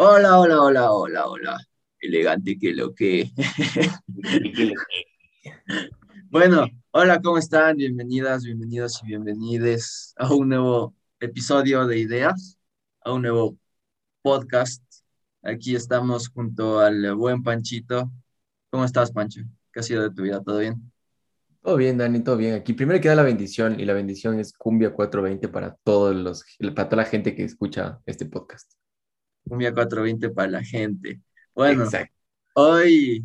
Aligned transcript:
Hola, 0.00 0.38
hola, 0.38 0.62
hola, 0.62 0.92
hola, 0.92 1.26
hola. 1.26 1.58
Elegante 2.00 2.56
que 2.56 2.72
lo 2.72 2.94
que. 2.94 3.32
bueno, 6.30 6.68
hola, 6.92 7.20
¿cómo 7.20 7.36
están? 7.36 7.76
Bienvenidas, 7.78 8.44
bienvenidos 8.44 9.02
y 9.02 9.08
bienvenides 9.08 10.14
a 10.16 10.32
un 10.32 10.50
nuevo 10.50 10.94
episodio 11.18 11.84
de 11.88 11.98
Ideas, 11.98 12.60
a 13.00 13.12
un 13.12 13.22
nuevo 13.22 13.58
podcast. 14.22 14.84
Aquí 15.42 15.74
estamos 15.74 16.28
junto 16.28 16.78
al 16.78 17.16
buen 17.16 17.42
Panchito. 17.42 18.08
¿Cómo 18.70 18.84
estás, 18.84 19.10
Pancho? 19.10 19.40
¿Qué 19.72 19.80
ha 19.80 19.82
sido 19.82 20.04
de 20.04 20.14
tu 20.14 20.22
vida? 20.22 20.40
¿Todo 20.44 20.60
bien? 20.60 20.92
Todo 21.60 21.74
bien, 21.74 21.98
Dani, 21.98 22.20
todo 22.20 22.36
bien. 22.36 22.54
Aquí 22.54 22.72
primero 22.72 23.00
queda 23.00 23.16
la 23.16 23.24
bendición 23.24 23.80
y 23.80 23.84
la 23.84 23.94
bendición 23.94 24.38
es 24.38 24.52
Cumbia 24.52 24.92
420 24.92 25.48
para 25.48 25.74
todos 25.82 26.14
los, 26.14 26.44
para 26.72 26.88
toda 26.88 27.02
la 27.02 27.08
gente 27.08 27.34
que 27.34 27.42
escucha 27.42 28.00
este 28.06 28.26
podcast. 28.26 28.78
Cumbia 29.48 29.72
420 29.72 30.30
para 30.30 30.50
la 30.50 30.62
gente. 30.62 31.20
Bueno, 31.54 31.88
hoy, 32.54 33.24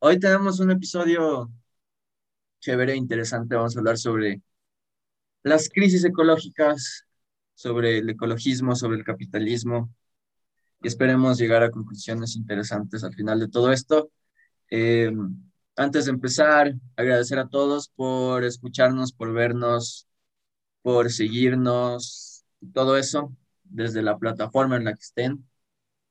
hoy 0.00 0.18
tenemos 0.18 0.58
un 0.58 0.72
episodio 0.72 1.50
chévere, 2.60 2.96
interesante. 2.96 3.54
Vamos 3.54 3.76
a 3.76 3.78
hablar 3.78 3.98
sobre 3.98 4.42
las 5.44 5.68
crisis 5.68 6.04
ecológicas, 6.04 7.06
sobre 7.54 7.98
el 7.98 8.10
ecologismo, 8.10 8.74
sobre 8.74 8.98
el 8.98 9.04
capitalismo. 9.04 9.94
Y 10.82 10.88
esperemos 10.88 11.38
llegar 11.38 11.62
a 11.62 11.70
conclusiones 11.70 12.34
interesantes 12.36 13.04
al 13.04 13.14
final 13.14 13.38
de 13.38 13.48
todo 13.48 13.72
esto. 13.72 14.10
Eh, 14.70 15.12
antes 15.76 16.06
de 16.06 16.10
empezar, 16.10 16.74
agradecer 16.96 17.38
a 17.38 17.48
todos 17.48 17.88
por 17.88 18.44
escucharnos, 18.44 19.12
por 19.12 19.32
vernos, 19.32 20.08
por 20.82 21.12
seguirnos, 21.12 22.44
todo 22.72 22.96
eso 22.96 23.36
desde 23.70 24.02
la 24.02 24.18
plataforma 24.18 24.76
en 24.76 24.84
la 24.84 24.94
que 24.94 25.00
estén. 25.00 25.44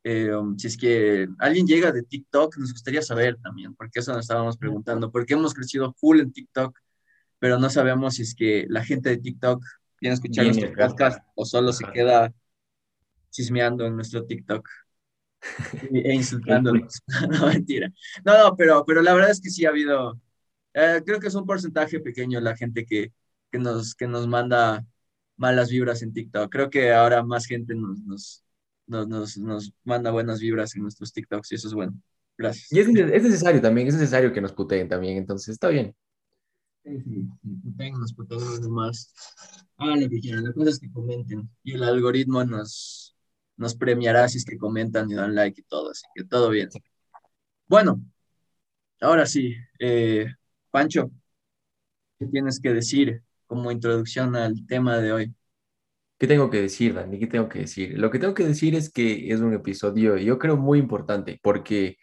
Eh, 0.04 0.34
um, 0.34 0.58
si 0.58 0.68
es 0.68 0.78
que 0.78 1.28
alguien 1.40 1.68
llega 1.68 1.92
de 1.92 2.04
TikTok, 2.04 2.58
nos 2.58 2.72
gustaría 2.72 3.02
saber 3.02 3.38
también, 3.42 3.76
porque 3.76 4.00
eso 4.00 4.14
nos 4.14 4.22
estábamos 4.22 4.58
preguntando, 4.58 5.12
porque 5.12 5.34
hemos 5.34 5.54
crecido 5.54 5.94
full 5.94 6.22
en 6.22 6.32
TikTok, 6.32 6.78
pero 7.40 7.60
no 7.60 7.70
sabemos 7.70 8.16
si 8.16 8.22
es 8.22 8.34
que 8.34 8.66
la 8.70 8.84
gente 8.86 9.10
de 9.10 9.18
TikTok 9.18 9.64
viene 10.00 10.14
a 10.14 10.16
escuchar 10.16 10.46
nuestro 10.46 10.74
podcast 10.74 11.22
o 11.36 11.46
solo 11.46 11.74
se 11.74 11.86
queda 11.92 12.34
chismeando 13.30 13.86
en 13.86 13.96
nuestro 13.96 14.26
TikTok 14.26 14.68
e 15.92 16.14
insultándonos. 16.14 17.02
no, 17.30 17.48
mentira. 17.48 17.92
No, 18.24 18.38
no, 18.38 18.56
pero, 18.56 18.86
pero 18.86 19.02
la 19.02 19.14
verdad 19.14 19.32
es 19.32 19.42
que 19.42 19.50
sí 19.50 19.66
ha 19.66 19.70
habido, 19.70 20.20
eh, 20.74 21.02
creo 21.06 21.20
que 21.20 21.28
es 21.28 21.36
un 21.36 21.46
porcentaje 21.46 22.00
pequeño 22.00 22.40
la 22.40 22.56
gente 22.56 22.86
que, 22.86 23.12
que, 23.52 23.60
nos, 23.60 23.96
que 23.96 24.08
nos 24.08 24.28
manda 24.28 24.86
malas 25.38 25.70
vibras 25.70 26.02
en 26.02 26.14
TikTok. 26.14 26.52
Creo 26.52 26.70
que 26.70 26.92
ahora 26.92 27.24
más 27.24 27.46
gente 27.46 27.76
nos, 27.76 28.00
nos, 28.02 28.44
nos, 28.88 29.38
nos 29.38 29.74
manda 29.84 30.12
buenas 30.12 30.40
vibras 30.40 30.76
en 30.76 30.84
nuestros 30.84 31.14
TikToks 31.14 31.52
y 31.52 31.56
eso 31.56 31.68
es 31.68 31.74
bueno. 31.74 31.94
Gracias. 32.38 32.72
Y 32.72 32.80
es, 32.80 32.88
es 32.88 33.24
necesario 33.24 33.62
también, 33.62 33.88
es 33.88 33.96
necesario 33.96 34.34
que 34.34 34.42
nos 34.42 34.54
puteen 34.54 34.88
también, 34.88 35.18
entonces 35.18 35.50
está 35.50 35.70
bien. 35.70 35.96
Sí, 36.84 37.02
sí, 37.02 37.28
puteen, 37.64 38.00
nos 38.00 38.14
puteen 38.14 38.62
nomás. 38.62 39.14
Hagan 39.78 40.02
lo 40.02 40.10
que 40.10 40.20
quieran, 40.20 40.44
la 40.44 40.54
cosa 40.54 40.70
es 40.70 40.80
que 40.80 40.92
comenten 40.92 41.50
y 41.64 41.74
el 41.74 41.84
algoritmo 41.84 42.44
nos, 42.44 43.16
nos 43.58 43.76
premiará 43.76 44.28
si 44.30 44.38
es 44.38 44.46
que 44.46 44.58
comentan 44.58 45.10
y 45.10 45.16
dan 45.16 45.36
like 45.36 45.62
y 45.62 45.64
todo, 45.64 45.92
así 45.92 46.06
que 46.16 46.24
todo 46.24 46.50
bien. 46.50 46.70
Bueno, 47.68 48.02
ahora 49.02 49.26
sí, 49.26 49.56
eh, 49.80 50.28
Pancho, 50.72 51.12
¿qué 52.20 52.28
tienes 52.28 52.60
que 52.60 52.74
decir 52.74 53.22
como 53.48 53.72
introducción 53.72 54.36
al 54.36 54.66
tema 54.68 54.98
de 55.00 55.12
hoy? 55.12 55.34
¿Qué 56.20 56.28
tengo 56.28 56.50
que 56.50 56.62
decir, 56.62 56.94
Dani? 56.94 57.20
¿Qué 57.20 57.28
tengo 57.28 57.48
que 57.48 57.60
decir? 57.60 57.98
Lo 57.98 58.10
que 58.10 58.20
tengo 58.20 58.34
que 58.34 58.46
decir 58.46 58.76
es 58.76 58.92
que 58.92 59.32
es 59.32 59.40
un 59.40 59.54
episodio, 59.54 60.18
yo 60.18 60.40
creo, 60.40 60.58
muy 60.58 60.80
importante, 60.80 61.40
porque 61.44 61.98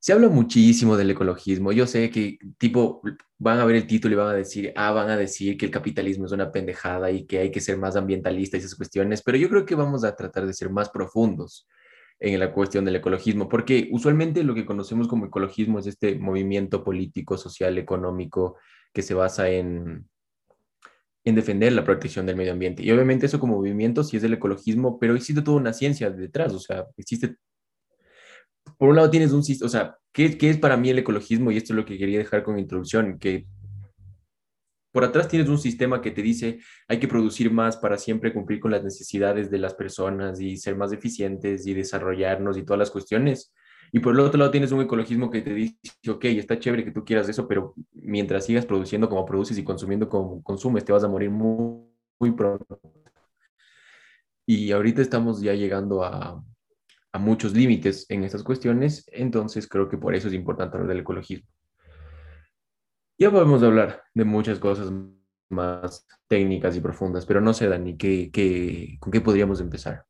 se 0.00 0.12
habla 0.12 0.28
muchísimo 0.28 0.96
del 0.96 1.10
ecologismo. 1.10 1.72
Yo 1.72 1.86
sé 1.86 2.10
que, 2.10 2.38
tipo, 2.58 3.02
van 3.38 3.58
a 3.60 3.64
ver 3.64 3.76
el 3.76 3.86
título 3.86 4.14
y 4.14 4.18
van 4.18 4.28
a 4.28 4.34
decir, 4.34 4.72
ah, 4.76 4.92
van 4.92 5.10
a 5.10 5.16
decir 5.16 5.56
que 5.56 5.66
el 5.66 5.72
capitalismo 5.72 6.26
es 6.26 6.32
una 6.32 6.52
pendejada 6.52 7.10
y 7.10 7.26
que 7.26 7.38
hay 7.38 7.50
que 7.50 7.60
ser 7.60 7.78
más 7.78 7.96
ambientalista 7.96 8.56
y 8.56 8.60
esas 8.60 8.74
cuestiones, 8.74 9.22
pero 9.22 9.38
yo 9.38 9.48
creo 9.48 9.64
que 9.64 9.74
vamos 9.74 10.04
a 10.04 10.14
tratar 10.14 10.46
de 10.46 10.54
ser 10.54 10.70
más 10.70 10.90
profundos 10.90 11.66
en 12.20 12.38
la 12.40 12.52
cuestión 12.52 12.84
del 12.84 12.96
ecologismo, 12.96 13.48
porque 13.48 13.88
usualmente 13.92 14.42
lo 14.44 14.54
que 14.54 14.66
conocemos 14.66 15.08
como 15.08 15.26
ecologismo 15.26 15.78
es 15.78 15.86
este 15.86 16.16
movimiento 16.18 16.84
político, 16.84 17.36
social, 17.38 17.78
económico 17.78 18.56
que 18.92 19.02
se 19.02 19.14
basa 19.14 19.48
en, 19.48 20.08
en 21.28 21.34
defender 21.34 21.72
la 21.72 21.84
protección 21.84 22.26
del 22.26 22.36
medio 22.36 22.52
ambiente. 22.52 22.82
Y 22.82 22.90
obviamente 22.90 23.26
eso 23.26 23.38
como 23.38 23.56
movimiento 23.56 24.02
sí 24.02 24.16
es 24.16 24.22
del 24.22 24.34
ecologismo, 24.34 24.98
pero 24.98 25.14
existe 25.14 25.42
toda 25.42 25.58
una 25.58 25.72
ciencia 25.72 26.10
detrás, 26.10 26.52
o 26.52 26.58
sea, 26.58 26.86
existe... 26.96 27.36
Por 28.76 28.90
un 28.90 28.96
lado 28.96 29.10
tienes 29.10 29.32
un 29.32 29.42
sistema, 29.42 29.66
o 29.66 29.70
sea, 29.70 29.96
¿qué, 30.12 30.38
¿qué, 30.38 30.50
es 30.50 30.58
para 30.58 30.76
mí 30.76 30.90
el 30.90 30.98
ecologismo? 30.98 31.50
Y 31.50 31.56
esto 31.56 31.72
es 31.72 31.76
lo 31.76 31.84
que 31.84 31.98
quería 31.98 32.18
dejar 32.18 32.42
con 32.42 32.58
introducción, 32.58 33.18
que 33.18 33.46
por 34.92 35.04
atrás 35.04 35.28
tienes 35.28 35.48
un 35.48 35.58
sistema 35.58 36.00
que 36.00 36.10
te 36.10 36.22
dice 36.22 36.60
hay 36.88 36.98
que 36.98 37.08
producir 37.08 37.50
más 37.50 37.76
para 37.76 37.98
siempre 37.98 38.32
cumplir 38.32 38.60
con 38.60 38.70
las 38.70 38.82
necesidades 38.82 39.50
de 39.50 39.58
las 39.58 39.74
personas 39.74 40.40
y 40.40 40.56
ser 40.56 40.76
más 40.76 40.92
eficientes 40.92 41.66
y 41.66 41.74
desarrollarnos 41.74 42.56
y 42.56 42.62
todas 42.64 42.78
las 42.78 42.90
cuestiones. 42.90 43.52
Y 43.92 44.00
por 44.00 44.14
el 44.14 44.20
otro 44.20 44.38
lado 44.38 44.50
tienes 44.50 44.72
un 44.72 44.82
ecologismo 44.82 45.30
que 45.30 45.42
te 45.42 45.54
dice, 45.54 45.76
ok, 46.08 46.24
está 46.26 46.58
chévere 46.58 46.84
que 46.84 46.90
tú 46.90 47.04
quieras 47.04 47.28
eso, 47.28 47.48
pero 47.48 47.74
mientras 47.92 48.44
sigas 48.44 48.66
produciendo 48.66 49.08
como 49.08 49.24
produces 49.24 49.56
y 49.58 49.64
consumiendo 49.64 50.08
como 50.08 50.42
consumes, 50.42 50.84
te 50.84 50.92
vas 50.92 51.04
a 51.04 51.08
morir 51.08 51.30
muy, 51.30 51.84
muy 52.18 52.32
pronto. 52.32 52.80
Y 54.46 54.72
ahorita 54.72 55.02
estamos 55.02 55.40
ya 55.40 55.54
llegando 55.54 56.04
a, 56.04 56.42
a 57.12 57.18
muchos 57.18 57.54
límites 57.54 58.06
en 58.10 58.24
estas 58.24 58.42
cuestiones, 58.42 59.04
entonces 59.12 59.66
creo 59.66 59.88
que 59.88 59.98
por 59.98 60.14
eso 60.14 60.28
es 60.28 60.34
importante 60.34 60.76
hablar 60.76 60.88
del 60.88 61.00
ecologismo. 61.00 61.48
Ya 63.18 63.30
podemos 63.30 63.62
hablar 63.62 64.02
de 64.14 64.24
muchas 64.24 64.58
cosas 64.58 64.92
más 65.50 66.06
técnicas 66.28 66.76
y 66.76 66.80
profundas, 66.80 67.26
pero 67.26 67.40
no 67.40 67.52
sé, 67.52 67.68
Dani, 67.68 67.96
¿qué, 67.96 68.30
qué, 68.32 68.96
¿con 69.00 69.10
qué 69.10 69.20
podríamos 69.20 69.60
empezar? 69.60 70.04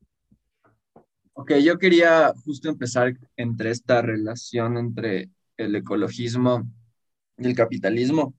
Ok, 1.41 1.53
yo 1.63 1.79
quería 1.79 2.33
justo 2.43 2.67
empezar 2.67 3.17
entre 3.37 3.71
esta 3.71 4.01
relación 4.01 4.75
entre 4.77 5.29
el 5.55 5.73
ecologismo 5.73 6.69
y 7.37 7.47
el 7.47 7.55
capitalismo. 7.55 8.35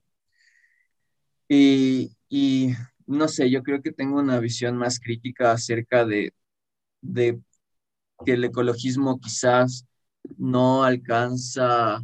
Y, 1.48 2.12
y 2.28 2.72
no 3.06 3.26
sé, 3.26 3.50
yo 3.50 3.62
creo 3.62 3.80
que 3.80 3.90
tengo 3.92 4.18
una 4.18 4.38
visión 4.38 4.76
más 4.76 5.00
crítica 5.00 5.52
acerca 5.52 6.04
de, 6.04 6.34
de 7.00 7.40
que 8.26 8.34
el 8.34 8.44
ecologismo 8.44 9.18
quizás 9.18 9.86
no 10.36 10.84
alcanza 10.84 12.02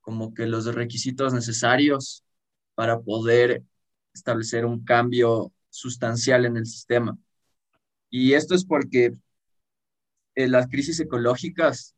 como 0.00 0.32
que 0.34 0.46
los 0.46 0.72
requisitos 0.74 1.34
necesarios 1.34 2.24
para 2.76 3.00
poder 3.00 3.64
establecer 4.14 4.64
un 4.64 4.84
cambio 4.84 5.52
sustancial 5.70 6.46
en 6.46 6.56
el 6.58 6.66
sistema. 6.66 7.18
Y 8.10 8.34
esto 8.34 8.54
es 8.54 8.64
porque 8.64 9.14
eh, 10.34 10.48
las 10.48 10.68
crisis 10.68 11.00
ecológicas 11.00 11.94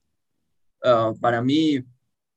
ah, 0.84 1.12
para 1.20 1.42
mí 1.42 1.84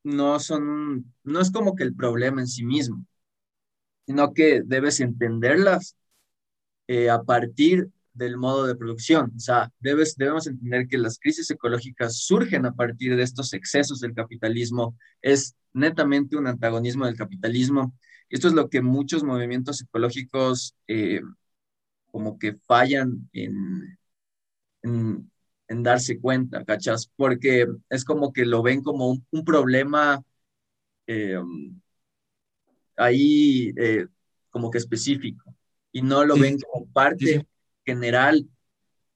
no 0.04 0.40
son, 0.40 1.14
no 1.24 1.42
es 1.42 1.52
como 1.52 1.76
que 1.76 1.84
el 1.84 1.96
problema 1.96 2.42
en 2.42 2.48
sí 2.48 2.66
mismo, 2.66 3.06
sino 4.06 4.34
que 4.34 4.62
debes 4.66 5.00
entenderlas 5.02 5.96
eh, 6.88 7.10
a 7.10 7.24
partir 7.24 7.90
del 8.14 8.38
modo 8.38 8.66
de 8.66 8.76
producción. 8.76 9.32
O 9.36 9.40
sea, 9.40 9.72
debes, 9.80 10.16
debemos 10.16 10.48
entender 10.48 10.88
que 10.88 10.98
las 10.98 11.20
crisis 11.20 11.50
ecológicas 11.52 12.18
surgen 12.18 12.66
a 12.66 12.74
partir 12.74 13.16
de 13.16 13.24
estos 13.24 13.54
excesos 13.54 14.00
del 14.00 14.14
capitalismo. 14.14 14.98
Es 15.22 15.56
netamente 15.74 16.38
un 16.38 16.48
antagonismo 16.48 17.06
del 17.06 17.16
capitalismo. 17.16 17.96
Esto 18.30 18.48
es 18.48 18.54
lo 18.54 18.70
que 18.70 18.81
muchos 18.81 19.24
movimientos 19.24 19.81
ecológicos 19.81 20.76
eh, 20.88 21.22
como 22.12 22.38
que 22.40 22.56
fallan 22.68 23.30
en, 23.34 23.98
en, 24.84 25.31
en 25.69 25.83
darse 25.83 26.19
cuenta, 26.19 26.66
¿cachas? 26.66 27.12
Porque 27.16 27.68
es 27.89 28.04
como 28.04 28.33
que 28.33 28.45
lo 28.45 28.62
ven 28.63 28.81
como 28.83 29.10
un, 29.31 29.45
problema 29.45 30.21
eh, 31.07 31.39
ahí 32.98 33.71
eh, 33.77 34.07
como 34.50 34.71
que 34.71 34.80
específico 34.80 35.56
y 35.92 36.01
no 36.01 36.25
lo 36.25 36.38
ven 36.38 36.57
como 36.60 36.88
parte 36.88 37.45
general 37.86 38.48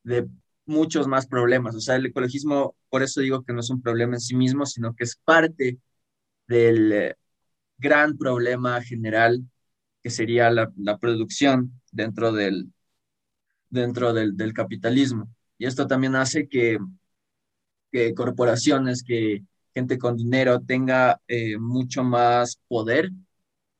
de 0.03 0.27
muchos 0.65 1.07
más 1.07 1.27
problemas. 1.27 1.75
O 1.75 1.81
sea, 1.81 1.95
el 1.95 2.05
ecologismo, 2.05 2.75
por 2.89 3.03
eso 3.03 3.21
digo 3.21 3.43
que 3.43 3.53
no 3.53 3.59
es 3.59 3.69
un 3.69 3.81
problema 3.81 4.15
en 4.15 4.21
sí 4.21 4.35
mismo, 4.35 4.65
sino 4.65 4.95
que 4.95 5.03
es 5.05 5.15
parte 5.15 5.79
del 6.47 6.91
eh, 6.91 7.15
gran 7.77 8.17
problema 8.17 8.81
general 8.81 9.43
que 10.01 10.09
sería 10.09 10.51
la, 10.51 10.71
la 10.77 10.97
producción 10.97 11.81
dentro 11.91 12.31
del, 12.31 12.71
dentro 13.69 14.13
del, 14.13 14.37
del 14.37 14.53
capitalismo. 14.53 15.29
Y 15.57 15.65
esto 15.65 15.87
también 15.87 16.15
hace 16.15 16.47
que, 16.47 16.77
que 17.91 18.13
corporaciones, 18.13 19.03
que 19.03 19.43
gente 19.73 19.97
con 19.97 20.17
dinero 20.17 20.59
tenga 20.61 21.19
eh, 21.27 21.57
mucho 21.57 22.03
más 22.03 22.59
poder 22.67 23.11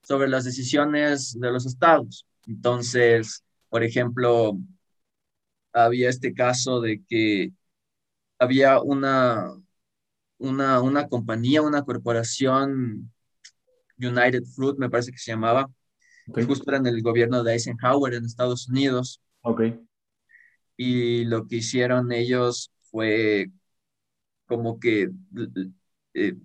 sobre 0.03 0.27
las 0.27 0.43
decisiones 0.43 1.37
de 1.39 1.51
los 1.51 1.65
estados. 1.65 2.25
Entonces, 2.47 3.43
por 3.69 3.83
ejemplo, 3.83 4.57
había 5.71 6.09
este 6.09 6.33
caso 6.33 6.81
de 6.81 7.03
que 7.07 7.51
había 8.39 8.81
una, 8.81 9.51
una, 10.37 10.81
una 10.81 11.07
compañía, 11.07 11.61
una 11.61 11.83
corporación, 11.83 13.11
United 13.97 14.43
Fruit, 14.55 14.77
me 14.77 14.89
parece 14.89 15.11
que 15.11 15.17
se 15.17 15.31
llamaba, 15.31 15.69
justo 16.45 16.69
era 16.69 16.77
en 16.77 16.87
el 16.87 17.01
gobierno 17.01 17.43
de 17.43 17.53
Eisenhower 17.53 18.13
en 18.13 18.25
Estados 18.25 18.67
Unidos. 18.67 19.21
Ok. 19.41 19.61
Y 20.77 21.25
lo 21.25 21.47
que 21.47 21.57
hicieron 21.57 22.11
ellos 22.11 22.71
fue 22.91 23.51
como 24.45 24.79
que 24.79 25.09
eh, 26.13 26.35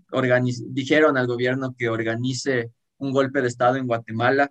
dijeron 0.70 1.16
al 1.16 1.26
gobierno 1.26 1.74
que 1.76 1.88
organice 1.88 2.72
un 2.98 3.12
golpe 3.12 3.42
de 3.42 3.48
Estado 3.48 3.76
en 3.76 3.86
Guatemala, 3.86 4.50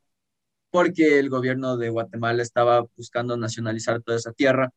porque 0.72 1.20
el 1.20 1.30
gobierno 1.30 1.78
de 1.78 1.90
Guatemala 1.90 2.44
estaba 2.44 2.86
buscando 2.96 3.38
nacionalizar 3.38 4.02
toda 4.04 4.18
esa 4.18 4.34
tierra 4.34 4.72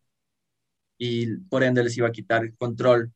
y 0.98 1.36
por 1.48 1.62
ende 1.64 1.82
les 1.84 1.96
iba 1.96 2.08
a 2.08 2.12
quitar 2.12 2.44
el 2.44 2.56
control 2.56 3.12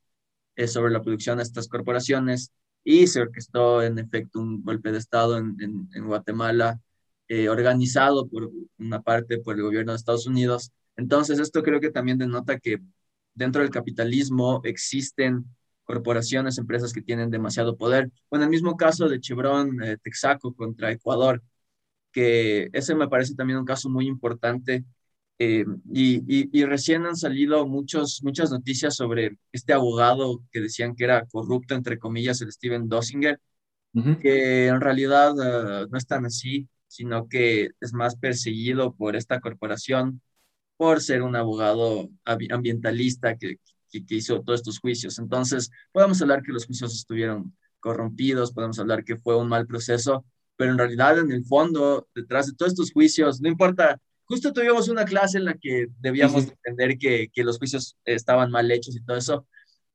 eh, 0.57 0.69
sobre 0.69 0.93
la 0.93 1.03
producción 1.03 1.39
de 1.39 1.45
estas 1.45 1.69
corporaciones 1.69 2.53
y 2.85 3.07
se 3.07 3.21
orquestó 3.23 3.83
en 3.83 3.99
efecto 3.99 4.41
un 4.41 4.63
golpe 4.63 4.93
de 4.93 4.99
Estado 4.99 5.39
en, 5.39 5.57
en, 5.95 6.07
Guatemala 6.07 6.81
eh, 7.29 7.49
organizado 7.49 8.29
por 8.29 8.51
una 8.79 9.03
parte 9.03 9.39
por 9.39 9.57
el 9.57 9.63
gobierno 9.63 9.93
de 9.93 9.97
Estados 9.97 10.27
Unidos. 10.27 10.73
Entonces 10.97 11.39
esto 11.39 11.63
creo 11.63 11.81
que 11.81 11.91
también 11.91 12.19
denota 12.19 12.59
que 12.59 12.81
dentro 13.35 13.63
del 13.63 13.71
capitalismo 13.71 14.61
existen 14.65 15.45
corporaciones, 15.85 16.59
empresas 16.59 16.93
que 16.93 17.03
tienen 17.03 17.31
demasiado 17.31 17.77
poder. 17.77 18.11
Bueno, 18.31 18.45
el 18.45 18.51
mismo 18.51 18.77
caso 18.77 19.09
de 19.09 19.21
Chevron 19.21 19.83
eh, 19.83 19.99
Texaco 20.03 20.55
contra 20.55 20.91
Ecuador, 20.91 21.43
que 22.13 22.71
ese 22.73 22.95
me 22.95 23.09
parece 23.09 23.35
también 23.35 23.59
un 23.59 23.65
caso 23.67 23.91
muy 23.91 24.07
importante. 24.07 24.85
Eh, 25.39 25.65
y, 25.93 26.23
y, 26.59 26.65
recién 26.65 27.05
han 27.07 27.17
salido 27.17 27.67
muchos, 27.67 28.21
muchas 28.23 28.53
noticias 28.53 28.95
sobre 28.95 29.37
este 29.53 29.73
abogado 29.73 30.43
que 30.53 30.61
decían 30.61 30.95
que 30.95 31.05
era 31.05 31.27
corrupto, 31.27 31.75
entre 31.75 31.99
comillas, 31.99 32.41
el 32.41 32.53
Steven 32.53 32.89
Dossinger, 32.89 33.41
que 34.21 34.67
en 34.69 34.81
realidad 34.81 35.33
eh, 35.83 35.87
no 35.91 35.99
es 35.99 36.07
tan 36.07 36.27
así, 36.27 36.69
sino 36.87 37.29
que 37.29 37.71
es 37.81 37.93
más 37.93 38.17
perseguido 38.17 38.95
por 38.95 39.17
esta 39.17 39.41
corporación 39.41 40.21
por 40.77 41.01
ser 41.01 41.23
un 41.23 41.37
abogado 41.37 42.09
ambientalista 42.25 43.37
que, 43.37 43.57
que, 43.91 44.03
hizo 44.09 44.43
todos 44.43 44.61
estos 44.61 44.79
juicios. 44.79 45.19
Entonces, 45.19 45.71
podemos 45.93 46.21
hablar 46.21 46.43
que 46.43 46.53
los 46.53 46.67
juicios 46.67 46.95
estuvieron 46.95 47.57
corrompidos, 47.81 48.53
podemos 48.53 48.79
hablar 48.79 49.05
que 49.05 49.17
fue 49.17 49.37
un 49.37 49.49
mal 49.49 49.67
proceso, 49.67 50.25
pero 50.57 50.73
en 50.73 50.79
realidad, 50.79 51.19
en 51.19 51.31
el 51.33 51.45
fondo, 51.45 52.09
detrás 52.15 52.47
de 52.47 52.55
todos 52.55 52.73
estos 52.73 52.93
juicios, 52.93 53.41
no 53.41 53.49
importa, 53.49 54.01
justo 54.25 54.53
tuvimos 54.53 54.89
una 54.89 55.05
clase 55.05 55.39
en 55.39 55.45
la 55.45 55.55
que 55.55 55.87
debíamos 56.01 56.49
entender 56.49 56.99
que, 56.99 57.29
que 57.33 57.45
los 57.45 57.59
juicios 57.59 57.97
estaban 58.05 58.51
mal 58.51 58.71
hechos 58.71 58.97
y 58.97 59.05
todo 59.05 59.17
eso, 59.17 59.47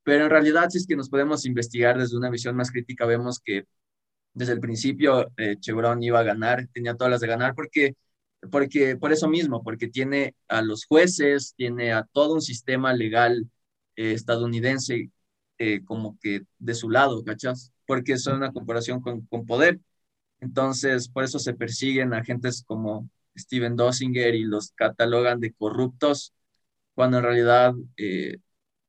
pero 0.02 0.24
en 0.24 0.30
realidad, 0.30 0.68
si 0.70 0.78
es 0.78 0.86
que 0.86 0.96
nos 0.96 1.10
podemos 1.10 1.44
investigar 1.44 1.98
desde 1.98 2.16
una 2.16 2.30
visión 2.30 2.56
más 2.56 2.70
crítica, 2.70 3.06
vemos 3.06 3.40
que 3.40 3.66
desde 4.32 4.52
el 4.54 4.60
principio 4.60 5.30
eh, 5.36 5.56
Chevron 5.58 6.02
iba 6.02 6.20
a 6.20 6.24
ganar, 6.24 6.68
tenía 6.72 6.94
todas 6.94 7.10
las 7.10 7.20
de 7.20 7.26
ganar, 7.26 7.54
porque 7.54 7.94
porque 8.50 8.96
por 8.96 9.12
eso 9.12 9.28
mismo, 9.28 9.62
porque 9.62 9.88
tiene 9.88 10.34
a 10.48 10.62
los 10.62 10.86
jueces, 10.86 11.54
tiene 11.56 11.92
a 11.92 12.04
todo 12.12 12.34
un 12.34 12.42
sistema 12.42 12.92
legal 12.94 13.50
eh, 13.96 14.12
estadounidense 14.12 15.10
eh, 15.58 15.84
como 15.84 16.18
que 16.20 16.42
de 16.58 16.74
su 16.74 16.90
lado, 16.90 17.22
¿cachas? 17.24 17.72
Porque 17.86 18.16
son 18.18 18.36
una 18.36 18.52
comparación 18.52 19.00
con, 19.02 19.22
con, 19.26 19.46
poder. 19.46 19.80
Entonces, 20.40 21.08
por 21.08 21.24
eso 21.24 21.38
se 21.38 21.54
persiguen 21.54 22.14
agentes 22.14 22.64
como 22.66 23.10
Steven 23.36 23.76
Dossinger 23.76 24.34
y 24.34 24.44
los 24.44 24.72
catalogan 24.72 25.40
de 25.40 25.52
corruptos, 25.52 26.34
cuando 26.94 27.18
en 27.18 27.24
realidad 27.24 27.74
eh, 27.96 28.38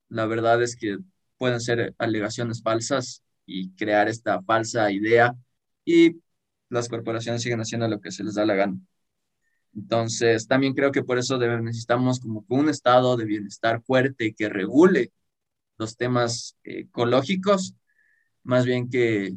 la 0.09 0.25
verdad 0.27 0.61
es 0.63 0.75
que 0.75 0.97
pueden 1.37 1.61
ser 1.61 1.95
alegaciones 1.97 2.61
falsas 2.63 3.23
y 3.45 3.71
crear 3.75 4.07
esta 4.09 4.41
falsa 4.43 4.91
idea 4.91 5.35
y 5.85 6.21
las 6.69 6.89
corporaciones 6.89 7.41
siguen 7.43 7.61
haciendo 7.61 7.87
lo 7.87 8.01
que 8.01 8.11
se 8.11 8.23
les 8.23 8.35
da 8.35 8.45
la 8.45 8.55
gana. 8.55 8.77
Entonces, 9.75 10.47
también 10.47 10.73
creo 10.73 10.91
que 10.91 11.03
por 11.03 11.17
eso 11.17 11.37
necesitamos 11.37 12.19
como 12.19 12.45
un 12.49 12.69
estado 12.69 13.15
de 13.15 13.25
bienestar 13.25 13.81
fuerte 13.81 14.33
que 14.33 14.49
regule 14.49 15.11
los 15.77 15.97
temas 15.97 16.57
ecológicos, 16.63 17.75
más 18.43 18.65
bien 18.65 18.89
que, 18.89 19.33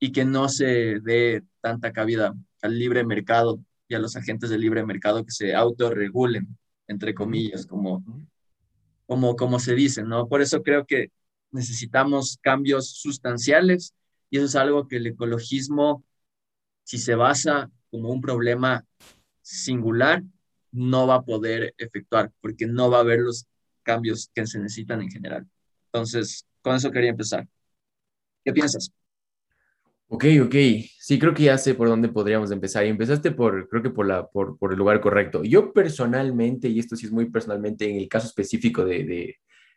y 0.00 0.12
que 0.12 0.24
no 0.24 0.48
se 0.48 1.00
dé 1.00 1.42
tanta 1.60 1.92
cabida 1.92 2.34
al 2.62 2.78
libre 2.78 3.04
mercado 3.04 3.60
y 3.86 3.94
a 3.94 3.98
los 3.98 4.16
agentes 4.16 4.50
del 4.50 4.60
libre 4.60 4.84
mercado 4.84 5.24
que 5.24 5.30
se 5.30 5.54
autorregulen, 5.54 6.58
entre 6.88 7.14
comillas, 7.14 7.66
como, 7.66 8.04
como, 9.06 9.36
como 9.36 9.60
se 9.60 9.74
dice, 9.74 10.02
¿no? 10.02 10.28
Por 10.28 10.42
eso 10.42 10.62
creo 10.62 10.86
que 10.86 11.10
necesitamos 11.50 12.38
cambios 12.42 12.90
sustanciales 12.90 13.94
y 14.28 14.38
eso 14.38 14.46
es 14.46 14.56
algo 14.56 14.88
que 14.88 14.96
el 14.96 15.06
ecologismo, 15.06 16.04
si 16.84 16.98
se 16.98 17.14
basa 17.14 17.70
como 17.90 18.10
un 18.10 18.20
problema 18.20 18.84
singular 19.48 20.22
no 20.72 21.06
va 21.06 21.16
a 21.16 21.22
poder 21.22 21.74
efectuar 21.78 22.30
porque 22.40 22.66
no 22.66 22.90
va 22.90 22.98
a 22.98 23.00
haber 23.00 23.20
los 23.20 23.46
cambios 23.82 24.30
que 24.34 24.46
se 24.46 24.58
necesitan 24.58 25.00
en 25.00 25.10
general. 25.10 25.46
Entonces, 25.86 26.46
con 26.60 26.76
eso 26.76 26.90
quería 26.90 27.10
empezar. 27.10 27.48
¿Qué 28.44 28.52
piensas? 28.52 28.92
Ok, 30.08 30.24
ok. 30.44 30.54
Sí, 30.98 31.18
creo 31.18 31.34
que 31.34 31.44
ya 31.44 31.58
sé 31.58 31.74
por 31.74 31.88
dónde 31.88 32.08
podríamos 32.08 32.50
empezar. 32.50 32.84
Y 32.84 32.88
empezaste 32.88 33.30
por, 33.30 33.68
creo 33.68 33.82
que 33.82 33.90
por, 33.90 34.06
la, 34.06 34.26
por, 34.28 34.58
por 34.58 34.72
el 34.72 34.78
lugar 34.78 35.00
correcto. 35.00 35.42
Yo 35.42 35.72
personalmente, 35.72 36.68
y 36.68 36.78
esto 36.78 36.96
sí 36.96 37.06
es 37.06 37.12
muy 37.12 37.30
personalmente, 37.30 37.88
en 37.88 37.96
el 37.96 38.08
caso 38.08 38.26
específico 38.26 38.84
de, 38.84 39.04
de, 39.04 39.36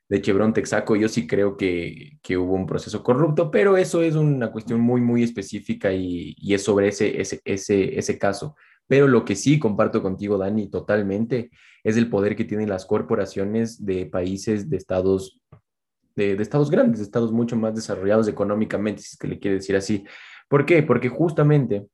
de 0.10 0.22
Chevron 0.22 0.54
Texaco, 0.54 0.96
yo 0.98 1.08
sí 1.08 1.28
creo 1.28 1.56
que, 1.56 2.18
que, 2.22 2.38
hubo 2.38 2.54
un 2.54 2.66
proceso 2.66 3.04
corrupto, 3.04 3.50
pero 3.52 3.78
eso 3.78 4.02
es 4.02 4.16
una 4.16 4.52
cuestión 4.52 4.82
muy, 4.82 5.00
muy 5.00 5.24
específica 5.24 5.94
y, 5.94 6.36
y 6.38 6.54
es 6.54 6.64
sobre 6.64 6.90
ese, 6.90 7.20
ese, 7.22 7.42
ese, 7.46 7.98
ese 7.98 8.18
caso. 8.18 8.56
Pero 8.92 9.08
lo 9.08 9.24
que 9.24 9.38
sí 9.38 9.58
comparto 9.58 10.02
contigo, 10.02 10.38
Dani, 10.38 10.70
totalmente, 10.70 11.50
es 11.82 11.96
el 11.96 12.10
poder 12.10 12.36
que 12.36 12.44
tienen 12.44 12.68
las 12.68 12.86
corporaciones 12.86 13.86
de 13.86 14.06
países, 14.06 14.70
de 14.70 14.76
estados, 14.76 15.40
de, 16.18 16.34
estados 16.34 16.70
grandes, 16.70 17.00
de 17.00 17.06
estados 17.06 17.32
mucho 17.32 17.56
más 17.56 17.74
desarrollados 17.74 18.28
económicamente, 18.28 19.02
si 19.02 19.14
es 19.14 19.18
que 19.18 19.30
le 19.30 19.40
quiere 19.40 19.56
decir 19.56 19.78
así. 19.78 20.04
¿Por 20.50 20.66
qué? 20.66 20.84
Porque 20.84 21.08
justamente 21.08 21.88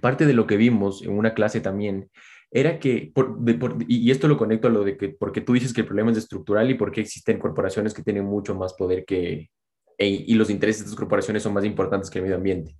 parte 0.00 0.24
de 0.24 0.32
lo 0.32 0.46
que 0.46 0.56
vimos 0.56 1.02
en 1.02 1.10
una 1.10 1.34
clase 1.34 1.60
también 1.60 2.08
era 2.50 2.80
que, 2.80 3.12
y 3.86 4.10
esto 4.10 4.26
lo 4.26 4.38
conecto 4.38 4.68
a 4.68 4.70
lo 4.70 4.84
de 4.84 4.96
que, 4.96 5.10
porque 5.10 5.42
tú 5.42 5.52
dices 5.52 5.74
que 5.74 5.82
el 5.82 5.86
problema 5.86 6.12
es 6.12 6.16
estructural 6.16 6.70
y 6.70 6.76
porque 6.76 7.02
existen 7.02 7.38
corporaciones 7.38 7.92
que 7.92 8.02
tienen 8.02 8.24
mucho 8.24 8.54
más 8.54 8.72
poder 8.72 9.04
que, 9.04 9.50
e, 9.98 10.08
y 10.08 10.32
los 10.32 10.48
intereses 10.48 10.80
de 10.80 10.84
estas 10.86 10.98
corporaciones 10.98 11.42
son 11.42 11.52
más 11.52 11.66
importantes 11.66 12.08
que 12.08 12.20
el 12.20 12.22
medio 12.22 12.36
ambiente. 12.36 12.74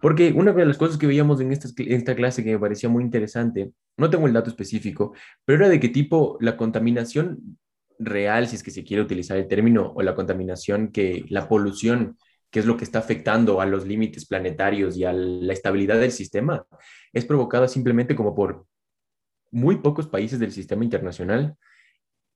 Porque 0.00 0.32
una 0.32 0.52
de 0.52 0.66
las 0.66 0.78
cosas 0.78 0.98
que 0.98 1.06
veíamos 1.06 1.40
en 1.40 1.52
esta, 1.52 2.14
clase 2.14 2.44
que 2.44 2.52
me 2.52 2.58
parecía 2.58 2.88
muy 2.88 3.02
interesante, 3.02 3.72
no 3.96 4.10
tengo 4.10 4.26
el 4.26 4.32
dato 4.32 4.50
específico, 4.50 5.14
pero 5.44 5.58
era 5.60 5.68
de 5.68 5.80
qué 5.80 5.88
tipo 5.88 6.36
la 6.40 6.56
contaminación 6.56 7.58
real, 7.98 8.46
si 8.46 8.56
es 8.56 8.62
que 8.62 8.70
se 8.70 8.84
quiere 8.84 9.02
utilizar 9.02 9.36
el 9.36 9.48
término, 9.48 9.92
o 9.94 10.02
la 10.02 10.14
contaminación 10.14 10.92
que 10.92 11.24
la 11.28 11.48
polución, 11.48 12.16
que 12.50 12.60
es 12.60 12.66
lo 12.66 12.76
que 12.76 12.84
está 12.84 13.00
afectando 13.00 13.60
a 13.60 13.66
los 13.66 13.86
límites 13.86 14.26
planetarios 14.26 14.96
y 14.96 15.04
a 15.04 15.12
la 15.12 15.52
estabilidad 15.52 15.98
del 15.98 16.12
sistema, 16.12 16.64
es 17.12 17.24
provocada 17.24 17.66
simplemente 17.66 18.14
como 18.14 18.34
por 18.34 18.66
muy 19.50 19.76
pocos 19.76 20.06
países 20.06 20.38
del 20.38 20.52
sistema 20.52 20.84
internacional 20.84 21.56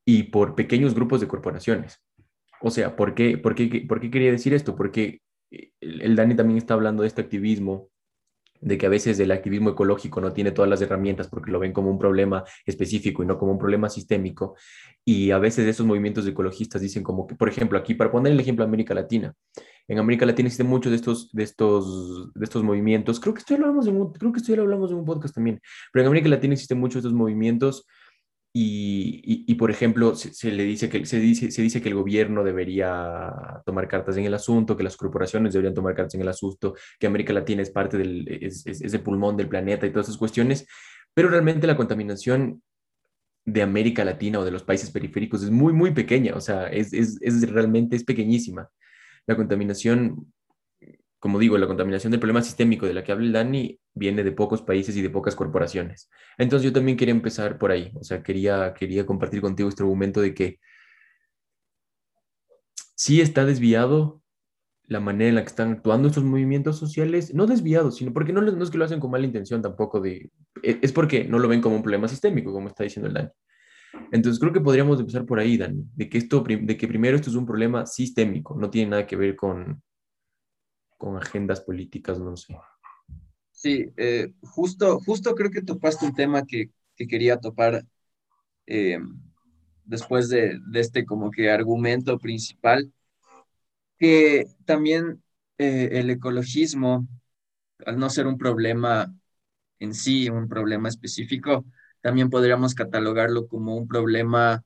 y 0.04 0.24
por 0.24 0.54
pequeños 0.54 0.94
grupos 0.94 1.20
de 1.20 1.28
corporaciones. 1.28 2.02
O 2.60 2.70
sea, 2.70 2.96
¿por 2.96 3.14
qué, 3.14 3.38
por 3.38 3.54
qué, 3.54 3.84
por 3.88 4.00
qué 4.00 4.10
quería 4.10 4.30
decir 4.30 4.54
esto? 4.54 4.76
Porque 4.76 5.20
el, 5.80 6.16
Dani 6.16 6.34
también 6.34 6.58
está 6.58 6.74
hablando 6.74 7.02
de 7.02 7.08
este 7.08 7.20
activismo, 7.20 7.88
de 8.60 8.78
que 8.78 8.86
a 8.86 8.88
veces 8.88 9.18
el 9.18 9.32
activismo 9.32 9.70
ecológico 9.70 10.20
no 10.20 10.32
tiene 10.32 10.52
todas 10.52 10.70
las 10.70 10.80
herramientas 10.80 11.28
porque 11.28 11.50
lo 11.50 11.58
ven 11.58 11.72
como 11.72 11.90
un 11.90 11.98
problema 11.98 12.44
específico 12.64 13.22
y 13.22 13.26
no 13.26 13.36
como 13.36 13.52
un 13.52 13.58
problema 13.58 13.88
sistémico. 13.88 14.54
Y 15.04 15.32
a 15.32 15.38
veces 15.38 15.66
esos 15.66 15.84
movimientos 15.84 16.26
ecologistas 16.26 16.80
dicen 16.80 17.02
como 17.02 17.26
que, 17.26 17.34
por 17.34 17.48
ejemplo, 17.48 17.76
aquí, 17.76 17.94
para 17.94 18.12
poner 18.12 18.32
el 18.32 18.40
ejemplo 18.40 18.64
de 18.64 18.68
América 18.68 18.94
Latina, 18.94 19.34
en 19.88 19.98
América 19.98 20.24
Latina 20.24 20.46
existen 20.46 20.68
muchos 20.68 20.90
de 20.90 20.96
estos, 20.96 21.32
de 21.32 21.42
estos, 21.42 22.32
de 22.34 22.44
estos 22.44 22.62
movimientos. 22.62 23.18
Creo 23.18 23.34
que 23.34 23.40
esto 23.40 23.54
ya 23.54 23.60
lo 23.60 23.66
hablamos 23.66 23.86
en 23.88 24.12
creo 24.12 24.32
que 24.32 24.38
esto 24.38 24.52
ya 24.52 24.56
lo 24.56 24.62
hablamos 24.62 24.90
en 24.92 24.98
un 24.98 25.04
podcast 25.04 25.34
también. 25.34 25.60
Pero 25.92 26.04
en 26.04 26.06
América 26.06 26.28
Latina 26.28 26.54
existen 26.54 26.78
muchos 26.78 27.02
de 27.02 27.08
estos 27.08 27.12
movimientos 27.12 27.84
y, 28.54 29.44
y, 29.46 29.54
por 29.54 29.70
ejemplo, 29.70 30.14
se, 30.14 30.52
le 30.52 30.64
dice 30.64 30.90
que, 30.90 31.06
se, 31.06 31.18
dice, 31.18 31.50
se 31.50 31.62
dice 31.62 31.80
que 31.80 31.88
el 31.88 31.94
gobierno 31.94 32.44
debería 32.44 33.62
tomar 33.64 33.88
cartas 33.88 34.18
en 34.18 34.26
el 34.26 34.34
asunto, 34.34 34.76
que 34.76 34.82
las 34.82 34.98
corporaciones 34.98 35.54
deberían 35.54 35.72
tomar 35.72 35.94
cartas 35.94 36.16
en 36.16 36.20
el 36.20 36.28
asunto, 36.28 36.74
que 36.98 37.06
América 37.06 37.32
Latina 37.32 37.62
es 37.62 37.70
parte 37.70 37.96
del, 37.96 38.28
es, 38.28 38.66
es, 38.66 38.92
el 38.92 39.00
pulmón 39.00 39.38
del 39.38 39.48
planeta 39.48 39.86
y 39.86 39.90
todas 39.90 40.08
esas 40.08 40.18
cuestiones, 40.18 40.66
pero 41.14 41.30
realmente 41.30 41.66
la 41.66 41.78
contaminación 41.78 42.62
de 43.46 43.62
América 43.62 44.04
Latina 44.04 44.40
o 44.40 44.44
de 44.44 44.50
los 44.50 44.64
países 44.64 44.90
periféricos 44.90 45.42
es 45.42 45.50
muy, 45.50 45.72
muy 45.72 45.92
pequeña, 45.92 46.34
o 46.34 46.40
sea, 46.40 46.66
es, 46.68 46.92
es, 46.92 47.18
es 47.22 47.50
realmente, 47.50 47.96
es 47.96 48.04
pequeñísima. 48.04 48.68
La 49.26 49.34
contaminación 49.34 50.32
como 51.22 51.38
digo, 51.38 51.56
la 51.56 51.68
contaminación 51.68 52.10
del 52.10 52.18
problema 52.18 52.42
sistémico 52.42 52.84
de 52.84 52.94
la 52.94 53.04
que 53.04 53.12
habla 53.12 53.24
el 53.24 53.32
Dani 53.32 53.78
viene 53.94 54.24
de 54.24 54.32
pocos 54.32 54.60
países 54.60 54.96
y 54.96 55.02
de 55.02 55.08
pocas 55.08 55.36
corporaciones. 55.36 56.10
Entonces 56.36 56.64
yo 56.64 56.72
también 56.72 56.96
quería 56.96 57.14
empezar 57.14 57.58
por 57.58 57.70
ahí, 57.70 57.92
o 57.94 58.02
sea, 58.02 58.24
quería, 58.24 58.74
quería 58.74 59.06
compartir 59.06 59.40
contigo 59.40 59.68
este 59.68 59.84
argumento 59.84 60.20
de 60.20 60.34
que 60.34 60.58
sí 62.96 63.20
está 63.20 63.44
desviado 63.44 64.20
la 64.88 64.98
manera 64.98 65.28
en 65.28 65.36
la 65.36 65.42
que 65.42 65.50
están 65.50 65.70
actuando 65.70 66.08
estos 66.08 66.24
movimientos 66.24 66.76
sociales, 66.76 67.32
no 67.32 67.46
desviados, 67.46 67.98
sino 67.98 68.12
porque 68.12 68.32
no, 68.32 68.40
no 68.40 68.64
es 68.64 68.70
que 68.70 68.78
lo 68.78 68.84
hacen 68.84 68.98
con 68.98 69.12
mala 69.12 69.24
intención 69.24 69.62
tampoco 69.62 70.00
de, 70.00 70.28
e, 70.60 70.80
es 70.82 70.90
porque 70.90 71.22
no 71.22 71.38
lo 71.38 71.46
ven 71.46 71.60
como 71.60 71.76
un 71.76 71.82
problema 71.82 72.08
sistémico, 72.08 72.52
como 72.52 72.66
está 72.66 72.82
diciendo 72.82 73.06
el 73.06 73.14
Dani. 73.14 73.28
Entonces 74.10 74.40
creo 74.40 74.52
que 74.52 74.60
podríamos 74.60 74.98
empezar 74.98 75.24
por 75.24 75.38
ahí, 75.38 75.56
Dani, 75.56 75.84
de 75.94 76.08
que, 76.08 76.18
esto, 76.18 76.42
de 76.42 76.76
que 76.76 76.88
primero 76.88 77.14
esto 77.14 77.30
es 77.30 77.36
un 77.36 77.46
problema 77.46 77.86
sistémico, 77.86 78.56
no 78.58 78.70
tiene 78.70 78.90
nada 78.90 79.06
que 79.06 79.14
ver 79.14 79.36
con, 79.36 79.80
con 81.02 81.16
agendas 81.16 81.60
políticas, 81.60 82.20
no 82.20 82.36
sé. 82.36 82.56
Sí, 83.50 83.86
eh, 83.96 84.32
justo, 84.40 85.00
justo 85.00 85.34
creo 85.34 85.50
que 85.50 85.60
topaste 85.60 86.06
un 86.06 86.14
tema 86.14 86.46
que, 86.46 86.70
que 86.94 87.08
quería 87.08 87.40
topar 87.40 87.84
eh, 88.66 89.00
después 89.84 90.28
de, 90.28 90.60
de, 90.64 90.78
este 90.80 91.04
como 91.04 91.32
que 91.32 91.50
argumento 91.50 92.20
principal, 92.20 92.92
que 93.98 94.46
también 94.64 95.20
eh, 95.58 95.88
el 95.90 96.08
ecologismo, 96.08 97.08
al 97.84 97.98
no 97.98 98.08
ser 98.08 98.28
un 98.28 98.38
problema 98.38 99.12
en 99.80 99.94
sí, 99.94 100.30
un 100.30 100.48
problema 100.48 100.88
específico, 100.88 101.64
también 102.00 102.30
podríamos 102.30 102.76
catalogarlo 102.76 103.48
como 103.48 103.74
un 103.74 103.88
problema 103.88 104.62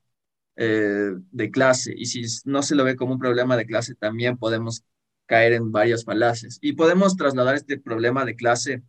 de 0.58 1.50
clase. 1.50 1.92
Y 1.94 2.06
si 2.06 2.22
no 2.46 2.62
se 2.62 2.74
lo 2.74 2.84
ve 2.84 2.96
como 2.96 3.12
un 3.12 3.18
problema 3.18 3.58
de 3.58 3.66
clase, 3.66 3.94
también 3.94 4.38
podemos 4.38 4.84
caer 5.26 5.52
en 5.52 5.72
varias 5.72 6.04
falacias. 6.04 6.58
Y 6.60 6.72
podemos 6.74 7.16
trasladar 7.16 7.56
este 7.56 7.78
problema 7.78 8.24
de 8.24 8.36
clase 8.36 8.82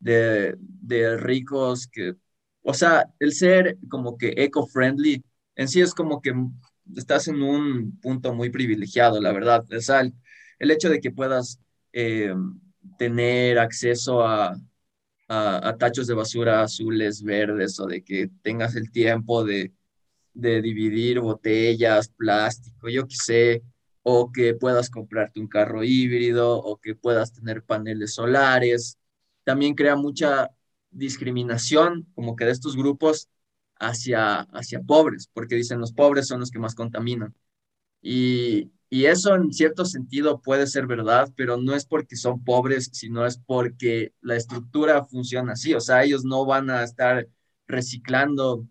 de, 0.00 0.56
de 0.58 1.16
ricos 1.16 1.86
que, 1.86 2.14
o 2.62 2.74
sea, 2.74 3.10
el 3.20 3.32
ser 3.32 3.78
como 3.88 4.18
que 4.18 4.34
eco-friendly 4.36 5.24
en 5.56 5.68
sí 5.68 5.80
es 5.80 5.94
como 5.94 6.20
que 6.20 6.34
estás 6.96 7.28
en 7.28 7.42
un 7.42 7.98
punto 8.00 8.34
muy 8.34 8.50
privilegiado, 8.50 9.20
la 9.20 9.32
verdad. 9.32 9.64
O 9.72 9.80
sea, 9.80 10.00
el, 10.00 10.70
hecho 10.70 10.88
de 10.88 11.00
que 11.00 11.10
puedas 11.10 11.60
eh, 11.92 12.34
tener 12.98 13.58
acceso 13.58 14.22
a, 14.26 14.56
a, 15.28 15.76
tachos 15.78 16.06
de 16.06 16.14
basura 16.14 16.62
azules, 16.62 17.22
verdes, 17.22 17.78
o 17.80 17.86
de 17.86 18.02
que 18.02 18.30
tengas 18.42 18.76
el 18.76 18.90
tiempo 18.90 19.44
de, 19.44 19.72
de 20.34 20.62
dividir 20.62 21.20
botellas, 21.20 22.08
plástico, 22.08 22.88
yo 22.88 23.06
qué 23.06 23.16
sé, 23.16 23.62
o 24.04 24.32
que 24.32 24.54
puedas 24.54 24.90
comprarte 24.90 25.40
un 25.40 25.48
carro 25.48 25.84
híbrido, 25.84 26.58
o 26.58 26.78
que 26.78 26.94
puedas 26.96 27.32
tener 27.34 27.64
paneles 27.64 28.14
solares. 28.14 28.98
También 29.44 29.74
crea 29.74 29.96
mucha 29.96 30.50
discriminación, 30.92 32.06
como 32.14 32.36
que 32.36 32.46
de 32.46 32.52
estos 32.52 32.76
grupos 32.76 33.30
hacia, 33.80 34.42
hacia 34.42 34.80
pobres, 34.82 35.28
porque 35.34 35.56
dicen 35.56 35.80
los 35.80 35.92
pobres 35.92 36.28
son 36.28 36.40
los 36.40 36.50
que 36.52 36.60
más 36.60 36.74
contaminan. 36.76 37.34
Y, 38.02 38.72
y 38.90 39.06
eso 39.06 39.34
en 39.34 39.52
cierto 39.52 39.84
sentido 39.84 40.40
puede 40.42 40.66
ser 40.66 40.86
verdad, 40.86 41.32
pero 41.36 41.56
no 41.56 41.74
es 41.74 41.86
porque 41.86 42.16
son 42.16 42.44
pobres, 42.44 42.90
sino 42.92 43.26
es 43.26 43.38
porque 43.38 44.12
la 44.20 44.36
estructura 44.36 45.04
funciona 45.04 45.52
así. 45.54 45.74
O 45.74 45.80
sea, 45.80 46.04
ellos 46.04 46.24
no 46.24 46.44
van 46.46 46.70
a 46.70 46.84
estar 46.84 47.28
reciclando 47.66 48.66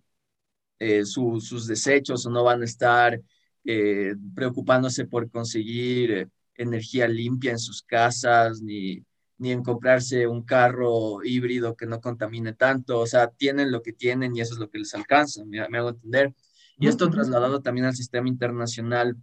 eh, 0.79 1.05
sus 1.05 1.67
desechos 1.67 2.25
o 2.25 2.29
no 2.29 2.43
van 2.43 2.61
a 2.61 2.65
estar 2.65 3.21
eh, 3.65 4.15
preocupándose 4.35 5.05
por 5.05 5.29
conseguir 5.29 6.11
eh, 6.11 6.27
energía 6.55 7.07
limpia 7.07 7.51
en 7.51 7.59
sus 7.59 7.81
casas, 7.81 8.61
ni, 8.61 9.03
ni 9.37 9.51
en 9.51 9.63
comprarse 9.63 10.27
un 10.27 10.43
carro 10.43 11.23
híbrido 11.23 11.75
que 11.75 11.85
no 11.85 12.01
contamine 12.01 12.53
tanto. 12.53 12.99
O 12.99 13.07
sea, 13.07 13.27
tienen 13.27 13.71
lo 13.71 13.81
que 13.81 13.93
tienen 13.93 14.35
y 14.35 14.41
eso 14.41 14.53
es 14.53 14.59
lo 14.59 14.69
que 14.69 14.79
les 14.79 14.93
alcanza, 14.93 15.43
me, 15.45 15.67
me 15.69 15.77
hago 15.77 15.89
entender. 15.89 16.33
Y 16.77 16.87
esto 16.87 17.09
trasladado 17.09 17.61
también 17.61 17.85
al 17.85 17.95
sistema 17.95 18.27
internacional 18.27 19.15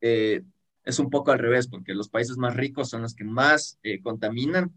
eh, 0.00 0.42
es 0.84 0.98
un 0.98 1.10
poco 1.10 1.32
al 1.32 1.38
revés, 1.38 1.66
porque 1.66 1.94
los 1.94 2.08
países 2.08 2.36
más 2.36 2.54
ricos 2.54 2.90
son 2.90 3.02
los 3.02 3.14
que 3.14 3.24
más 3.24 3.78
eh, 3.82 4.00
contaminan, 4.00 4.72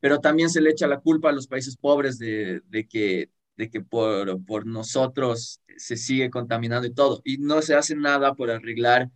pero 0.00 0.20
también 0.20 0.50
se 0.50 0.60
le 0.60 0.70
echa 0.70 0.86
la 0.86 1.00
culpa 1.00 1.30
a 1.30 1.32
los 1.32 1.48
países 1.48 1.76
pobres 1.76 2.18
de, 2.18 2.62
de 2.68 2.86
que, 2.86 3.30
de 3.56 3.70
que 3.70 3.80
por, 3.80 4.44
por 4.44 4.66
nosotros 4.66 5.60
se 5.76 5.96
sigue 5.96 6.30
contaminando 6.30 6.86
y 6.86 6.94
todo, 6.94 7.20
y 7.24 7.38
no 7.38 7.62
se 7.62 7.74
hace 7.74 7.96
nada 7.96 8.34
por 8.34 8.50
arreglar 8.50 9.10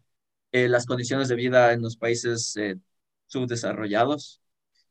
eh, 0.53 0.69
las 0.69 0.87
condiciones 0.87 1.29
de 1.29 1.37
vida 1.37 1.73
en 1.73 1.83
los 1.83 1.97
países 1.97 2.55
subdesarrollados, 3.27 4.41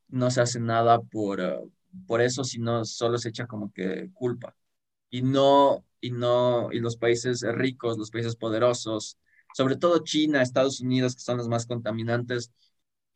no 0.08 0.30
se 0.30 0.40
hace 0.40 0.60
nada 0.60 1.00
por, 1.00 1.40
uh, 1.40 1.70
por 2.06 2.20
eso, 2.20 2.44
sino 2.44 2.84
solo 2.84 3.18
se 3.18 3.30
echa 3.30 3.46
como 3.46 3.72
que 3.72 4.10
culpa. 4.14 4.56
Y 5.10 5.22
no, 5.22 5.84
y 6.00 6.10
no, 6.10 6.70
y 6.72 6.80
los 6.80 6.96
países 6.96 7.42
ricos, 7.42 7.98
los 7.98 8.10
países 8.10 8.36
poderosos, 8.36 9.18
sobre 9.54 9.76
todo 9.76 10.04
China, 10.04 10.42
Estados 10.42 10.80
Unidos, 10.80 11.14
que 11.16 11.22
son 11.22 11.38
los 11.38 11.48
más 11.48 11.66
contaminantes, 11.66 12.52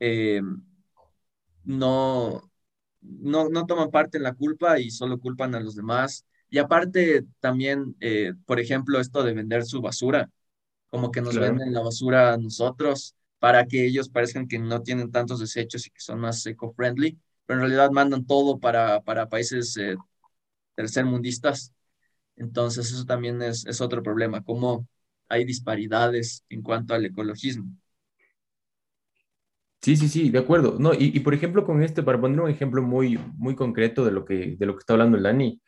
eh, 0.01 0.43
no, 1.65 2.52
no, 3.03 3.49
no 3.49 3.67
toman 3.67 3.91
parte 3.91 4.19
en 4.19 4.25
la 4.25 4.35
culpa 4.35 4.79
y 4.81 4.91
solo 4.91 5.19
culpan 5.21 5.55
a 5.55 5.61
los 5.61 5.75
demás. 5.77 6.25
Y 6.51 6.59
aparte 6.59 7.25
también, 7.41 7.97
eh, 8.01 8.35
por 8.47 8.61
ejemplo, 8.61 9.01
esto 9.01 9.23
de 9.23 9.35
vender 9.35 9.65
su 9.65 9.81
basura, 9.81 10.31
como 10.91 11.11
que 11.11 11.21
nos 11.23 11.39
venden 11.39 11.73
la 11.73 11.83
basura 11.83 12.35
a 12.35 12.39
nosotros 12.39 13.15
para 13.39 13.67
que 13.67 13.87
ellos 13.87 14.09
parezcan 14.09 14.49
que 14.49 14.59
no 14.59 14.83
tienen 14.83 15.11
tantos 15.11 15.41
desechos 15.41 15.87
y 15.87 15.91
que 15.91 16.01
son 16.01 16.21
más 16.21 16.45
eco-friendly, 16.47 17.19
pero 17.47 17.61
en 17.61 17.63
realidad 17.69 17.91
mandan 17.91 18.27
todo 18.27 18.59
para, 18.61 19.01
para 19.03 19.29
países 19.29 19.77
eh, 19.77 19.97
tercermundistas. 20.75 21.73
Entonces 22.37 22.93
eso 22.93 23.05
también 23.07 23.43
es, 23.43 23.67
es 23.67 23.81
otro 23.81 24.03
problema, 24.03 24.43
como 24.45 24.87
hay 25.29 25.45
disparidades 25.45 26.45
en 26.51 26.63
cuanto 26.63 26.95
al 26.95 27.07
ecologismo. 27.07 27.67
Sí, 29.83 29.97
sí, 29.97 30.09
sí, 30.09 30.31
de 30.31 30.39
acuerdo. 30.39 30.77
No, 30.79 30.95
y, 30.95 31.11
y, 31.15 31.21
por 31.21 31.35
ejemplo, 31.35 31.65
con 31.65 31.83
este, 31.83 32.05
para 32.05 32.21
poner 32.21 32.41
un 32.41 32.49
ejemplo 32.49 32.83
muy, 32.83 33.19
muy 33.37 33.57
concreto 33.57 34.05
de 34.05 34.13
lo 34.13 34.25
que, 34.25 34.57
de 34.57 34.67
lo 34.67 34.75
que 34.75 34.79
está 34.79 34.93
hablando 34.93 35.17
el 35.17 35.25
Dani, 35.25 35.61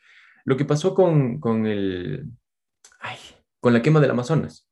lo 0.45 0.55
que 0.55 0.63
pasó 0.63 0.95
con, 0.95 1.39
con 1.39 1.65
el, 1.65 2.25
ay, 3.01 3.17
con 3.59 3.73
la 3.73 3.81
quema 3.81 3.99
del 3.99 4.11
Amazonas. 4.11 4.69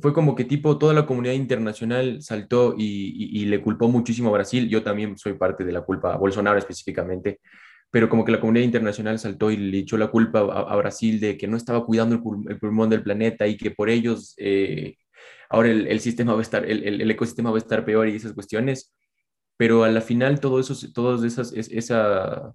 Fue 0.00 0.12
como 0.12 0.34
que 0.34 0.44
tipo 0.44 0.78
toda 0.78 0.94
la 0.94 1.06
comunidad 1.06 1.34
internacional 1.34 2.22
saltó 2.22 2.74
y, 2.76 2.82
y, 2.82 3.42
y, 3.42 3.44
le 3.46 3.60
culpó 3.60 3.88
muchísimo 3.88 4.30
a 4.30 4.32
Brasil. 4.32 4.68
Yo 4.68 4.82
también 4.82 5.18
soy 5.18 5.34
parte 5.34 5.64
de 5.64 5.72
la 5.72 5.82
culpa, 5.82 6.14
a 6.14 6.18
Bolsonaro 6.18 6.58
específicamente, 6.58 7.40
pero 7.90 8.08
como 8.08 8.24
que 8.24 8.32
la 8.32 8.40
comunidad 8.40 8.64
internacional 8.64 9.18
saltó 9.18 9.50
y 9.50 9.56
le 9.56 9.78
echó 9.78 9.96
la 9.98 10.08
culpa 10.08 10.40
a, 10.40 10.76
Brasil 10.76 11.20
de 11.20 11.36
que 11.36 11.46
no 11.46 11.56
estaba 11.56 11.84
cuidando 11.84 12.14
el, 12.48 12.58
pulmón 12.58 12.90
del 12.90 13.02
planeta 13.02 13.46
y 13.46 13.56
que 13.56 13.70
por 13.70 13.90
ellos 13.90 14.34
eh, 14.38 14.96
ahora 15.48 15.70
el, 15.70 16.00
sistema 16.00 16.32
va 16.32 16.40
a 16.40 16.42
estar, 16.42 16.64
el, 16.64 17.10
ecosistema 17.10 17.50
va 17.50 17.56
a 17.56 17.58
estar 17.58 17.84
peor 17.84 18.08
y 18.08 18.16
esas 18.16 18.32
cuestiones. 18.32 18.94
Pero 19.56 19.84
a 19.84 19.90
la 19.90 20.00
final 20.00 20.40
todo 20.40 20.60
eso, 20.60 20.74
todas 20.92 21.22
esas, 21.22 21.52
esa, 21.52 22.52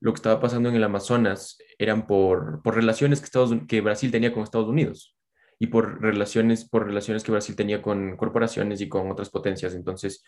lo 0.00 0.12
que 0.12 0.16
estaba 0.16 0.40
pasando 0.40 0.68
en 0.68 0.76
el 0.76 0.84
Amazonas 0.84 1.58
eran 1.78 2.06
por, 2.06 2.62
por 2.62 2.74
relaciones 2.76 3.20
que, 3.20 3.24
Estados, 3.24 3.54
que 3.66 3.80
Brasil 3.80 4.10
tenía 4.10 4.32
con 4.32 4.44
Estados 4.44 4.68
Unidos 4.68 5.16
y 5.58 5.66
por 5.66 6.00
relaciones, 6.00 6.68
por 6.68 6.86
relaciones 6.86 7.24
que 7.24 7.32
Brasil 7.32 7.56
tenía 7.56 7.82
con 7.82 8.16
corporaciones 8.16 8.80
y 8.80 8.88
con 8.88 9.10
otras 9.10 9.30
potencias. 9.30 9.74
Entonces, 9.74 10.22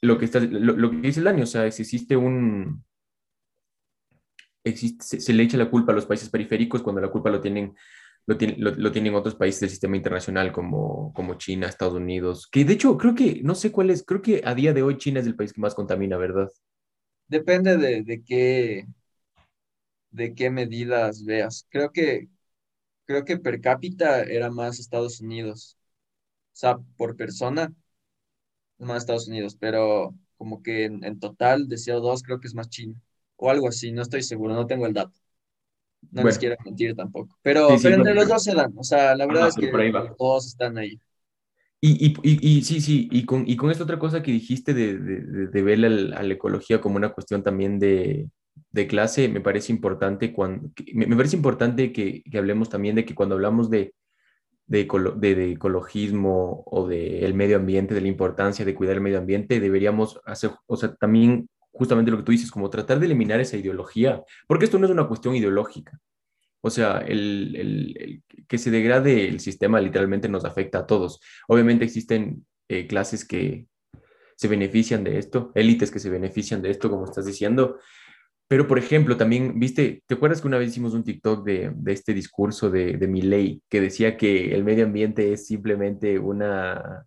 lo 0.00 0.18
que, 0.18 0.24
está, 0.24 0.40
lo, 0.40 0.76
lo 0.76 0.90
que 0.90 0.96
dice 0.96 1.20
el 1.20 1.28
año, 1.28 1.44
o 1.44 1.46
sea, 1.46 1.66
existe 1.66 2.16
un, 2.16 2.84
existe, 4.64 5.20
se, 5.20 5.32
le 5.32 5.42
echa 5.42 5.56
la 5.56 5.70
culpa 5.70 5.92
a 5.92 5.94
los 5.94 6.06
países 6.06 6.28
periféricos 6.30 6.82
cuando 6.82 7.00
la 7.00 7.08
culpa 7.10 7.30
lo 7.30 7.40
tienen, 7.40 7.74
lo, 8.28 8.70
lo, 8.76 8.92
tienen 8.92 9.14
otros 9.14 9.34
países 9.34 9.60
del 9.60 9.70
sistema 9.70 9.96
internacional 9.96 10.52
como, 10.52 11.12
como 11.14 11.34
China, 11.34 11.66
Estados 11.66 11.94
Unidos, 11.94 12.46
que 12.46 12.64
de 12.64 12.74
hecho 12.74 12.98
creo 12.98 13.14
que, 13.14 13.40
no 13.42 13.54
sé 13.54 13.72
cuál 13.72 13.90
es, 13.90 14.04
creo 14.04 14.20
que 14.20 14.42
a 14.44 14.54
día 14.54 14.74
de 14.74 14.82
hoy 14.82 14.98
China 14.98 15.20
es 15.20 15.26
el 15.26 15.34
país 15.34 15.52
que 15.52 15.60
más 15.60 15.74
contamina, 15.74 16.18
¿verdad? 16.18 16.48
Depende 17.26 17.78
de, 17.78 18.02
de 18.02 18.22
qué, 18.22 18.86
de 20.10 20.34
qué 20.34 20.50
medidas 20.50 21.24
veas. 21.24 21.66
Creo 21.70 21.90
que, 21.90 22.28
creo 23.06 23.24
que 23.24 23.38
per 23.38 23.60
cápita 23.60 24.22
era 24.22 24.50
más 24.50 24.78
Estados 24.78 25.20
Unidos. 25.20 25.76
O 26.54 26.56
sea, 26.56 26.78
por 26.96 27.16
persona, 27.16 27.72
más 28.78 28.98
Estados 28.98 29.28
Unidos, 29.28 29.56
pero 29.58 30.14
como 30.36 30.62
que 30.62 30.84
en, 30.84 31.04
en 31.04 31.18
total 31.18 31.68
de 31.68 31.78
CO2 31.78 32.22
creo 32.22 32.40
que 32.40 32.48
es 32.48 32.54
más 32.54 32.68
China 32.68 32.94
o 33.36 33.50
algo 33.50 33.68
así, 33.68 33.92
no 33.92 34.02
estoy 34.02 34.22
seguro, 34.22 34.54
no 34.54 34.66
tengo 34.66 34.86
el 34.86 34.94
dato. 34.94 35.18
No 36.10 36.24
les 36.24 36.38
quiero 36.38 36.56
mentir 36.64 36.94
tampoco. 36.94 37.38
Pero, 37.42 37.68
pero 37.82 37.96
entre 37.96 38.14
los 38.14 38.28
dos 38.28 38.42
se 38.42 38.54
dan, 38.54 38.72
o 38.76 38.84
sea, 38.84 39.14
la 39.14 39.26
verdad 39.26 39.48
es 39.48 39.54
que 39.54 39.70
todos 40.16 40.46
están 40.46 40.78
ahí. 40.78 40.98
Y, 41.80 42.06
y, 42.06 42.16
y, 42.22 42.58
y, 42.58 42.62
sí, 42.62 42.80
sí, 42.80 43.08
y 43.12 43.24
con, 43.24 43.44
y 43.46 43.56
con 43.56 43.70
esta 43.70 43.84
otra 43.84 43.98
cosa 43.98 44.22
que 44.22 44.32
dijiste 44.32 44.74
de, 44.74 44.98
de, 44.98 45.46
de 45.46 45.62
ver 45.62 45.84
a 45.84 46.22
la 46.22 46.34
ecología 46.34 46.80
como 46.80 46.96
una 46.96 47.10
cuestión 47.10 47.44
también 47.44 47.78
de, 47.78 48.28
de 48.70 48.86
clase, 48.86 49.28
me 49.28 49.40
parece 49.40 49.72
importante, 49.72 50.32
cuando, 50.32 50.70
me, 50.92 51.06
me 51.06 51.16
parece 51.16 51.36
importante 51.36 51.92
que, 51.92 52.22
que, 52.22 52.38
hablemos 52.38 52.68
también 52.68 52.96
de 52.96 53.04
que 53.04 53.14
cuando 53.14 53.36
hablamos 53.36 53.70
de, 53.70 53.94
de, 54.66 54.88
de, 55.16 55.52
ecologismo 55.52 56.62
o 56.66 56.86
del 56.88 57.34
medio 57.34 57.56
ambiente, 57.56 57.94
de 57.94 58.00
la 58.00 58.08
importancia 58.08 58.64
de 58.64 58.74
cuidar 58.74 58.96
el 58.96 59.02
medio 59.02 59.18
ambiente, 59.18 59.60
deberíamos 59.60 60.20
hacer, 60.24 60.50
o 60.66 60.76
sea, 60.76 60.94
también 60.94 61.48
justamente 61.72 62.10
lo 62.10 62.18
que 62.18 62.22
tú 62.22 62.32
dices, 62.32 62.50
como 62.50 62.70
tratar 62.70 62.98
de 62.98 63.06
eliminar 63.06 63.40
esa 63.40 63.56
ideología, 63.56 64.22
porque 64.46 64.64
esto 64.64 64.78
no 64.78 64.86
es 64.86 64.92
una 64.92 65.08
cuestión 65.08 65.34
ideológica. 65.36 65.98
O 66.60 66.70
sea, 66.70 66.98
el, 66.98 67.54
el, 67.56 68.22
que 68.48 68.58
se 68.58 68.70
degrade 68.70 69.28
el 69.28 69.40
sistema 69.40 69.80
literalmente 69.80 70.28
nos 70.28 70.44
afecta 70.44 70.80
a 70.80 70.86
todos. 70.86 71.20
Obviamente 71.46 71.84
existen 71.84 72.46
eh, 72.68 72.86
clases 72.86 73.24
que 73.24 73.66
se 74.36 74.48
benefician 74.48 75.04
de 75.04 75.18
esto, 75.18 75.52
élites 75.54 75.90
que 75.90 75.98
se 75.98 76.10
benefician 76.10 76.62
de 76.62 76.70
esto, 76.70 76.90
como 76.90 77.04
estás 77.04 77.26
diciendo, 77.26 77.78
pero, 78.48 78.66
por 78.66 78.78
ejemplo, 78.78 79.18
también, 79.18 79.60
viste, 79.60 80.02
¿te 80.06 80.14
acuerdas 80.14 80.40
que 80.40 80.48
una 80.48 80.56
vez 80.56 80.70
hicimos 80.70 80.94
un 80.94 81.04
TikTok 81.04 81.44
de, 81.44 81.70
de 81.74 81.92
este 81.92 82.14
discurso 82.14 82.70
de, 82.70 82.96
de 82.96 83.06
ley 83.06 83.62
que 83.68 83.78
decía 83.78 84.16
que 84.16 84.54
el 84.54 84.64
medio 84.64 84.86
ambiente 84.86 85.34
es 85.34 85.46
simplemente 85.46 86.18
una, 86.18 87.06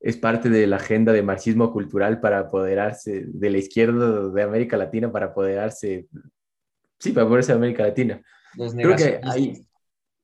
es 0.00 0.16
parte 0.16 0.48
de 0.48 0.66
la 0.66 0.76
agenda 0.76 1.12
de 1.12 1.22
marxismo 1.22 1.72
cultural 1.72 2.20
para 2.20 2.40
apoderarse 2.40 3.24
de 3.26 3.50
la 3.50 3.58
izquierda 3.58 4.30
de 4.30 4.42
América 4.42 4.76
Latina, 4.76 5.12
para 5.12 5.26
apoderarse, 5.26 6.06
sí, 6.98 7.12
para 7.12 7.24
apoderarse 7.24 7.52
de 7.52 7.58
América 7.58 7.82
Latina. 7.84 8.22
Los 8.56 8.74
creo 8.74 8.96
que 8.96 9.20
ahí, 9.22 9.64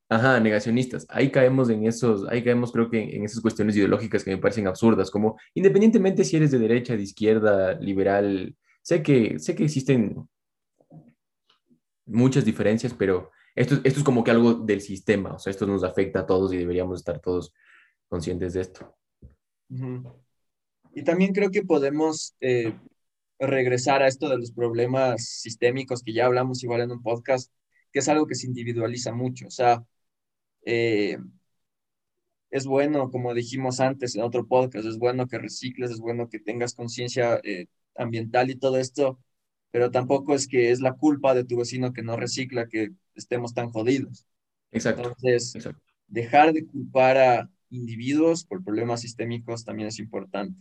ajá, 0.09 0.41
negacionistas, 0.41 1.07
ahí 1.09 1.31
caemos 1.31 1.71
en 1.71 1.87
esos, 1.87 2.27
ahí 2.29 2.43
caemos 2.43 2.73
creo 2.73 2.91
que 2.91 3.03
en, 3.03 3.11
en 3.11 3.25
esas 3.25 3.41
cuestiones 3.41 3.77
ideológicas 3.77 4.25
que 4.25 4.31
me 4.31 4.39
parecen 4.39 4.67
absurdas, 4.67 5.11
como 5.11 5.39
independientemente 5.55 6.25
si 6.25 6.37
eres 6.37 6.51
de 6.51 6.59
derecha, 6.59 6.97
de 6.97 7.03
izquierda, 7.03 7.75
liberal, 7.75 8.57
Sé 8.87 9.03
que, 9.03 9.41
sé 9.41 9.57
que 9.57 9.65
existen 9.65 10.29
muchas 12.05 12.45
diferencias, 12.45 12.95
pero 12.95 13.33
esto, 13.57 13.81
esto 13.83 13.99
es 13.99 14.05
como 14.05 14.23
que 14.23 14.31
algo 14.31 14.55
del 14.55 14.81
sistema, 14.81 15.35
o 15.35 15.41
sea, 15.41 15.51
esto 15.51 15.67
nos 15.67 15.83
afecta 15.83 16.21
a 16.21 16.27
todos 16.27 16.53
y 16.53 16.59
deberíamos 16.59 17.01
estar 17.01 17.19
todos 17.19 17.53
conscientes 18.09 18.53
de 18.53 18.61
esto. 18.61 18.97
Y 19.69 21.03
también 21.03 21.33
creo 21.33 21.51
que 21.51 21.63
podemos 21.63 22.35
eh, 22.41 22.75
regresar 23.39 24.03
a 24.03 24.09
esto 24.09 24.29
de 24.29 24.39
los 24.39 24.53
problemas 24.53 25.25
sistémicos 25.25 26.03
que 26.03 26.13
ya 26.13 26.27
hablamos 26.27 26.63
igual 26.63 26.81
en 26.81 26.93
un 26.93 27.03
podcast, 27.03 27.53
que 27.93 27.99
es 27.99 28.09
algo 28.09 28.27
que 28.27 28.35
se 28.35 28.47
individualiza 28.47 29.13
mucho. 29.13 29.47
O 29.47 29.51
sea, 29.51 29.85
eh, 30.65 31.19
es 32.51 32.67
bueno, 32.67 33.11
como 33.11 33.35
dijimos 33.35 33.81
antes 33.81 34.17
en 34.17 34.23
otro 34.23 34.47
podcast, 34.47 34.87
es 34.87 34.99
bueno 34.99 35.27
que 35.27 35.39
recicles, 35.39 35.91
es 35.91 36.01
bueno 36.01 36.29
que 36.29 36.39
tengas 36.39 36.75
conciencia 36.75 37.41
eh, 37.43 37.67
ambiental 37.97 38.51
y 38.51 38.57
todo 38.57 38.79
esto, 38.79 39.19
pero 39.71 39.91
tampoco 39.91 40.35
es 40.35 40.47
que 40.47 40.71
es 40.71 40.81
la 40.81 40.95
culpa 40.95 41.35
de 41.35 41.45
tu 41.45 41.59
vecino 41.59 41.93
que 41.93 42.03
no 42.03 42.17
recicla 42.17 42.69
que 42.69 42.93
estemos 43.15 43.53
tan 43.53 43.71
jodidos. 43.71 44.27
Exacto. 44.71 45.03
Entonces, 45.03 45.55
dejar 46.07 46.53
de 46.53 46.67
culpar 46.67 47.17
a 47.19 47.51
individuos 47.71 48.45
por 48.45 48.65
problemas 48.65 49.01
sistémicos 49.01 49.65
también 49.65 49.89
es 49.89 49.99
importante. 49.99 50.59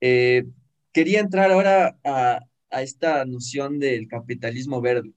Eh, 0.00 0.44
quería 0.92 1.20
entrar 1.20 1.50
ahora 1.50 1.98
a, 2.04 2.40
a, 2.70 2.82
esta 2.82 3.24
noción 3.24 3.78
del 3.78 4.08
capitalismo 4.08 4.80
verde 4.80 5.12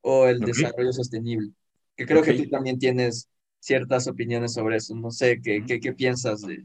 o 0.00 0.26
el 0.26 0.40
desarrollo 0.40 0.92
sostenible, 0.92 1.52
que 1.96 2.06
creo 2.06 2.22
que 2.22 2.34
tú 2.34 2.48
también 2.48 2.78
tienes 2.78 3.28
ciertas 3.58 4.06
opiniones 4.06 4.54
sobre 4.54 4.76
eso. 4.76 4.94
No 4.94 5.10
sé, 5.10 5.40
¿qué, 5.42 5.64
qué, 5.66 5.80
qué 5.80 5.92
piensas 5.92 6.42
de, 6.42 6.64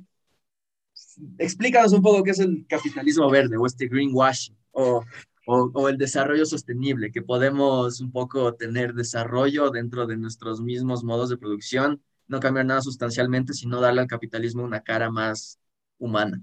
explícanos 1.38 1.94
un 1.94 2.02
poco 2.02 2.24
qué 2.24 2.32
es 2.32 2.40
el 2.40 2.66
capitalismo 2.68 3.30
verde 3.30 3.58
o 3.58 3.66
este 3.66 3.88
greenwashing 3.88 4.56
o, 4.72 5.04
o, 5.46 5.90
el 5.90 5.98
desarrollo 5.98 6.46
sostenible, 6.46 7.12
que 7.12 7.22
podemos 7.22 8.02
un 8.02 8.12
poco 8.12 8.56
tener 8.56 8.94
desarrollo 8.94 9.70
dentro 9.70 10.08
de 10.08 10.18
nuestros 10.18 10.62
mismos 10.62 11.04
modos 11.04 11.30
de 11.30 11.38
producción, 11.38 12.02
no 12.28 12.40
cambiar 12.40 12.66
nada 12.66 12.82
sustancialmente, 12.82 13.54
sino 13.54 13.82
darle 13.82 14.02
al 14.02 14.08
capitalismo 14.08 14.64
una 14.64 14.82
cara 14.82 15.10
más 15.10 15.60
humana. 15.98 16.42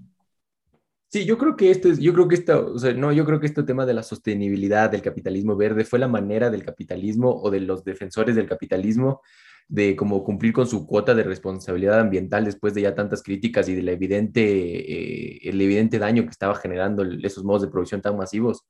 Sí, 1.09 1.25
yo 1.25 1.37
creo 1.37 1.55
que 1.55 1.69
esto 1.69 1.89
es, 1.89 1.99
yo 1.99 2.11
creo 2.13 2.27
que 2.27 2.35
esto, 2.35 2.73
o 2.73 2.79
sea, 2.79 2.93
no, 2.93 3.11
yo 3.11 3.23
creo 3.23 3.39
que 3.39 3.45
este 3.45 3.61
tema 3.61 3.85
de 3.85 3.93
la 3.93 4.01
sostenibilidad 4.01 4.89
del 4.89 5.03
capitalismo 5.03 5.55
verde 5.55 5.85
fue 5.85 5.99
la 5.99 6.07
manera 6.07 6.49
del 6.49 6.65
capitalismo 6.65 7.39
o 7.39 7.51
de 7.51 7.59
los 7.59 7.83
defensores 7.83 8.35
del 8.35 8.47
capitalismo 8.47 9.21
de 9.67 9.95
cómo 9.95 10.23
cumplir 10.23 10.53
con 10.53 10.67
su 10.67 10.85
cuota 10.85 11.13
de 11.15 11.23
responsabilidad 11.23 11.99
ambiental 11.99 12.45
después 12.45 12.73
de 12.73 12.81
ya 12.81 12.95
tantas 12.95 13.23
críticas 13.23 13.69
y 13.69 13.75
del 13.75 13.89
evidente, 13.89 14.41
eh, 14.41 15.39
el 15.43 15.61
evidente 15.61 15.99
daño 15.99 16.23
que 16.23 16.31
estaba 16.31 16.55
generando 16.55 17.03
esos 17.03 17.43
modos 17.43 17.61
de 17.61 17.69
producción 17.69 18.01
tan 18.01 18.17
masivos. 18.17 18.65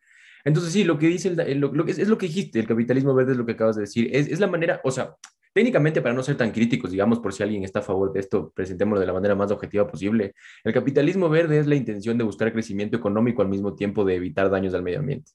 Entonces, 0.46 0.74
sí, 0.74 0.84
lo 0.84 0.98
que 1.00 1.08
dice, 1.08 1.30
el, 1.30 1.60
lo, 1.60 1.74
lo, 1.74 1.86
es, 1.86 1.98
es, 1.98 2.10
lo 2.10 2.18
que 2.18 2.28
dijiste, 2.28 2.60
el 2.60 2.68
capitalismo 2.68 3.14
verde 3.14 3.32
es 3.32 3.38
lo 3.38 3.46
que 3.46 3.54
acabas 3.54 3.76
de 3.76 3.84
decir, 3.84 4.10
es, 4.14 4.28
es, 4.28 4.40
la 4.40 4.48
manera, 4.48 4.82
o 4.84 4.92
sea, 4.92 5.16
técnicamente 5.54 6.02
para 6.02 6.16
no 6.16 6.24
ser 6.24 6.36
tan 6.36 6.52
críticos, 6.52 6.92
digamos, 6.92 7.20
por 7.20 7.34
si 7.34 7.44
alguien 7.44 7.64
está 7.64 7.80
a 7.80 7.84
favor 7.84 8.12
de 8.12 8.20
esto, 8.20 8.52
presentémoslo 8.56 9.00
de 9.00 9.08
la 9.08 9.14
manera 9.14 9.36
más 9.36 9.52
objetiva 9.52 9.88
posible, 9.88 10.34
el 10.64 10.74
capitalismo 10.74 11.30
verde 11.30 11.60
es 11.60 11.68
la 11.68 11.76
intención 11.76 12.18
de 12.18 12.24
buscar 12.24 12.52
crecimiento 12.52 12.98
económico 12.98 13.42
al 13.42 13.50
mismo 13.50 13.76
tiempo 13.76 14.04
de 14.04 14.16
evitar 14.16 14.50
daños 14.50 14.74
al 14.74 14.84
medio 14.84 15.00
ambiente. 15.00 15.32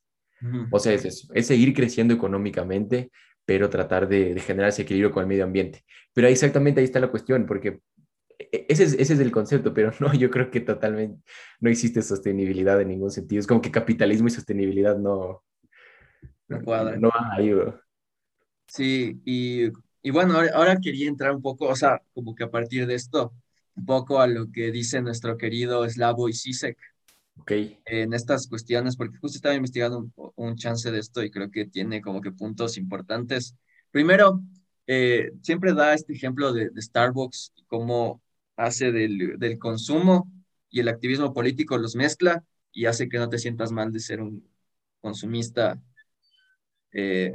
O 0.71 0.79
sea, 0.79 0.93
es 0.93 1.05
eso, 1.05 1.29
es 1.35 1.49
seguir 1.49 1.75
creciendo 1.75 2.15
económicamente, 2.15 3.11
pero 3.45 3.69
tratar 3.71 4.09
de, 4.09 4.39
generar 4.39 4.69
ese 4.69 4.83
equilibrio 4.83 5.11
con 5.11 5.23
el 5.23 5.29
medio 5.29 5.45
ambiente. 5.45 5.85
Pero 6.13 6.27
ahí 6.27 6.33
exactamente 6.33 6.81
ahí 6.81 6.85
está 6.85 7.01
la 7.01 7.11
cuestión, 7.11 7.45
porque 7.47 7.81
e, 8.39 8.67
ese 8.69 8.85
es, 8.85 8.93
ese 8.93 9.15
es 9.15 9.21
el 9.21 9.33
concepto, 9.33 9.75
pero 9.75 9.91
no, 10.01 10.15
yo 10.15 10.31
creo 10.31 10.51
que 10.51 10.61
totalmente 10.61 11.23
no 11.61 11.71
existe 11.71 12.03
sostenibilidad 12.03 12.81
en 12.81 12.89
ningún 12.89 13.11
sentido. 13.11 13.41
Es 13.41 13.47
como 13.47 13.61
que 13.61 13.73
capitalismo 13.73 14.29
y 14.29 14.31
sostenibilidad 14.31 14.97
no, 14.97 15.43
no 16.47 16.63
cuadran. 16.63 17.01
No 17.01 17.11
hay. 17.15 17.53
Sí, 18.69 19.21
y, 19.25 19.73
y 20.03 20.11
bueno, 20.11 20.35
ahora, 20.35 20.51
ahora, 20.55 20.81
quería 20.81 21.09
entrar 21.09 21.35
un 21.35 21.43
poco, 21.43 21.67
o 21.67 21.77
sea, 21.77 22.03
como 22.15 22.35
que 22.35 22.45
a 22.45 22.51
partir 22.51 22.87
de 22.87 22.95
esto, 22.95 23.35
un 23.75 23.87
poco 23.87 24.21
a 24.21 24.27
lo 24.27 24.51
que 24.53 24.71
dice 24.73 25.01
nuestro 25.03 25.37
querido 25.37 25.89
Slavo 25.89 26.29
Sisek, 26.33 26.79
en 27.47 28.13
estas 28.15 28.47
cuestiones, 28.49 28.97
porque 28.97 29.19
justo 29.19 29.37
estaba 29.37 29.55
investigando 29.55 30.11
un, 30.37 30.57
chance 30.57 30.91
de 30.91 30.99
esto 30.99 31.23
y 31.23 31.31
creo 31.31 31.51
que 31.51 31.67
tiene 31.67 32.01
como 32.01 32.21
que 32.21 32.33
puntos 32.33 32.77
importantes. 32.77 33.57
Primero, 33.91 34.43
eh, 34.87 35.33
siempre 35.43 35.73
da 35.75 35.95
este 35.95 36.13
ejemplo 36.13 36.53
de, 36.53 36.71
Starbucks 36.77 37.53
y 37.57 37.65
cómo 37.65 38.23
hace 38.57 38.93
del, 38.93 39.39
del, 39.39 39.59
consumo 39.59 40.31
y 40.71 40.81
el 40.81 40.89
activismo 40.89 41.33
político 41.33 41.79
los 41.79 41.97
mezcla 41.97 42.45
y 42.73 42.87
hace 42.87 43.09
que 43.09 43.19
no 43.19 43.29
te 43.29 43.39
sientas 43.39 43.73
mal 43.73 43.93
de 43.93 44.01
ser 44.01 44.21
un 44.21 44.47
consumista 45.01 45.81
eh, 46.93 47.33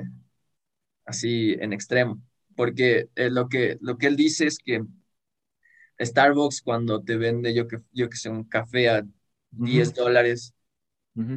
así 1.05 1.53
en 1.59 1.73
extremo. 1.73 2.21
Porque 2.55 3.09
eh, 3.15 3.29
lo, 3.29 3.49
que, 3.49 3.77
lo 3.81 3.97
que 3.97 4.07
él 4.07 4.15
dice 4.15 4.45
es 4.47 4.57
que 4.59 4.83
Starbucks 5.99 6.61
cuando 6.61 7.01
te 7.03 7.17
vende, 7.17 7.53
yo 7.53 7.67
que, 7.67 7.79
yo 7.91 8.09
que 8.09 8.17
sé, 8.17 8.29
un 8.29 8.43
café 8.45 8.89
a 8.89 9.05
10 9.51 9.93
dólares, 9.93 10.53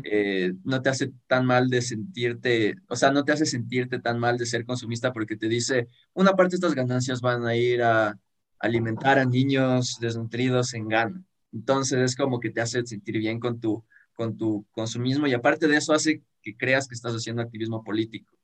eh, 0.02 0.52
no 0.64 0.82
te 0.82 0.90
hace 0.90 1.12
tan 1.28 1.46
mal 1.46 1.68
de 1.70 1.82
sentirte, 1.82 2.76
o 2.88 2.96
sea, 2.96 3.12
no 3.12 3.24
te 3.24 3.32
hace 3.32 3.46
sentirte 3.46 4.00
tan 4.00 4.18
mal 4.20 4.38
de 4.38 4.46
ser 4.46 4.66
consumista 4.66 5.12
porque 5.12 5.36
te 5.36 5.48
dice, 5.48 5.88
una 6.14 6.34
parte 6.34 6.52
de 6.52 6.56
estas 6.58 6.74
ganancias 6.76 7.20
van 7.22 7.46
a 7.46 7.56
ir 7.56 7.82
a 7.82 8.18
alimentar 8.60 9.18
a 9.18 9.26
niños 9.26 9.98
desnutridos 10.00 10.74
en 10.74 10.88
Ghana. 10.88 11.24
Entonces 11.52 12.00
es 12.00 12.16
como 12.16 12.40
que 12.40 12.50
te 12.50 12.60
hace 12.62 12.86
sentir 12.86 13.18
bien 13.18 13.40
con 13.40 13.60
tu, 13.60 13.84
con 14.14 14.36
tu 14.38 14.66
consumismo 14.72 15.26
y 15.28 15.34
aparte 15.34 15.68
de 15.68 15.78
eso 15.78 15.92
hace 15.94 16.22
que 16.42 16.56
creas 16.56 16.88
que 16.88 16.94
estás 16.94 17.14
haciendo 17.14 17.42
activismo 17.42 17.84
político, 17.84 18.35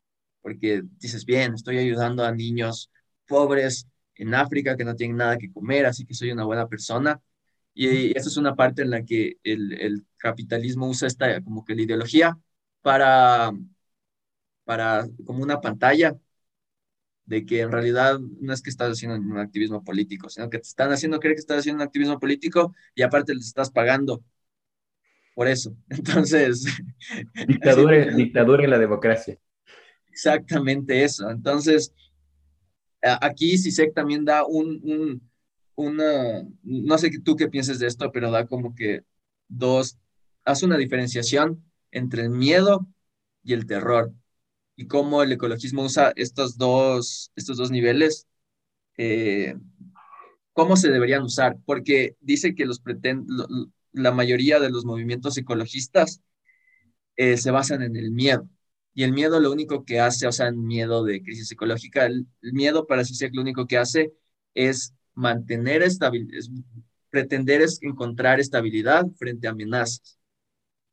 porque 0.42 0.82
dices, 0.98 1.24
bien, 1.24 1.54
estoy 1.54 1.78
ayudando 1.78 2.24
a 2.24 2.32
niños 2.32 2.90
pobres 3.26 3.88
en 4.16 4.34
África 4.34 4.76
que 4.76 4.84
no 4.84 4.96
tienen 4.96 5.16
nada 5.16 5.38
que 5.38 5.52
comer, 5.52 5.86
así 5.86 6.04
que 6.04 6.14
soy 6.14 6.32
una 6.32 6.44
buena 6.44 6.68
persona 6.68 7.20
y 7.74 8.16
esa 8.16 8.28
es 8.28 8.36
una 8.36 8.54
parte 8.54 8.82
en 8.82 8.90
la 8.90 9.04
que 9.04 9.38
el, 9.44 9.72
el, 9.80 10.06
capitalismo 10.18 10.88
usa 10.88 11.08
esta, 11.08 11.42
como 11.42 11.64
que 11.64 11.74
la 11.74 11.82
ideología 11.82 12.38
para, 12.80 13.50
para, 14.64 15.06
como 15.26 15.42
una 15.42 15.60
pantalla 15.60 16.16
de 17.24 17.44
que 17.46 17.60
en 17.60 17.72
realidad 17.72 18.20
no 18.40 18.52
es 18.52 18.62
que 18.62 18.70
estás 18.70 18.92
haciendo 18.92 19.16
un 19.16 19.38
activismo 19.38 19.82
político, 19.82 20.28
sino 20.28 20.50
que 20.50 20.58
te 20.58 20.68
están 20.68 20.92
haciendo 20.92 21.18
creer 21.18 21.34
que 21.36 21.40
estás 21.40 21.58
haciendo 21.60 21.82
un 21.82 21.86
activismo 21.86 22.18
político 22.20 22.74
y 22.94 23.02
aparte 23.02 23.34
les 23.34 23.46
estás 23.46 23.70
pagando 23.70 24.22
por 25.34 25.48
eso. 25.48 25.74
Entonces... 25.88 26.64
Dictadura, 27.46 28.06
dictadura 28.14 28.64
en 28.64 28.70
la 28.70 28.78
democracia. 28.78 29.38
Exactamente 30.12 31.02
eso. 31.04 31.30
Entonces, 31.30 31.92
aquí 33.02 33.58
CISEC 33.58 33.94
también 33.94 34.24
da 34.24 34.44
un, 34.46 34.80
un 34.84 35.32
una, 35.74 36.42
no 36.62 36.98
sé 36.98 37.10
tú 37.24 37.34
qué 37.34 37.48
pienses 37.48 37.78
de 37.78 37.86
esto, 37.86 38.12
pero 38.12 38.30
da 38.30 38.46
como 38.46 38.74
que 38.74 39.04
dos, 39.48 39.98
hace 40.44 40.66
una 40.66 40.76
diferenciación 40.76 41.64
entre 41.90 42.22
el 42.22 42.30
miedo 42.30 42.86
y 43.42 43.54
el 43.54 43.66
terror 43.66 44.12
y 44.76 44.86
cómo 44.86 45.22
el 45.22 45.32
ecologismo 45.32 45.82
usa 45.82 46.12
estos 46.16 46.58
dos, 46.58 47.32
estos 47.36 47.56
dos 47.56 47.70
niveles, 47.70 48.26
eh, 48.98 49.56
cómo 50.52 50.76
se 50.76 50.90
deberían 50.90 51.22
usar, 51.22 51.56
porque 51.64 52.16
dice 52.20 52.54
que 52.54 52.66
los 52.66 52.82
la 53.92 54.12
mayoría 54.12 54.60
de 54.60 54.70
los 54.70 54.84
movimientos 54.84 55.36
ecologistas 55.36 56.22
eh, 57.16 57.36
se 57.36 57.50
basan 57.50 57.82
en 57.82 57.96
el 57.96 58.10
miedo. 58.10 58.48
Y 58.94 59.04
el 59.04 59.12
miedo 59.12 59.40
lo 59.40 59.50
único 59.50 59.84
que 59.84 60.00
hace, 60.00 60.26
o 60.26 60.32
sea, 60.32 60.48
el 60.48 60.56
miedo 60.56 61.04
de 61.04 61.22
crisis 61.22 61.50
ecológica, 61.50 62.06
el, 62.06 62.26
miedo 62.40 62.86
para 62.86 63.02
que 63.04 63.30
lo 63.32 63.40
único 63.40 63.66
que 63.66 63.78
hace 63.78 64.12
es 64.54 64.94
mantener 65.14 65.82
estabilidad, 65.82 66.50
pretender 67.10 67.62
es 67.62 67.82
encontrar 67.82 68.40
estabilidad 68.40 69.06
frente 69.16 69.46
a 69.46 69.50
amenazas. 69.50 70.18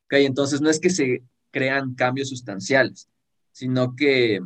¿Okay? 0.06 0.26
Entonces, 0.26 0.60
no 0.60 0.70
es 0.70 0.80
que 0.80 0.90
se 0.90 1.22
crean 1.50 1.94
cambios 1.94 2.28
sustanciales, 2.30 3.08
sino 3.52 3.94
que, 3.94 4.40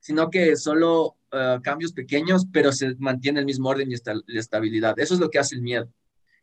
sino 0.00 0.30
que 0.30 0.56
solo 0.56 1.16
eh, 1.32 1.58
cambios 1.62 1.92
pequeños, 1.92 2.46
pero 2.52 2.72
se 2.72 2.94
mantiene 2.96 3.40
el 3.40 3.46
mismo 3.46 3.68
orden 3.68 3.90
y 3.90 3.96
la 3.96 4.40
estabilidad. 4.40 4.98
Eso 4.98 5.14
es 5.14 5.20
lo 5.20 5.30
que 5.30 5.38
hace 5.38 5.56
el 5.56 5.62
miedo. 5.62 5.88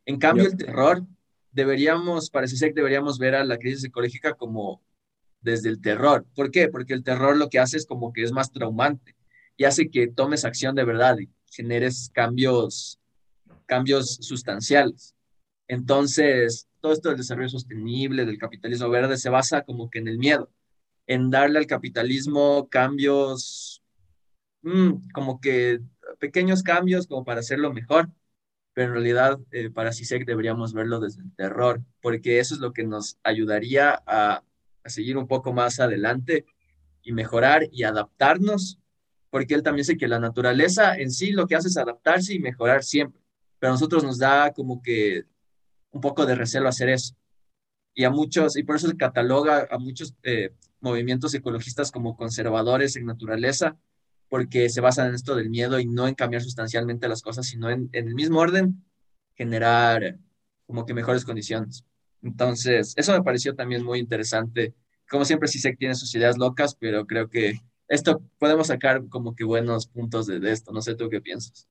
En 0.06 0.20
cambio, 0.20 0.46
el 0.46 0.58
terror, 0.58 1.06
deberíamos, 1.52 2.30
parece 2.30 2.58
ser 2.58 2.70
que 2.70 2.82
deberíamos 2.82 3.18
ver 3.18 3.36
a 3.36 3.46
la 3.46 3.58
crisis 3.58 3.86
ecológica 3.86 4.34
como 4.34 4.82
desde 5.44 5.70
el 5.70 5.82
terror. 5.82 6.26
¿Por 6.36 6.52
qué? 6.52 6.70
Porque 6.70 6.94
el 6.94 7.04
terror 7.04 7.38
lo 7.38 7.50
que 7.50 7.60
hace 7.60 7.78
es 7.78 7.86
como 7.86 8.14
que 8.14 8.24
es 8.24 8.32
más 8.32 8.52
traumante 8.52 9.16
y 9.58 9.66
hace 9.66 9.90
que 9.90 10.08
tomes 10.08 10.46
acción 10.46 10.76
de 10.76 10.84
verdad 10.84 11.18
y 11.20 11.30
generes 11.52 12.10
cambios, 12.14 13.00
cambios 13.66 14.16
sustanciales. 14.22 15.16
Entonces, 15.68 16.68
todo 16.82 16.94
esto 16.94 17.10
del 17.10 17.18
desarrollo 17.18 17.50
sostenible, 17.50 18.26
del 18.26 18.38
capitalismo 18.38 18.90
verde, 18.90 19.18
se 19.18 19.30
basa 19.30 19.64
como 19.64 19.90
que 19.90 20.00
en 20.00 20.08
el 20.08 20.18
miedo, 20.18 20.50
en 21.08 21.30
darle 21.30 21.60
al 21.60 21.68
capitalismo 21.68 22.68
cambios, 22.70 23.84
mm, 24.64 25.10
como 25.14 25.40
que 25.40 25.80
pequeños 26.20 26.64
cambios 26.64 27.08
como 27.08 27.24
para 27.24 27.42
hacerlo 27.42 27.74
mejor, 27.74 28.10
pero 28.74 28.88
en 28.88 28.94
realidad 28.94 29.40
eh, 29.52 29.70
para 29.70 29.94
CISEC 29.94 30.26
deberíamos 30.26 30.74
verlo 30.74 31.00
desde 31.00 31.22
el 31.22 31.34
terror, 31.36 31.82
porque 32.02 32.40
eso 32.40 32.56
es 32.56 32.62
lo 32.62 32.74
que 32.74 32.84
nos 32.84 33.18
ayudaría 33.24 34.02
a, 34.06 34.44
a 34.84 34.89
seguir 34.89 35.17
un 35.17 35.28
poco 35.28 35.54
más 35.54 35.80
adelante 35.80 36.46
y 37.02 37.12
mejorar 37.12 37.67
y 37.72 37.84
adaptarnos, 37.84 38.80
porque 39.30 39.54
él 39.54 39.63
también 39.63 39.84
dice 39.84 39.98
que 39.98 40.08
la 40.08 40.19
naturaleza 40.19 40.96
en 40.96 41.12
sí 41.12 41.32
lo 41.32 41.48
que 41.48 41.56
hace 41.56 41.67
es 41.67 41.78
adaptarse 41.78 42.34
y 42.34 42.39
mejorar 42.39 42.84
siempre, 42.84 43.22
pero 43.60 43.72
a 43.72 43.76
nosotros 43.76 44.04
nos 44.04 44.17
da 44.17 44.52
como 44.54 44.82
que 44.82 45.24
un 45.91 46.02
poco 46.02 46.26
de 46.26 46.36
recelo 46.36 46.67
hacer 46.67 46.89
eso. 46.89 47.15
Y 47.96 48.06
a 48.06 48.10
muchos, 48.10 48.58
y 48.58 48.63
por 48.63 48.76
eso 48.76 48.88
se 48.88 48.98
cataloga 48.98 49.67
a 49.69 49.78
muchos 49.78 50.15
eh, 50.24 50.54
movimientos 50.80 51.34
ecologistas 51.34 51.91
como 51.91 52.17
conservadores 52.17 52.96
en 52.96 53.06
naturaleza, 53.06 53.78
porque 54.30 54.69
se 54.69 54.82
basan 54.82 55.10
en 55.10 55.15
esto 55.15 55.36
del 55.36 55.50
miedo 55.50 55.80
y 55.80 55.86
no 55.86 56.08
en 56.08 56.15
cambiar 56.15 56.41
sustancialmente 56.41 57.08
las 57.08 57.22
cosas, 57.22 57.46
sino 57.46 57.69
en, 57.69 57.89
en 57.91 58.08
el 58.08 58.15
mismo 58.15 58.39
orden 58.39 58.84
generar 59.36 60.17
como 60.65 60.86
que 60.86 60.93
mejores 60.93 61.26
condiciones. 61.26 61.86
Entonces, 62.24 62.94
eso 62.96 63.12
me 63.14 63.22
pareció 63.22 63.56
también 63.56 63.84
muy 63.84 64.00
interesante. 64.00 64.74
Como 65.10 65.26
siempre, 65.26 65.50
que 65.52 65.76
tiene 65.76 65.96
sus 65.96 66.14
ideas 66.16 66.38
locas, 66.38 66.76
pero 66.76 67.06
creo 67.06 67.30
que 67.30 67.60
esto 67.88 68.24
podemos 68.40 68.68
sacar 68.68 69.08
como 69.10 69.36
que 69.36 69.44
buenos 69.44 69.88
puntos 69.88 70.26
de, 70.26 70.40
de 70.40 70.52
esto. 70.52 70.72
No 70.72 70.82
sé 70.82 70.96
tú 70.96 71.10
qué 71.10 71.22
piensas. 71.22 71.68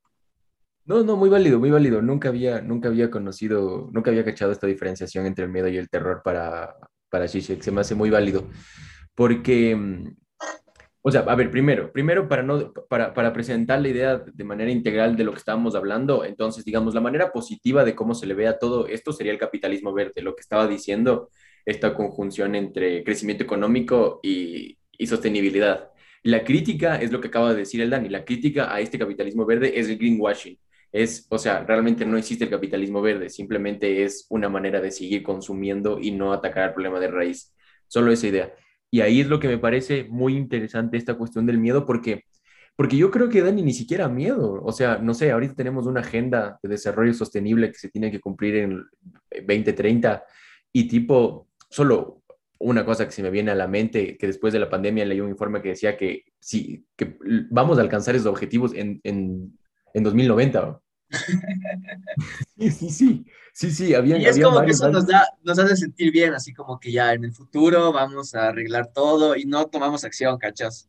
No, 0.85 1.03
no, 1.05 1.17
muy 1.17 1.31
válido, 1.31 1.59
muy 1.59 1.71
válido. 1.71 2.03
Nunca 2.03 2.29
había, 2.29 2.61
nunca 2.61 2.89
había 2.89 3.11
conocido, 3.11 3.89
nunca 3.93 4.11
había 4.11 4.25
cachado 4.25 4.53
esta 4.53 4.67
diferenciación 4.67 5.27
entre 5.27 5.45
el 5.45 5.51
miedo 5.51 5.69
y 5.69 5.77
el 5.77 5.89
terror 5.89 6.23
para, 6.25 6.77
para 7.09 7.29
Zizek. 7.29 7.63
Se 7.63 7.71
me 7.71 7.81
hace 7.81 7.95
muy 7.95 8.11
válido. 8.11 8.49
Porque, 9.15 9.75
mm, 9.77 10.17
o 11.03 11.11
sea, 11.11 11.23
a 11.23 11.35
ver, 11.35 11.51
primero, 11.51 11.93
primero 11.93 12.29
para, 12.29 12.43
no, 12.43 12.73
para, 12.89 13.13
para 13.13 13.33
presentar 13.33 13.81
la 13.81 13.89
idea 13.89 14.19
de 14.19 14.45
manera 14.45 14.71
integral 14.71 15.17
de 15.17 15.25
lo 15.25 15.33
que 15.33 15.39
estábamos 15.39 15.75
hablando, 15.75 16.25
entonces, 16.25 16.65
digamos, 16.65 16.95
la 16.95 17.01
manera 17.01 17.33
positiva 17.33 17.85
de 17.85 17.95
cómo 17.95 18.15
se 18.15 18.27
le 18.27 18.35
ve 18.35 18.47
a 18.47 18.59
todo 18.59 18.87
esto 18.87 19.13
sería 19.13 19.33
el 19.33 19.39
capitalismo 19.39 19.93
verde, 19.93 20.23
lo 20.23 20.35
que 20.35 20.43
estaba 20.43 20.67
diciendo, 20.67 21.31
esta 21.67 21.95
conjunción 21.95 22.55
entre 22.55 23.05
crecimiento 23.05 23.45
económico 23.45 24.21
y, 24.23 24.79
y 24.99 25.07
sostenibilidad. 25.07 25.91
La 26.23 26.45
crítica 26.45 26.97
es 26.97 27.13
lo 27.13 27.21
que 27.21 27.29
acaba 27.29 27.53
de 27.53 27.59
decir 27.61 27.81
el 27.81 27.91
Dani, 27.91 28.09
la 28.09 28.25
crítica 28.25 28.73
a 28.75 28.81
este 28.81 28.99
capitalismo 28.99 29.45
verde 29.45 29.79
es 29.79 29.89
el 29.89 29.99
greenwashing 29.99 30.59
es, 30.93 31.27
o 31.31 31.39
sea, 31.39 31.65
realmente 31.65 32.05
no 32.05 32.19
existe 32.19 32.45
el 32.45 32.51
capitalismo 32.51 33.01
verde, 33.01 33.31
simplemente 33.31 34.05
es 34.05 34.27
una 34.29 34.49
manera 34.51 34.81
de 34.81 34.91
seguir 34.91 35.23
consumiendo 35.23 35.99
y 35.99 36.11
no 36.11 36.33
atacar 36.33 36.69
el 36.69 36.75
problema 36.75 37.01
de 37.01 37.09
raíz. 37.09 37.55
Solo 37.89 38.13
esa 38.13 38.27
idea. 38.27 38.55
Y 38.93 39.01
ahí 39.01 39.21
es 39.21 39.27
lo 39.27 39.41
que 39.41 39.49
me 39.49 39.59
parece 39.59 40.05
muy 40.09 40.37
interesante 40.37 40.97
esta 40.97 41.15
cuestión 41.15 41.47
del 41.47 41.59
miedo, 41.59 41.85
porque, 41.85 42.25
porque 42.77 42.97
yo 42.97 43.11
creo 43.11 43.29
que 43.29 43.43
Dani 43.43 43.63
ni 43.63 43.73
siquiera 43.73 44.09
miedo. 44.09 44.63
O 44.63 44.73
sea, 44.73 44.99
no 44.99 45.15
sé, 45.15 45.33
ahorita 45.33 45.55
tenemos 45.55 45.87
una 45.87 46.01
agenda 46.01 46.61
de 46.63 46.69
desarrollo 46.69 47.15
sostenible 47.15 47.73
que 47.73 47.79
se 47.79 47.89
tiene 47.89 48.11
que 48.11 48.21
cumplir 48.21 48.57
en 48.57 48.85
2030 49.47 50.23
y 50.73 50.87
tipo, 50.89 51.49
solo 51.71 52.23
una 52.61 52.85
cosa 52.85 53.07
que 53.07 53.13
se 53.13 53.23
me 53.23 53.31
viene 53.31 53.51
a 53.51 53.57
la 53.57 53.67
mente, 53.67 54.17
que 54.17 54.29
después 54.29 54.53
de 54.53 54.61
la 54.61 54.71
pandemia 54.71 55.05
leí 55.05 55.21
un 55.21 55.31
informe 55.31 55.61
que 55.61 55.71
decía 55.71 55.97
que 55.97 56.25
sí, 56.39 56.87
que 56.97 57.17
vamos 57.51 57.79
a 57.79 57.81
alcanzar 57.81 58.15
esos 58.15 58.29
objetivos 58.29 58.73
en, 58.75 59.01
en 59.03 59.59
en 59.95 60.03
2090. 60.03 60.81
Sí, 62.59 62.71
sí, 62.71 62.91
sí, 62.91 63.27
sí, 63.53 63.71
sí, 63.71 63.95
había, 63.95 64.19
y 64.19 64.25
es 64.25 64.41
como 64.41 64.63
que 64.63 64.71
eso 64.71 64.89
nos, 64.91 65.07
da, 65.07 65.27
nos 65.43 65.59
hace 65.59 65.77
sentir 65.77 66.13
bien, 66.13 66.35
así 66.35 66.53
como 66.53 66.79
que 66.81 66.93
ya 66.93 67.13
en 67.13 67.25
el 67.25 67.33
futuro 67.33 67.93
vamos 67.93 68.35
a 68.35 68.49
arreglar 68.49 68.93
todo 68.93 69.37
y 69.37 69.45
no 69.45 69.67
tomamos 69.67 70.05
acción, 70.05 70.39
¿cachas? 70.39 70.89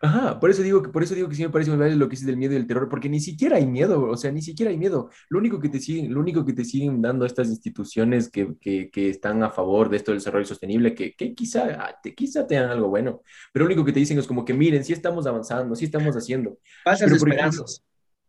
Ajá, 0.00 0.38
por 0.38 0.48
eso 0.48 0.62
digo 0.62 0.80
que 0.80 0.90
por 0.90 1.02
eso 1.02 1.14
digo 1.14 1.28
que 1.28 1.34
sí 1.34 1.42
me 1.42 1.50
parece 1.50 1.70
muy 1.70 1.80
válido 1.80 1.98
lo 1.98 2.08
que 2.08 2.14
es 2.14 2.24
del 2.24 2.36
miedo 2.36 2.52
y 2.52 2.56
el 2.56 2.68
terror, 2.68 2.88
porque 2.88 3.08
ni 3.08 3.18
siquiera 3.18 3.56
hay 3.56 3.66
miedo, 3.66 4.08
o 4.08 4.16
sea, 4.16 4.30
ni 4.30 4.42
siquiera 4.42 4.70
hay 4.70 4.76
miedo. 4.76 5.10
Lo 5.28 5.40
único 5.40 5.58
que 5.58 5.68
te 5.68 5.80
siguen, 5.80 6.14
lo 6.14 6.20
único 6.20 6.44
que 6.44 6.52
te 6.52 6.64
siguen 6.64 7.02
dando 7.02 7.26
estas 7.26 7.48
instituciones 7.48 8.30
que, 8.30 8.54
que, 8.60 8.90
que 8.90 9.10
están 9.10 9.42
a 9.42 9.50
favor 9.50 9.88
de 9.88 9.96
esto 9.96 10.12
del 10.12 10.20
desarrollo 10.20 10.46
sostenible, 10.46 10.94
que, 10.94 11.14
que 11.14 11.34
quizá, 11.34 11.98
te, 12.00 12.14
quizá 12.14 12.46
tengan 12.46 12.70
algo 12.70 12.88
bueno, 12.88 13.22
pero 13.52 13.64
lo 13.64 13.68
único 13.68 13.84
que 13.84 13.92
te 13.92 13.98
dicen 13.98 14.18
es 14.18 14.26
como 14.28 14.44
que 14.44 14.54
miren, 14.54 14.84
sí 14.84 14.92
estamos 14.92 15.26
avanzando, 15.26 15.74
sí 15.74 15.86
estamos 15.86 16.14
haciendo. 16.14 16.58
Falsas 16.84 17.10
esperanzas. 17.10 17.82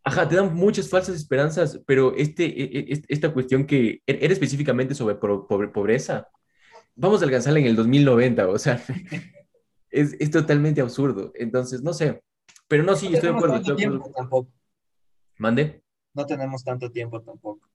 Ajá, 0.03 0.27
te 0.27 0.35
dan 0.35 0.53
muchas 0.53 0.89
falsas 0.89 1.15
esperanzas, 1.15 1.81
pero 1.85 2.15
este, 2.15 2.45
e, 2.45 2.93
e, 2.93 3.01
esta 3.07 3.33
cuestión 3.33 3.65
que 3.65 4.01
e, 4.07 4.19
era 4.21 4.33
específicamente 4.33 4.95
sobre 4.95 5.15
pobreza, 5.15 6.27
vamos 6.95 7.21
a 7.21 7.25
alcanzarla 7.25 7.59
en 7.59 7.65
el 7.65 7.75
2090, 7.75 8.47
o 8.47 8.57
sea, 8.57 8.81
es, 9.89 10.15
es 10.19 10.31
totalmente 10.31 10.81
absurdo. 10.81 11.31
Entonces, 11.35 11.81
no 11.81 11.93
sé, 11.93 12.21
pero 12.69 12.83
no, 12.83 12.95
sí, 12.95 13.07
estoy 13.07 13.31
de 13.31 13.35
acuerdo. 13.35 13.55
Estoy 13.57 13.75
de 13.75 13.85
acuerdo. 13.85 14.11
Tampoco. 14.15 14.51
¿Mande? 15.37 15.83
No 16.13 16.25
tenemos 16.25 16.63
tanto 16.63 16.91
tiempo 16.91 17.21
tampoco. 17.21 17.67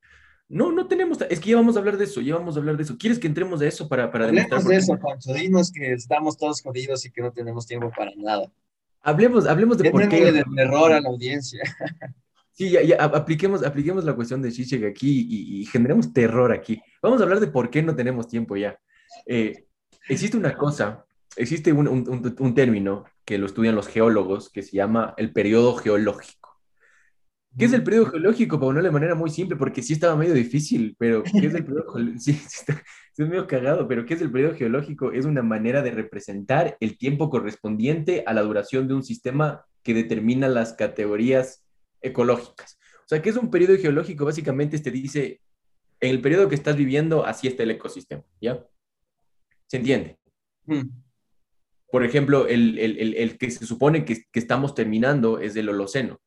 No, 0.48 0.70
no 0.70 0.86
tenemos, 0.86 1.18
es 1.22 1.40
que 1.40 1.50
ya 1.50 1.56
vamos 1.56 1.76
a 1.76 1.78
hablar 1.80 1.96
de 1.96 2.04
eso, 2.04 2.20
ya 2.20 2.36
vamos 2.36 2.56
a 2.56 2.60
hablar 2.60 2.76
de 2.76 2.84
eso. 2.84 2.96
¿Quieres 2.98 3.18
que 3.18 3.26
entremos 3.26 3.60
a 3.60 3.66
eso 3.66 3.88
para, 3.88 4.10
para 4.12 4.26
Hablemos 4.26 4.64
de 4.64 4.76
eso, 4.76 4.98
Pancho, 4.98 5.32
dinos 5.32 5.72
que 5.72 5.92
estamos 5.92 6.36
todos 6.36 6.60
jodidos 6.60 7.04
y 7.06 7.10
que 7.10 7.22
no 7.22 7.32
tenemos 7.32 7.66
tiempo 7.66 7.90
para 7.96 8.12
nada. 8.16 8.52
Hablemos, 9.04 9.46
hablemos 9.46 9.76
de 9.76 9.90
por 9.90 10.08
qué. 10.08 10.32
de 10.32 10.44
terror 10.56 10.92
a 10.92 11.00
la 11.00 11.08
audiencia. 11.08 11.62
Sí, 12.56 12.70
ya, 12.70 12.82
ya, 12.82 12.96
apliquemos, 13.02 13.64
apliquemos 13.64 14.04
la 14.04 14.14
cuestión 14.14 14.40
de 14.40 14.52
Zizek 14.52 14.84
aquí 14.84 15.26
y, 15.28 15.66
generemos 15.66 16.12
terror 16.12 16.52
aquí. 16.52 16.80
Vamos 17.02 17.20
a 17.20 17.24
hablar 17.24 17.40
de 17.40 17.48
por 17.48 17.68
qué 17.68 17.82
no 17.82 17.96
tenemos 17.96 18.28
tiempo 18.28 18.56
ya. 18.56 18.78
Eh, 19.26 19.66
existe 20.08 20.36
una 20.36 20.56
cosa, 20.56 21.04
existe 21.34 21.72
un, 21.72 21.88
un, 21.88 22.34
un, 22.38 22.54
término 22.54 23.06
que 23.24 23.38
lo 23.38 23.46
estudian 23.46 23.74
los 23.74 23.88
geólogos 23.88 24.50
que 24.50 24.62
se 24.62 24.76
llama 24.76 25.14
el 25.16 25.32
periodo 25.32 25.74
geológico. 25.74 26.43
¿Qué 27.56 27.66
es 27.66 27.72
el 27.72 27.84
periodo 27.84 28.06
geológico? 28.06 28.56
Para 28.56 28.68
ponerlo 28.68 28.88
de 28.88 28.92
manera 28.92 29.14
muy 29.14 29.30
simple, 29.30 29.56
porque 29.56 29.82
sí 29.82 29.92
estaba 29.92 30.16
medio 30.16 30.34
difícil, 30.34 30.96
pero 30.98 31.22
¿qué 31.22 31.46
es 31.46 31.54
el 31.54 31.64
periodo 31.64 31.92
geológico? 31.92 32.20
Sí, 33.16 33.22
es 33.22 33.28
medio 33.28 33.46
cagado, 33.46 33.86
pero 33.86 34.04
¿qué 34.04 34.14
es 34.14 34.20
el 34.20 34.32
periodo 34.32 34.56
geológico? 34.56 35.12
Es 35.12 35.24
una 35.24 35.42
manera 35.42 35.82
de 35.82 35.92
representar 35.92 36.76
el 36.80 36.98
tiempo 36.98 37.30
correspondiente 37.30 38.24
a 38.26 38.34
la 38.34 38.42
duración 38.42 38.88
de 38.88 38.94
un 38.94 39.04
sistema 39.04 39.64
que 39.84 39.94
determina 39.94 40.48
las 40.48 40.72
categorías 40.72 41.64
ecológicas. 42.00 42.76
O 43.04 43.08
sea, 43.08 43.22
que 43.22 43.30
es 43.30 43.36
un 43.36 43.50
periodo 43.50 43.76
geológico, 43.78 44.24
básicamente 44.24 44.80
te 44.80 44.90
dice, 44.90 45.40
en 46.00 46.10
el 46.10 46.20
periodo 46.20 46.48
que 46.48 46.56
estás 46.56 46.76
viviendo, 46.76 47.24
así 47.24 47.46
está 47.46 47.62
el 47.62 47.70
ecosistema, 47.70 48.24
¿ya? 48.40 48.66
¿Se 49.68 49.76
entiende? 49.76 50.18
Hmm. 50.66 50.88
Por 51.90 52.04
ejemplo, 52.04 52.48
el, 52.48 52.78
el, 52.80 53.14
el, 53.14 53.38
que 53.38 53.50
se 53.50 53.64
supone 53.64 54.04
que, 54.04 54.24
que, 54.32 54.40
estamos 54.40 54.74
terminando 54.74 55.38
es 55.38 55.54
el 55.54 55.68
Holoceno, 55.68 56.20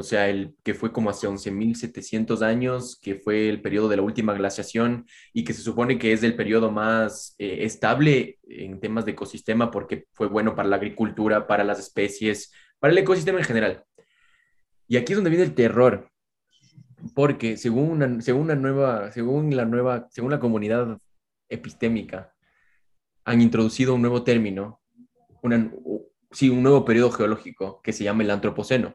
o 0.00 0.04
sea, 0.04 0.28
el 0.28 0.54
que 0.62 0.74
fue 0.74 0.92
como 0.92 1.10
hace 1.10 1.26
11.700 1.26 2.42
años, 2.42 3.00
que 3.02 3.16
fue 3.16 3.48
el 3.48 3.60
periodo 3.60 3.88
de 3.88 3.96
la 3.96 4.02
última 4.02 4.32
glaciación 4.32 5.06
y 5.32 5.42
que 5.42 5.52
se 5.52 5.60
supone 5.60 5.98
que 5.98 6.12
es 6.12 6.22
el 6.22 6.36
periodo 6.36 6.70
más 6.70 7.34
eh, 7.36 7.64
estable 7.64 8.38
en 8.44 8.78
temas 8.78 9.04
de 9.04 9.10
ecosistema 9.10 9.72
porque 9.72 10.06
fue 10.12 10.28
bueno 10.28 10.54
para 10.54 10.68
la 10.68 10.76
agricultura, 10.76 11.48
para 11.48 11.64
las 11.64 11.80
especies, 11.80 12.52
para 12.78 12.92
el 12.92 12.98
ecosistema 12.98 13.40
en 13.40 13.44
general. 13.44 13.84
Y 14.86 14.98
aquí 14.98 15.14
es 15.14 15.16
donde 15.16 15.30
viene 15.30 15.44
el 15.44 15.56
terror, 15.56 16.08
porque 17.12 17.56
según 17.56 17.90
una, 17.90 18.20
según 18.20 18.42
una 18.42 18.54
nueva, 18.54 19.10
según 19.10 19.56
la 19.56 19.64
nueva, 19.64 20.06
según 20.12 20.30
la 20.30 20.38
comunidad 20.38 20.96
epistémica, 21.48 22.32
han 23.24 23.40
introducido 23.40 23.96
un 23.96 24.02
nuevo 24.02 24.22
término, 24.22 24.80
sí, 26.30 26.50
un 26.50 26.62
nuevo 26.62 26.84
periodo 26.84 27.10
geológico 27.10 27.80
que 27.82 27.92
se 27.92 28.04
llama 28.04 28.22
el 28.22 28.30
antropoceno. 28.30 28.94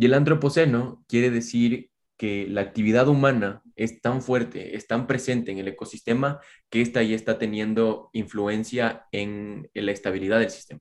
Y 0.00 0.06
el 0.06 0.14
antropoceno 0.14 1.04
quiere 1.08 1.30
decir 1.30 1.90
que 2.16 2.46
la 2.48 2.62
actividad 2.62 3.06
humana 3.06 3.62
es 3.76 4.00
tan 4.00 4.22
fuerte, 4.22 4.74
es 4.74 4.86
tan 4.86 5.06
presente 5.06 5.52
en 5.52 5.58
el 5.58 5.68
ecosistema 5.68 6.40
que 6.70 6.80
esta 6.80 7.02
ya 7.02 7.14
está 7.14 7.38
teniendo 7.38 8.08
influencia 8.14 9.04
en, 9.12 9.68
en 9.74 9.84
la 9.84 9.92
estabilidad 9.92 10.38
del 10.38 10.48
sistema. 10.48 10.80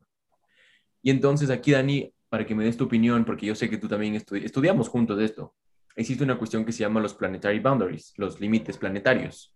Y 1.02 1.12
entonces 1.12 1.50
aquí, 1.50 1.72
Dani, 1.72 2.14
para 2.30 2.46
que 2.46 2.56
me 2.56 2.64
des 2.64 2.78
tu 2.78 2.86
opinión, 2.86 3.26
porque 3.26 3.46
yo 3.46 3.56
sé 3.56 3.70
que 3.70 3.78
tú 3.78 3.90
también 3.90 4.16
estudiamos 4.16 4.88
juntos 4.88 5.20
esto. 5.20 5.54
Existe 5.98 6.24
una 6.24 6.38
cuestión 6.38 6.64
que 6.64 6.72
se 6.72 6.80
llama 6.80 7.02
los 7.02 7.14
planetary 7.14 7.60
boundaries, 7.60 8.14
los 8.16 8.40
límites 8.40 8.78
planetarios. 8.78 9.54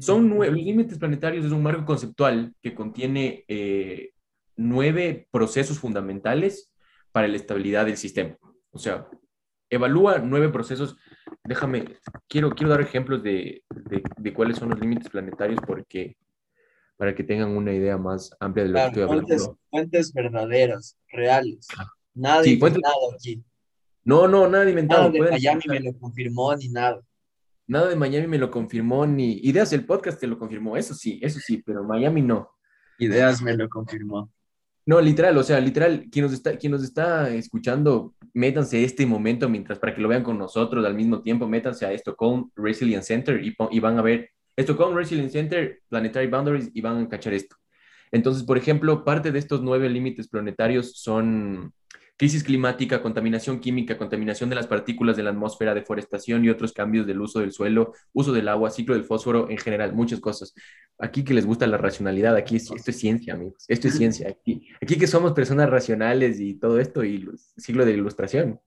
Son 0.00 0.28
nueve, 0.28 0.52
los 0.56 0.64
límites 0.64 0.98
planetarios 0.98 1.44
es 1.44 1.52
un 1.52 1.62
marco 1.62 1.84
conceptual 1.84 2.56
que 2.60 2.74
contiene 2.74 3.44
eh, 3.46 4.14
nueve 4.56 5.28
procesos 5.30 5.78
fundamentales 5.78 6.72
para 7.12 7.28
la 7.28 7.36
estabilidad 7.36 7.86
del 7.86 7.98
sistema. 7.98 8.36
O 8.76 8.78
sea, 8.78 9.08
evalúa 9.70 10.18
nueve 10.18 10.50
procesos. 10.50 10.96
Déjame, 11.44 11.96
quiero, 12.28 12.50
quiero 12.50 12.70
dar 12.70 12.82
ejemplos 12.82 13.22
de, 13.22 13.64
de, 14.18 14.34
cuáles 14.34 14.58
son 14.58 14.70
los 14.70 14.78
límites 14.78 15.08
planetarios 15.08 15.58
porque 15.66 16.16
para 16.96 17.14
que 17.14 17.24
tengan 17.24 17.56
una 17.56 17.72
idea 17.72 17.96
más 17.96 18.30
amplia 18.38 18.64
de 18.64 18.70
lo 18.70 18.78
que 18.78 18.86
estoy 18.86 19.02
hablando. 19.02 19.58
Fuentes, 19.70 20.12
verdaderas, 20.12 20.98
reales. 21.08 21.66
Ah. 21.78 21.90
Nada 22.14 22.46
inventado 22.46 23.12
aquí. 23.14 23.42
No, 24.04 24.28
no, 24.28 24.48
nada 24.48 24.68
inventado. 24.68 25.10
Nada 25.10 25.24
de 25.24 25.30
Miami 25.32 25.62
me 25.68 25.80
lo 25.80 25.98
confirmó 25.98 26.54
ni 26.54 26.68
nada. 26.68 27.02
Nada 27.66 27.88
de 27.88 27.96
Miami 27.96 28.26
me 28.26 28.38
lo 28.38 28.50
confirmó 28.50 29.06
ni 29.06 29.38
Ideas 29.38 29.72
el 29.72 29.84
podcast 29.84 30.20
te 30.20 30.26
lo 30.26 30.38
confirmó, 30.38 30.76
eso 30.76 30.94
sí, 30.94 31.18
eso 31.22 31.40
sí, 31.40 31.62
pero 31.64 31.82
Miami 31.82 32.22
no. 32.22 32.50
Ideas 32.98 33.42
me 33.42 33.56
lo 33.56 33.68
confirmó. 33.68 34.30
No, 34.86 35.00
literal, 35.00 35.36
o 35.36 35.42
sea, 35.42 35.58
literal, 35.58 36.06
quien 36.10 36.24
nos 36.24 36.32
está, 36.32 36.56
quien 36.56 36.70
nos 36.70 36.84
está 36.84 37.28
escuchando, 37.30 38.14
métanse 38.36 38.84
este 38.84 39.06
momento 39.06 39.48
mientras 39.48 39.78
para 39.78 39.94
que 39.94 40.02
lo 40.02 40.08
vean 40.08 40.22
con 40.22 40.36
nosotros 40.36 40.84
al 40.84 40.94
mismo 40.94 41.22
tiempo, 41.22 41.48
métanse 41.48 41.86
a 41.86 42.14
con 42.14 42.52
Resilience 42.54 43.06
Center 43.06 43.40
y, 43.42 43.80
van 43.80 43.98
a 43.98 44.02
ver 44.02 44.30
con 44.76 44.94
Resilience 44.94 45.32
Center, 45.32 45.80
Planetary 45.88 46.26
Boundaries 46.26 46.70
y 46.74 46.82
van 46.82 46.98
a 46.98 47.08
cachar 47.08 47.32
esto. 47.32 47.56
Entonces, 48.12 48.44
por 48.44 48.58
ejemplo, 48.58 49.04
parte 49.04 49.32
de 49.32 49.38
estos 49.38 49.62
nueve 49.62 49.88
límites 49.88 50.28
planetarios 50.28 50.92
son 51.00 51.72
crisis 52.16 52.42
climática, 52.42 53.02
contaminación 53.02 53.60
química, 53.60 53.98
contaminación 53.98 54.48
de 54.48 54.56
las 54.56 54.66
partículas 54.66 55.16
de 55.16 55.22
la 55.22 55.30
atmósfera, 55.30 55.74
deforestación 55.74 56.44
y 56.44 56.48
otros 56.48 56.72
cambios 56.72 57.06
del 57.06 57.20
uso 57.20 57.40
del 57.40 57.52
suelo, 57.52 57.92
uso 58.12 58.32
del 58.32 58.48
agua, 58.48 58.70
ciclo 58.70 58.94
del 58.94 59.04
fósforo, 59.04 59.50
en 59.50 59.58
general, 59.58 59.92
muchas 59.94 60.20
cosas. 60.20 60.54
Aquí 60.98 61.24
que 61.24 61.34
les 61.34 61.44
gusta 61.44 61.66
la 61.66 61.76
racionalidad, 61.76 62.34
aquí 62.34 62.56
esto 62.56 62.74
es 62.74 62.98
ciencia, 62.98 63.34
amigos, 63.34 63.64
esto 63.68 63.88
es 63.88 63.94
ciencia. 63.98 64.28
Aquí, 64.30 64.68
aquí 64.80 64.96
que 64.96 65.06
somos 65.06 65.32
personas 65.32 65.68
racionales 65.68 66.40
y 66.40 66.54
todo 66.54 66.80
esto, 66.80 67.04
y 67.04 67.28
siglo 67.56 67.84
de 67.84 67.92
ilustración, 67.92 68.60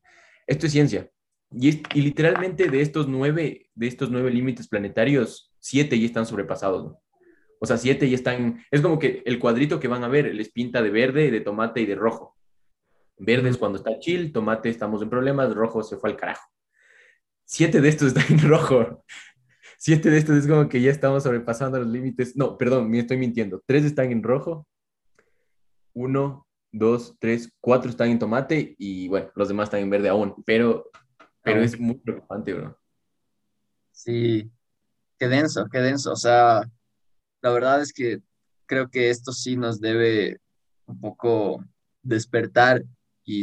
esto 0.45 0.67
es 0.67 0.71
ciencia. 0.71 1.09
Y, 1.51 1.81
y 1.95 2.01
literalmente 2.01 2.69
de 2.69 2.81
estos 2.81 3.07
nueve, 3.07 3.69
de 3.73 3.87
estos 3.87 4.11
nueve 4.11 4.29
límites 4.29 4.67
planetarios, 4.67 5.51
siete 5.57 5.99
ya 5.99 6.05
están 6.05 6.27
sobrepasados. 6.27 6.95
O 7.59 7.65
sea, 7.65 7.77
siete 7.77 8.07
ya 8.07 8.15
están, 8.15 8.63
es 8.69 8.81
como 8.81 8.99
que 8.99 9.23
el 9.25 9.39
cuadrito 9.39 9.79
que 9.79 9.87
van 9.87 10.03
a 10.03 10.07
ver 10.07 10.33
les 10.33 10.51
pinta 10.51 10.81
de 10.81 10.91
verde, 10.91 11.31
de 11.31 11.41
tomate 11.41 11.81
y 11.81 11.85
de 11.87 11.95
rojo. 11.95 12.38
Verde 13.19 13.49
es 13.49 13.57
cuando 13.57 13.77
está 13.77 13.99
chill, 13.99 14.31
tomate 14.31 14.69
estamos 14.69 15.01
en 15.01 15.09
problemas, 15.09 15.53
rojo 15.53 15.83
se 15.83 15.97
fue 15.97 16.09
al 16.09 16.15
carajo. 16.15 16.47
Siete 17.43 17.81
de 17.81 17.89
estos 17.89 18.07
están 18.15 18.39
en 18.39 18.47
rojo. 18.47 19.03
Siete 19.77 20.09
de 20.09 20.17
estos 20.17 20.37
es 20.37 20.47
como 20.47 20.69
que 20.69 20.81
ya 20.81 20.89
estamos 20.89 21.23
sobrepasando 21.23 21.79
los 21.79 21.87
límites. 21.87 22.35
No, 22.35 22.57
perdón, 22.57 22.89
me 22.89 22.99
estoy 22.99 23.17
mintiendo. 23.17 23.61
Tres 23.65 23.83
están 23.83 24.11
en 24.11 24.23
rojo. 24.23 24.67
Uno, 25.93 26.47
dos, 26.71 27.15
tres, 27.19 27.51
cuatro 27.59 27.89
están 27.89 28.09
en 28.09 28.19
tomate 28.19 28.75
y 28.77 29.07
bueno, 29.09 29.31
los 29.35 29.47
demás 29.47 29.65
están 29.65 29.81
en 29.81 29.89
verde 29.89 30.09
aún. 30.09 30.35
Pero, 30.45 30.89
pero 31.41 31.61
es 31.61 31.79
muy 31.79 31.95
preocupante, 31.95 32.53
bro. 32.53 32.77
Sí, 33.91 34.49
qué 35.17 35.27
denso, 35.27 35.67
qué 35.69 35.79
denso. 35.79 36.13
O 36.13 36.15
sea, 36.15 36.61
la 37.41 37.51
verdad 37.51 37.81
es 37.81 37.91
que 37.91 38.21
creo 38.65 38.89
que 38.89 39.09
esto 39.09 39.33
sí 39.33 39.57
nos 39.57 39.81
debe 39.81 40.39
un 40.85 41.01
poco 41.01 41.65
despertar 42.01 42.83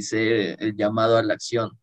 ser 0.02 0.56
el 0.60 0.76
llamado 0.76 1.16
a 1.16 1.22
la 1.22 1.34
acción. 1.34 1.78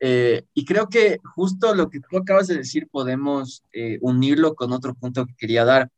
Eh, 0.00 0.44
y 0.54 0.64
creo 0.64 0.88
que 0.88 1.18
justo 1.34 1.74
lo 1.74 1.88
que 1.88 2.00
tú 2.00 2.16
acabas 2.18 2.48
de 2.48 2.56
decir 2.56 2.88
podemos 2.90 3.62
eh, 3.72 3.98
unirlo 4.00 4.54
con 4.54 4.72
otro 4.72 4.94
punto 4.94 5.26
que 5.26 5.36
quería 5.36 5.64
dar, 5.64 5.90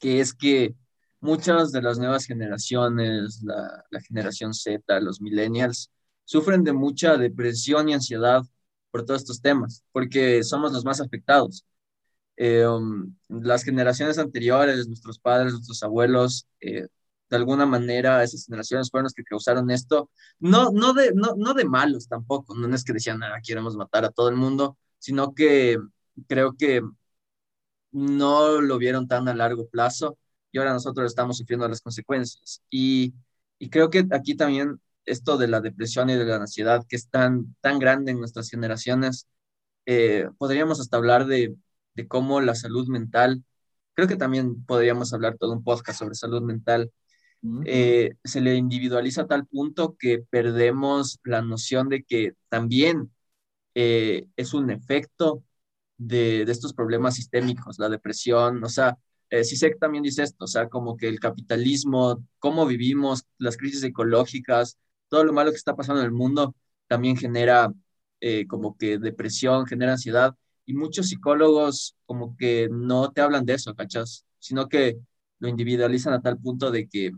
que 0.00 0.20
es 0.20 0.32
que 0.34 0.74
muchas 1.20 1.72
de 1.72 1.82
las 1.82 1.98
nuevas 1.98 2.26
generaciones, 2.26 3.42
la, 3.42 3.84
la 3.90 4.00
generación 4.00 4.54
Z, 4.54 5.00
los 5.00 5.20
millennials, 5.20 5.90
sufren 6.24 6.64
de 6.64 6.72
mucha 6.72 7.16
depresión 7.18 7.88
y 7.88 7.94
ansiedad 7.94 8.42
por 8.90 9.04
todos 9.04 9.22
estos 9.22 9.40
temas, 9.40 9.84
porque 9.92 10.42
somos 10.44 10.72
los 10.72 10.84
más 10.84 11.00
afectados. 11.00 11.64
Eh, 12.36 12.66
um, 12.66 13.14
las 13.28 13.64
generaciones 13.64 14.18
anteriores, 14.18 14.88
nuestros 14.88 15.18
padres, 15.18 15.52
nuestros 15.52 15.82
abuelos, 15.82 16.46
eh, 16.60 16.86
de 17.30 17.36
alguna 17.36 17.66
manera 17.66 18.22
esas 18.24 18.44
generaciones 18.46 18.90
fueron 18.90 19.04
las 19.04 19.14
que 19.14 19.24
causaron 19.24 19.70
esto, 19.70 20.10
no, 20.40 20.70
no, 20.72 20.92
de, 20.94 21.12
no, 21.14 21.34
no 21.36 21.54
de 21.54 21.64
malos 21.64 22.08
tampoco, 22.08 22.54
no 22.54 22.74
es 22.74 22.84
que 22.84 22.92
decían, 22.92 23.18
nada, 23.20 23.40
queremos 23.46 23.76
matar 23.76 24.04
a 24.04 24.10
todo 24.10 24.28
el 24.28 24.36
mundo, 24.36 24.76
sino 24.98 25.34
que 25.34 25.78
creo 26.28 26.56
que 26.56 26.82
no 27.92 28.60
lo 28.60 28.78
vieron 28.78 29.08
tan 29.08 29.28
a 29.28 29.34
largo 29.34 29.68
plazo 29.68 30.18
y 30.52 30.58
ahora 30.58 30.72
nosotros 30.72 31.06
estamos 31.06 31.38
sufriendo 31.38 31.68
las 31.68 31.80
consecuencias. 31.80 32.62
Y, 32.70 33.14
y 33.58 33.70
creo 33.70 33.90
que 33.90 34.06
aquí 34.12 34.34
también 34.36 34.80
esto 35.04 35.36
de 35.38 35.48
la 35.48 35.60
depresión 35.60 36.10
y 36.10 36.14
de 36.16 36.24
la 36.24 36.36
ansiedad 36.36 36.84
que 36.88 36.96
es 36.96 37.08
tan, 37.08 37.54
tan 37.60 37.78
grande 37.78 38.12
en 38.12 38.18
nuestras 38.20 38.50
generaciones, 38.50 39.28
eh, 39.86 40.28
podríamos 40.38 40.80
hasta 40.80 40.96
hablar 40.96 41.26
de, 41.26 41.56
de 41.94 42.08
cómo 42.08 42.40
la 42.40 42.54
salud 42.54 42.88
mental, 42.88 43.44
creo 43.94 44.08
que 44.08 44.16
también 44.16 44.64
podríamos 44.64 45.12
hablar 45.12 45.36
todo 45.38 45.52
un 45.52 45.64
podcast 45.64 45.98
sobre 46.00 46.14
salud 46.14 46.42
mental, 46.42 46.92
eh, 47.64 48.14
se 48.24 48.40
le 48.40 48.56
individualiza 48.56 49.22
a 49.22 49.26
tal 49.26 49.46
punto 49.46 49.96
que 49.98 50.24
perdemos 50.30 51.18
la 51.24 51.42
noción 51.42 51.88
de 51.88 52.02
que 52.04 52.34
también 52.48 53.10
eh, 53.74 54.26
es 54.36 54.54
un 54.54 54.70
efecto 54.70 55.44
de, 55.98 56.44
de, 56.44 56.52
estos 56.52 56.74
problemas 56.74 57.14
sistémicos, 57.16 57.78
la 57.78 57.88
depresión, 57.88 58.62
o 58.64 58.68
sea, 58.68 58.98
eh, 59.30 59.44
CISEC 59.44 59.78
también 59.78 60.02
dice 60.02 60.24
esto, 60.24 60.44
o 60.44 60.48
sea, 60.48 60.68
como 60.68 60.96
que 60.96 61.08
el 61.08 61.20
capitalismo, 61.20 62.24
cómo 62.40 62.66
vivimos, 62.66 63.24
las 63.38 63.56
crisis 63.56 63.82
ecológicas, 63.84 64.78
todo 65.08 65.24
lo 65.24 65.32
malo 65.32 65.50
que 65.50 65.56
está 65.56 65.76
pasando 65.76 66.00
en 66.00 66.06
el 66.06 66.12
mundo 66.12 66.54
también 66.88 67.16
genera 67.16 67.72
eh, 68.20 68.46
como 68.48 68.76
que 68.76 68.98
depresión, 68.98 69.66
genera 69.66 69.92
ansiedad, 69.92 70.34
y 70.66 70.74
muchos 70.74 71.08
psicólogos 71.08 71.96
como 72.06 72.36
que 72.36 72.68
no 72.70 73.12
te 73.12 73.20
hablan 73.20 73.46
de 73.46 73.54
eso, 73.54 73.74
¿cachas? 73.74 74.26
Sino 74.40 74.68
que 74.68 74.98
lo 75.38 75.48
individualizan 75.48 76.12
a 76.12 76.20
tal 76.22 76.38
punto 76.38 76.70
de 76.70 76.88
que 76.88 77.12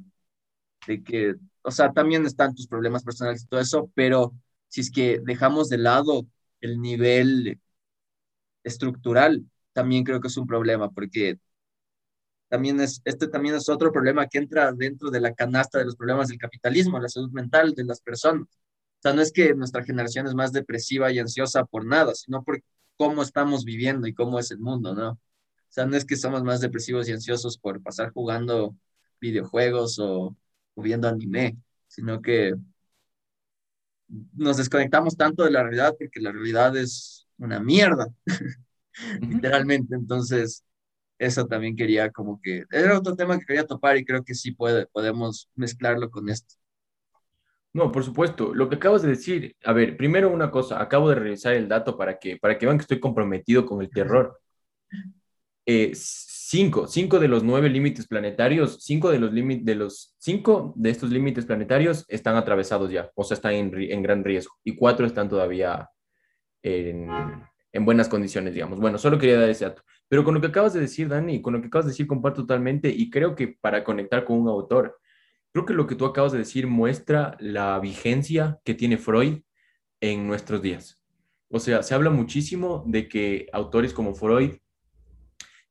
de 0.86 1.02
que, 1.02 1.34
o 1.62 1.70
sea, 1.70 1.92
también 1.92 2.26
están 2.26 2.54
tus 2.54 2.66
problemas 2.66 3.04
personales 3.04 3.42
y 3.42 3.46
todo 3.46 3.60
eso, 3.60 3.90
pero 3.94 4.34
si 4.68 4.80
es 4.82 4.90
que 4.90 5.20
dejamos 5.24 5.68
de 5.68 5.78
lado 5.78 6.26
el 6.60 6.80
nivel 6.80 7.60
estructural, 8.64 9.44
también 9.72 10.04
creo 10.04 10.20
que 10.20 10.28
es 10.28 10.36
un 10.36 10.46
problema, 10.46 10.90
porque 10.90 11.38
también 12.48 12.80
es, 12.80 13.00
este 13.04 13.28
también 13.28 13.54
es 13.54 13.68
otro 13.68 13.92
problema 13.92 14.26
que 14.26 14.38
entra 14.38 14.72
dentro 14.72 15.10
de 15.10 15.20
la 15.20 15.34
canasta 15.34 15.78
de 15.78 15.86
los 15.86 15.96
problemas 15.96 16.28
del 16.28 16.38
capitalismo, 16.38 16.98
la 17.00 17.08
salud 17.08 17.30
mental 17.30 17.74
de 17.74 17.84
las 17.84 18.00
personas. 18.00 18.46
O 18.46 19.02
sea, 19.02 19.14
no 19.14 19.22
es 19.22 19.32
que 19.32 19.54
nuestra 19.54 19.84
generación 19.84 20.26
es 20.26 20.34
más 20.34 20.52
depresiva 20.52 21.10
y 21.10 21.18
ansiosa 21.18 21.64
por 21.64 21.86
nada, 21.86 22.14
sino 22.14 22.44
por 22.44 22.62
cómo 22.96 23.22
estamos 23.22 23.64
viviendo 23.64 24.06
y 24.06 24.14
cómo 24.14 24.38
es 24.38 24.50
el 24.50 24.58
mundo, 24.60 24.94
¿no? 24.94 25.12
O 25.12 25.18
sea, 25.70 25.86
no 25.86 25.96
es 25.96 26.04
que 26.04 26.16
somos 26.16 26.42
más 26.44 26.60
depresivos 26.60 27.08
y 27.08 27.12
ansiosos 27.12 27.56
por 27.58 27.82
pasar 27.82 28.12
jugando 28.12 28.76
videojuegos 29.20 29.98
o 29.98 30.36
o 30.74 30.82
viendo 30.82 31.08
anime, 31.08 31.56
sino 31.86 32.20
que 32.20 32.54
nos 34.34 34.56
desconectamos 34.56 35.16
tanto 35.16 35.44
de 35.44 35.50
la 35.50 35.62
realidad 35.62 35.94
porque 35.98 36.20
la 36.20 36.32
realidad 36.32 36.76
es 36.76 37.26
una 37.38 37.60
mierda, 37.60 38.08
literalmente. 39.20 39.94
Entonces, 39.94 40.64
eso 41.18 41.46
también 41.46 41.76
quería 41.76 42.10
como 42.10 42.40
que, 42.42 42.64
era 42.70 42.98
otro 42.98 43.16
tema 43.16 43.38
que 43.38 43.46
quería 43.46 43.66
topar 43.66 43.96
y 43.96 44.04
creo 44.04 44.24
que 44.24 44.34
sí 44.34 44.52
puede, 44.52 44.86
podemos 44.86 45.48
mezclarlo 45.54 46.10
con 46.10 46.28
esto. 46.28 46.56
No, 47.72 47.90
por 47.90 48.04
supuesto. 48.04 48.52
Lo 48.54 48.68
que 48.68 48.76
acabas 48.76 49.02
de 49.02 49.08
decir, 49.08 49.56
a 49.64 49.72
ver, 49.72 49.96
primero 49.96 50.30
una 50.30 50.50
cosa, 50.50 50.82
acabo 50.82 51.08
de 51.08 51.14
revisar 51.14 51.54
el 51.54 51.68
dato 51.68 51.96
para 51.96 52.18
que, 52.18 52.36
para 52.36 52.58
que 52.58 52.66
vean 52.66 52.76
que 52.76 52.82
estoy 52.82 53.00
comprometido 53.00 53.64
con 53.64 53.80
el 53.80 53.88
terror. 53.88 54.38
Eh, 55.64 55.92
cinco, 56.52 56.86
cinco 56.86 57.18
de 57.18 57.28
los 57.28 57.42
nueve 57.42 57.70
límites 57.70 58.06
planetarios, 58.06 58.76
cinco 58.82 59.10
de 59.10 59.18
los 59.18 59.32
de 59.32 59.74
los 59.74 60.14
cinco 60.18 60.74
de 60.76 60.90
estos 60.90 61.10
límites 61.10 61.46
planetarios 61.46 62.04
están 62.08 62.36
atravesados 62.36 62.90
ya, 62.90 63.10
o 63.14 63.24
sea, 63.24 63.36
están 63.36 63.54
en, 63.54 63.72
en 63.74 64.02
gran 64.02 64.22
riesgo, 64.22 64.52
y 64.62 64.76
cuatro 64.76 65.06
están 65.06 65.30
todavía 65.30 65.88
en, 66.62 67.08
en, 67.72 67.84
buenas 67.86 68.06
condiciones, 68.10 68.52
digamos. 68.52 68.78
Bueno, 68.80 68.98
solo 68.98 69.18
quería 69.18 69.40
dar 69.40 69.48
ese 69.48 69.64
dato. 69.64 69.80
Pero 70.08 70.24
con 70.24 70.34
lo 70.34 70.42
que 70.42 70.48
acabas 70.48 70.74
de 70.74 70.80
decir, 70.80 71.08
Dani, 71.08 71.40
con 71.40 71.54
lo 71.54 71.62
que 71.62 71.68
acabas 71.68 71.86
de 71.86 71.92
decir, 71.92 72.06
comparto 72.06 72.42
totalmente, 72.42 72.90
y 72.90 73.08
creo 73.08 73.34
que 73.34 73.56
para 73.58 73.82
conectar 73.82 74.26
con 74.26 74.38
un 74.38 74.48
autor, 74.48 74.98
creo 75.52 75.64
que 75.64 75.72
lo 75.72 75.86
que 75.86 75.94
tú 75.94 76.04
acabas 76.04 76.32
de 76.32 76.38
decir 76.38 76.66
muestra 76.66 77.34
la 77.40 77.80
vigencia 77.80 78.58
que 78.62 78.74
tiene 78.74 78.98
Freud 78.98 79.40
en 80.02 80.26
nuestros 80.26 80.60
días. 80.60 81.02
O 81.48 81.58
sea, 81.58 81.82
se 81.82 81.94
habla 81.94 82.10
muchísimo 82.10 82.84
de 82.86 83.08
que 83.08 83.46
autores 83.54 83.94
como 83.94 84.14
Freud 84.14 84.56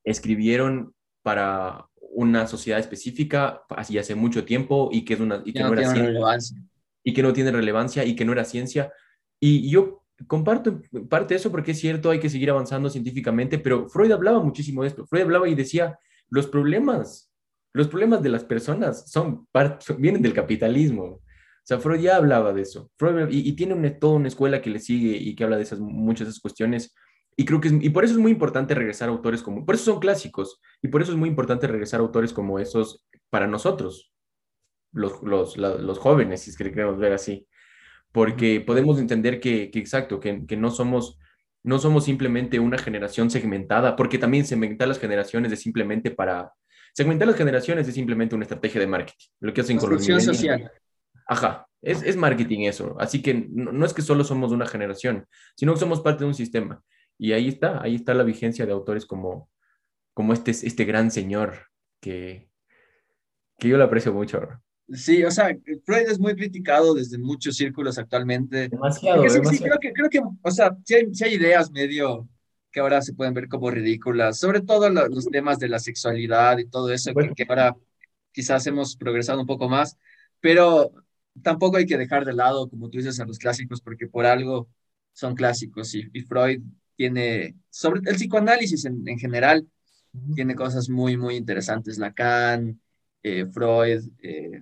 escribieron 0.04 0.94
para 1.24 1.88
una 2.14 2.48
sociedad 2.48 2.80
específica 2.80 3.64
así 3.70 3.98
hace 3.98 4.16
mucho 4.16 4.44
tiempo 4.44 4.90
y 4.92 5.06
que, 5.06 5.14
es 5.14 5.20
una, 5.20 5.42
y 5.46 5.54
que 5.54 5.64
no, 5.64 5.74
era 5.74 5.94
relevancia. 5.94 6.62
y 7.04 7.14
que 7.14 7.24
no 7.24 7.34
tiene 7.34 7.52
relevancia 7.52 8.04
y 8.06 8.16
que 8.16 8.26
no 8.26 8.34
era 8.34 8.44
ciencia. 8.44 8.92
Y 9.40 9.70
yo 9.70 10.04
comparto 10.28 10.82
parte 11.10 11.34
de 11.34 11.40
eso 11.40 11.52
porque 11.52 11.72
es 11.72 11.80
cierto, 11.80 12.10
hay 12.10 12.20
que 12.20 12.30
seguir 12.30 12.50
avanzando 12.50 12.90
científicamente, 12.90 13.60
pero 13.60 13.90
Freud 13.90 14.12
hablaba 14.12 14.42
muchísimo 14.44 14.84
de 14.84 14.90
esto. 14.90 15.06
Freud 15.08 15.24
hablaba 15.24 15.48
y 15.48 15.56
decía, 15.56 15.98
los 16.30 16.48
problemas, 16.48 17.32
los 17.74 17.88
problemas 17.88 18.22
de 18.22 18.30
las 18.30 18.44
personas 18.44 19.10
son 19.10 19.48
vienen 19.98 20.22
del 20.22 20.34
capitalismo. 20.34 21.04
O 21.04 21.64
sea, 21.64 21.80
Freud 21.80 22.02
ya 22.02 22.16
hablaba 22.16 22.54
de 22.54 22.64
eso. 22.64 22.92
Freud, 22.98 23.30
y, 23.32 23.54
tiene 23.54 23.92
toda 23.92 24.16
una 24.16 24.28
escuela 24.28 24.62
que 24.62 24.70
le 24.70 24.80
sigue 24.80 25.16
y 25.16 25.36
que 25.36 25.44
habla 25.44 25.58
de 25.58 25.64
esas, 25.64 25.80
muchas 25.80 26.28
de 26.28 26.32
esas 26.32 26.42
cuestiones. 26.42 26.94
Y 27.36 27.46
creo 27.46 27.62
que 27.62 27.70
y 27.70 27.89
por 27.89 28.04
eso 28.04 28.13
es 28.13 28.20
muy 28.20 28.32
importante 28.32 28.76
regresar 28.76 29.10
a 29.10 29.12
autores 29.12 29.41
como, 29.41 29.65
por 29.65 29.76
eso 29.76 29.86
son 29.86 30.00
clásicos, 30.00 30.60
y 30.82 30.89
por 30.89 31.02
eso 31.02 31.12
es 31.12 31.17
muy 31.17 31.30
importante 31.30 31.67
regresar 31.67 32.00
a 32.00 32.04
autores 32.04 32.34
como 32.34 32.60
esos 32.60 33.06
para 33.30 33.48
nosotros, 33.48 34.13
los, 34.91 35.24
los, 35.24 35.58
los 35.58 35.98
jóvenes, 36.00 36.41
si 36.41 36.50
es 36.52 36.58
que 36.58 36.72
queremos 36.72 36.98
ver 36.98 37.13
así, 37.13 37.48
porque 38.12 38.62
podemos 38.62 39.00
entender 39.00 39.39
que, 39.39 39.72
que 39.72 39.80
exacto, 39.80 40.20
que, 40.20 40.46
que, 40.46 40.58
no 40.58 40.70
somos 40.70 41.17
no 41.63 41.78
somos 41.78 42.06
simplemente 42.06 42.60
una 42.60 42.78
generación 42.78 43.30
segmentada, 43.30 43.96
porque 43.96 44.17
también 44.17 44.46
segmentar 44.46 44.88
las 44.88 45.00
generaciones 45.00 45.52
es 45.52 45.62
simplemente 45.62 46.12
para 46.12 46.52
segmentar 46.94 47.28
las 47.28 47.38
generaciones 47.38 47.88
es 47.88 47.94
simplemente 47.94 48.36
una 48.36 48.44
estrategia 48.44 48.82
de 48.82 48.88
marketing, 48.88 49.28
lo 49.39 49.54
que 49.54 49.62
hacen 49.62 49.78
con 49.78 49.91
los 49.91 50.04
social. 50.06 50.72
Ajá, 51.28 51.65
es, 51.82 52.04
es, 52.04 52.17
marketing 52.17 52.62
eso, 52.62 52.96
así 53.00 53.22
que 53.22 53.48
no, 53.52 53.72
no 53.72 53.86
es 53.86 53.94
que 53.94 54.02
solo 54.02 54.24
somos 54.24 54.52
una 54.52 54.65
generación, 54.65 55.26
sino 55.56 55.74
que 55.74 55.80
somos 55.80 56.02
parte 56.02 56.24
de 56.24 56.28
un 56.28 56.34
sistema. 56.34 56.82
Y 57.22 57.34
ahí 57.34 57.50
está, 57.50 57.84
ahí 57.84 57.94
está 57.94 58.16
la 58.16 58.24
vigencia 58.24 58.66
de 58.66 58.72
autores 58.72 59.06
como, 59.06 59.48
como 60.12 60.34
este, 60.34 60.50
este 60.50 60.86
gran 60.86 61.12
señor 61.12 61.68
que, 62.00 62.50
que 63.60 63.68
yo 63.68 63.78
lo 63.78 63.84
aprecio 63.84 64.12
mucho. 64.12 64.42
Sí, 64.92 65.24
o 65.24 65.30
sea, 65.30 65.56
Freud 65.86 66.10
es 66.10 66.18
muy 66.18 66.36
criticado 66.36 66.96
desde 66.96 67.20
muchos 67.20 67.58
círculos 67.58 68.00
actualmente. 68.00 68.70
Demasiado, 68.70 69.24
Sí, 69.30 69.60
creo 69.60 69.78
que, 69.80 69.94
creo 69.94 70.10
que, 70.10 70.20
o 70.42 70.50
sea, 70.50 70.76
sí 70.84 70.96
hay, 70.96 71.12
hay, 71.24 71.34
ideas 71.36 71.70
medio 71.70 72.28
que 72.72 72.80
ahora 72.80 73.04
se 73.04 73.14
pueden 73.14 73.36
ver 73.36 73.48
como 73.48 73.70
ridículas, 73.70 74.40
sobre 74.40 74.62
todo 74.62 74.90
los 74.90 75.28
temas 75.28 75.60
de 75.60 75.70
la 75.70 75.78
sexualidad 75.78 76.58
y 76.58 76.70
todo 76.70 76.92
eso, 76.92 77.14
que, 77.14 77.36
que 77.36 77.46
ahora 77.48 77.78
quizás 78.32 78.66
hemos 78.66 78.96
progresado 78.96 79.42
un 79.42 79.46
poco 79.46 79.70
más, 79.70 79.96
pero 80.40 80.92
tampoco 81.44 81.78
hay 81.78 81.86
que 81.86 82.00
dejar 82.00 82.26
de 82.26 82.34
lado, 82.34 82.68
como 82.68 82.90
tú 82.90 82.98
dices, 82.98 83.20
a 83.20 83.26
los 83.26 83.38
clásicos, 83.38 83.80
porque 83.80 84.08
por 84.08 84.26
algo 84.26 84.70
son 85.14 85.36
clásicos 85.36 85.94
y, 85.94 86.10
y 86.14 86.22
Freud 86.22 86.64
tiene, 86.95 87.56
sobre 87.69 88.01
el 88.06 88.15
psicoanálisis 88.15 88.86
en, 88.86 89.08
en 89.08 89.19
general, 89.19 89.67
tiene 90.36 90.56
cosas 90.56 90.89
muy, 90.89 91.17
muy 91.17 91.36
interesantes. 91.36 91.97
Lacan, 91.97 92.80
eh, 93.23 93.45
Freud, 93.45 94.04
eh, 94.21 94.62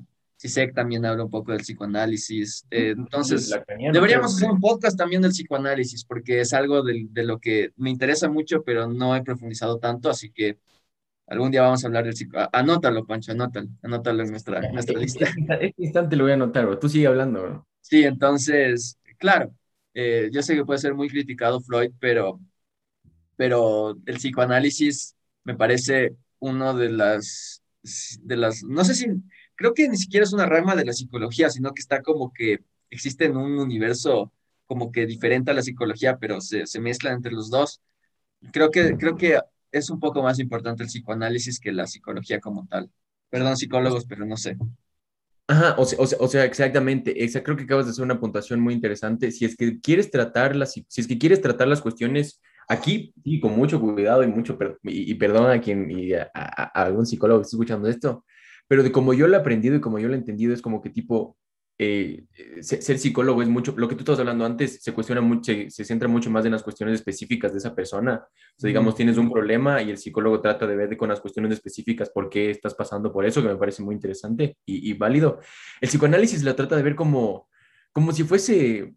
también 0.73 1.05
habla 1.05 1.25
un 1.25 1.29
poco 1.29 1.51
del 1.51 1.61
psicoanálisis. 1.61 2.65
Eh, 2.71 2.93
entonces, 2.97 3.53
deberíamos 3.91 4.35
hacer 4.35 4.49
un 4.49 4.59
podcast 4.59 4.97
también 4.97 5.21
del 5.21 5.31
psicoanálisis, 5.31 6.05
porque 6.05 6.41
es 6.41 6.53
algo 6.53 6.81
de, 6.81 7.07
de, 7.09 7.23
lo 7.23 7.39
que 7.39 7.71
me 7.75 7.89
interesa 7.89 8.29
mucho, 8.29 8.63
pero 8.63 8.87
no 8.87 9.15
he 9.15 9.23
profundizado 9.23 9.79
tanto, 9.79 10.09
así 10.09 10.31
que 10.31 10.57
algún 11.27 11.51
día 11.51 11.61
vamos 11.61 11.83
a 11.83 11.87
hablar 11.87 12.05
del 12.05 12.13
psicoanálisis. 12.13 12.53
Anótalo, 12.53 13.05
Pancho, 13.05 13.31
anótalo, 13.33 13.67
anótalo 13.83 14.23
en 14.23 14.31
nuestra, 14.31 14.71
nuestra 14.71 14.99
lista. 14.99 15.25
Este 15.59 15.73
instante 15.77 16.15
lo 16.15 16.23
voy 16.23 16.31
a 16.31 16.35
anotar, 16.35 16.79
tú 16.79 16.87
sigue 16.87 17.07
hablando. 17.07 17.41
Bro. 17.41 17.67
Sí, 17.81 18.03
entonces, 18.03 18.97
claro, 19.17 19.53
eh, 20.01 20.29
yo 20.31 20.41
sé 20.41 20.55
que 20.55 20.65
puede 20.65 20.79
ser 20.79 20.93
muy 20.93 21.09
criticado 21.09 21.59
Freud, 21.59 21.91
pero, 21.99 22.39
pero 23.35 23.97
el 24.05 24.15
psicoanálisis 24.17 25.15
me 25.43 25.55
parece 25.55 26.15
uno 26.39 26.73
de 26.73 26.89
las, 26.89 27.61
de 28.21 28.37
las, 28.37 28.63
no 28.63 28.85
sé 28.85 28.95
si, 28.95 29.07
creo 29.55 29.73
que 29.73 29.89
ni 29.89 29.97
siquiera 29.97 30.23
es 30.23 30.33
una 30.33 30.45
rama 30.45 30.75
de 30.75 30.85
la 30.85 30.93
psicología, 30.93 31.49
sino 31.49 31.73
que 31.73 31.81
está 31.81 32.01
como 32.01 32.31
que 32.33 32.59
existe 32.89 33.25
en 33.25 33.37
un 33.37 33.59
universo 33.59 34.31
como 34.67 34.91
que 34.91 35.05
diferente 35.05 35.51
a 35.51 35.53
la 35.53 35.63
psicología, 35.63 36.17
pero 36.17 36.39
se, 36.41 36.65
se 36.65 36.79
mezclan 36.79 37.15
entre 37.15 37.33
los 37.33 37.49
dos. 37.49 37.81
Creo 38.53 38.71
que, 38.71 38.95
creo 38.97 39.17
que 39.17 39.39
es 39.71 39.89
un 39.89 39.99
poco 39.99 40.23
más 40.23 40.39
importante 40.39 40.83
el 40.83 40.89
psicoanálisis 40.89 41.59
que 41.59 41.71
la 41.73 41.87
psicología 41.87 42.39
como 42.39 42.67
tal. 42.67 42.89
Perdón, 43.29 43.57
psicólogos, 43.57 44.05
pero 44.05 44.25
no 44.25 44.37
sé. 44.37 44.55
Ajá, 45.49 45.73
o 45.79 45.85
sea, 45.85 45.97
o 46.19 46.27
sea, 46.27 46.45
exactamente. 46.45 47.11
creo 47.43 47.57
que 47.57 47.63
acabas 47.63 47.85
de 47.87 47.91
hacer 47.91 48.05
una 48.05 48.19
puntuación 48.19 48.59
muy 48.59 48.71
interesante. 48.75 49.31
Si 49.31 49.45
es 49.45 49.55
que 49.57 49.79
quieres 49.79 50.11
tratar 50.11 50.55
las, 50.55 50.73
si 50.73 50.85
es 50.95 51.07
que 51.07 51.17
quieres 51.17 51.41
tratar 51.41 51.67
las 51.67 51.81
cuestiones 51.81 52.39
aquí, 52.67 53.15
sí, 53.23 53.39
con 53.39 53.55
mucho 53.55 53.81
cuidado 53.81 54.23
y 54.23 54.27
mucho, 54.27 54.55
y, 54.83 55.15
perdón 55.15 55.49
a 55.49 55.59
quien, 55.59 55.89
algún 56.75 57.07
psicólogo 57.07 57.39
que 57.39 57.45
esté 57.45 57.55
escuchando 57.55 57.89
esto, 57.89 58.23
pero 58.67 58.83
de 58.83 58.91
como 58.91 59.15
yo 59.15 59.27
lo 59.27 59.37
he 59.37 59.39
aprendido 59.39 59.75
y 59.75 59.81
como 59.81 59.97
yo 59.97 60.07
lo 60.07 60.13
he 60.13 60.17
entendido, 60.17 60.53
es 60.53 60.61
como 60.61 60.81
que 60.83 60.91
tipo, 60.91 61.35
eh, 61.81 62.25
ser 62.59 62.99
psicólogo 62.99 63.41
es 63.41 63.47
mucho, 63.47 63.73
lo 63.77 63.87
que 63.87 63.95
tú 63.95 64.01
estabas 64.01 64.19
hablando 64.19 64.43
antes, 64.43 64.83
se 64.83 64.91
cuestiona 64.91 65.21
mucho, 65.21 65.53
se, 65.69 65.85
centra 65.85 66.09
mucho 66.09 66.29
más 66.29 66.45
en 66.45 66.51
las 66.51 66.61
cuestiones 66.61 66.95
específicas 66.95 67.53
de 67.53 67.59
esa 67.59 67.73
persona. 67.73 68.21
O 68.25 68.59
sea, 68.59 68.67
digamos, 68.67 68.95
tienes 68.95 69.17
un 69.17 69.31
problema 69.31 69.81
y 69.81 69.89
el 69.89 69.97
psicólogo 69.97 70.41
trata 70.41 70.67
de 70.67 70.75
ver 70.75 70.97
con 70.97 71.07
las 71.07 71.21
cuestiones 71.21 71.53
específicas 71.53 72.09
por 72.09 72.29
qué 72.29 72.51
estás 72.51 72.75
pasando 72.75 73.13
por 73.13 73.25
eso, 73.25 73.41
que 73.41 73.47
me 73.47 73.55
parece 73.55 73.81
muy 73.81 73.95
interesante 73.95 74.57
y, 74.65 74.91
válido. 74.93 75.39
El 75.79 75.87
psicoanálisis 75.87 76.43
lo 76.43 76.53
trata 76.53 76.75
de 76.75 76.83
ver 76.83 76.95
como, 76.95 77.47
como 77.93 78.11
si 78.11 78.25
fuese 78.25 78.93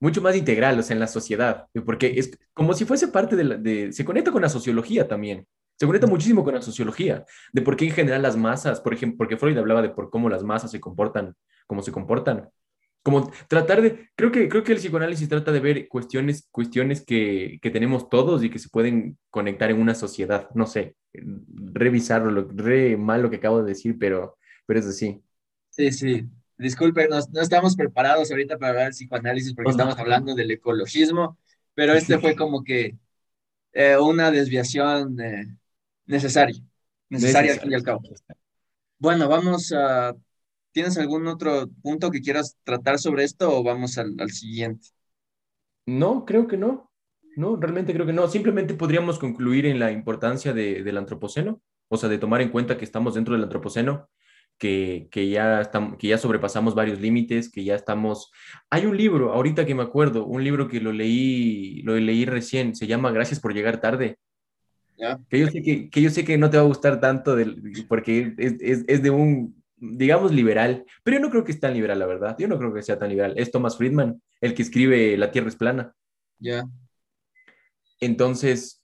mucho 0.00 0.20
más 0.20 0.34
integral, 0.34 0.76
o 0.76 0.82
sea, 0.82 0.94
en 0.94 1.00
la 1.00 1.06
sociedad, 1.06 1.66
porque 1.86 2.14
es 2.16 2.36
como 2.52 2.74
si 2.74 2.84
fuese 2.84 3.08
parte 3.08 3.36
de, 3.36 3.44
la, 3.44 3.56
de 3.56 3.92
se 3.92 4.04
conecta 4.04 4.32
con 4.32 4.42
la 4.42 4.48
sociología 4.48 5.06
también. 5.06 5.46
Se 5.76 5.86
conecta 5.86 6.08
muchísimo 6.08 6.42
con 6.42 6.54
la 6.54 6.62
sociología, 6.62 7.24
de 7.52 7.62
por 7.62 7.76
qué 7.76 7.84
en 7.84 7.92
general 7.92 8.22
las 8.22 8.36
masas, 8.36 8.80
por 8.80 8.92
ejemplo, 8.92 9.18
porque 9.18 9.36
Freud 9.36 9.56
hablaba 9.56 9.82
de 9.82 9.90
por 9.90 10.10
cómo 10.10 10.28
las 10.28 10.42
masas 10.42 10.72
se 10.72 10.80
comportan 10.80 11.36
cómo 11.68 11.82
se 11.82 11.92
comportan. 11.92 12.50
Como 13.04 13.30
tratar 13.46 13.80
de, 13.80 14.10
creo 14.16 14.32
que, 14.32 14.48
creo 14.48 14.64
que 14.64 14.72
el 14.72 14.78
psicoanálisis 14.78 15.28
trata 15.28 15.52
de 15.52 15.60
ver 15.60 15.86
cuestiones, 15.86 16.48
cuestiones 16.50 17.04
que, 17.04 17.60
que 17.62 17.70
tenemos 17.70 18.08
todos 18.08 18.42
y 18.42 18.50
que 18.50 18.58
se 18.58 18.68
pueden 18.68 19.16
conectar 19.30 19.70
en 19.70 19.80
una 19.80 19.94
sociedad. 19.94 20.50
No 20.54 20.66
sé, 20.66 20.96
revisarlo, 21.12 22.48
re 22.52 22.96
mal 22.96 23.22
lo 23.22 23.30
que 23.30 23.36
acabo 23.36 23.62
de 23.62 23.68
decir, 23.68 23.96
pero, 23.98 24.36
pero 24.66 24.80
es 24.80 24.86
así. 24.86 25.22
Sí, 25.70 25.92
sí. 25.92 26.26
Disculpen, 26.56 27.08
no, 27.08 27.20
no 27.32 27.40
estamos 27.40 27.76
preparados 27.76 28.32
ahorita 28.32 28.58
para 28.58 28.70
hablar 28.70 28.84
del 28.86 28.94
psicoanálisis 28.94 29.54
porque 29.54 29.70
estamos 29.70 29.96
hablando 29.96 30.34
del 30.34 30.50
ecologismo, 30.50 31.38
pero 31.74 31.92
este 31.92 32.18
fue 32.18 32.34
como 32.36 32.64
que 32.64 32.96
eh, 33.72 33.96
una 33.96 34.32
desviación 34.32 35.20
eh, 35.20 35.46
necesaria, 36.06 36.60
necesaria 37.08 37.52
al 37.52 37.60
fin 37.60 37.70
y 37.70 37.74
al 37.76 37.84
cabo. 37.84 38.02
Bueno, 38.98 39.28
vamos 39.28 39.72
a 39.72 40.16
¿Tienes 40.72 40.98
algún 40.98 41.26
otro 41.26 41.68
punto 41.82 42.10
que 42.10 42.20
quieras 42.20 42.56
tratar 42.62 42.98
sobre 42.98 43.24
esto 43.24 43.56
o 43.56 43.62
vamos 43.62 43.98
al, 43.98 44.14
siguiente? 44.30 44.88
No, 45.86 46.24
creo 46.24 46.46
que 46.46 46.56
no. 46.56 46.90
No, 47.36 47.56
realmente 47.56 47.92
creo 47.92 48.06
que 48.06 48.12
no. 48.12 48.28
Simplemente 48.28 48.74
podríamos 48.74 49.18
concluir 49.18 49.66
en 49.66 49.78
la 49.78 49.92
importancia 49.92 50.52
del 50.52 50.96
antropoceno, 50.96 51.62
o 51.88 51.96
sea, 51.96 52.08
de 52.08 52.18
tomar 52.18 52.42
en 52.42 52.50
cuenta 52.50 52.76
que 52.76 52.84
estamos 52.84 53.14
dentro 53.14 53.34
del 53.34 53.44
antropoceno, 53.44 54.08
que, 54.58 55.08
que, 55.10 55.28
ya 55.28 55.60
estamos, 55.60 55.96
que 55.98 56.08
ya 56.08 56.18
sobrepasamos 56.18 56.74
varios 56.74 57.00
límites, 57.00 57.50
que 57.50 57.64
ya 57.64 57.74
estamos... 57.74 58.32
Hay 58.70 58.86
un 58.86 58.96
libro, 58.96 59.32
ahorita 59.32 59.64
que 59.64 59.74
me 59.74 59.84
acuerdo, 59.84 60.26
un 60.26 60.42
libro 60.42 60.68
que 60.68 60.80
lo 60.80 60.92
leí, 60.92 61.82
lo 61.82 61.96
leí 61.96 62.24
recién, 62.24 62.74
se 62.74 62.86
llama 62.86 63.12
Gracias 63.12 63.40
por 63.40 63.54
llegar 63.54 63.80
tarde. 63.80 64.18
Que, 65.28 65.38
yo 65.38 65.46
sé 65.46 65.62
que, 65.62 65.88
que, 65.88 66.02
yo 66.02 66.10
sé 66.10 66.24
que 66.24 66.36
no 66.38 66.50
te 66.50 66.56
va 66.56 66.64
a 66.64 66.66
gustar 66.66 66.98
tanto 66.98 67.36
del, 67.36 67.86
porque 67.88 68.34
es, 68.36 68.54
es, 68.60 68.84
es 68.88 69.02
de 69.02 69.10
un 69.10 69.57
digamos, 69.80 70.32
liberal, 70.32 70.84
pero 71.02 71.18
yo 71.18 71.22
no 71.22 71.30
creo 71.30 71.44
que 71.44 71.52
es 71.52 71.60
tan 71.60 71.74
liberal, 71.74 71.98
la 71.98 72.06
verdad. 72.06 72.36
Yo 72.38 72.48
no 72.48 72.58
creo 72.58 72.72
que 72.72 72.82
sea 72.82 72.98
tan 72.98 73.08
liberal. 73.08 73.34
Es 73.36 73.50
Thomas 73.50 73.76
Friedman, 73.76 74.22
el 74.40 74.54
que 74.54 74.62
escribe 74.62 75.16
La 75.16 75.30
Tierra 75.30 75.48
es 75.48 75.56
plana. 75.56 75.94
Ya. 76.38 76.64
Entonces, 78.00 78.82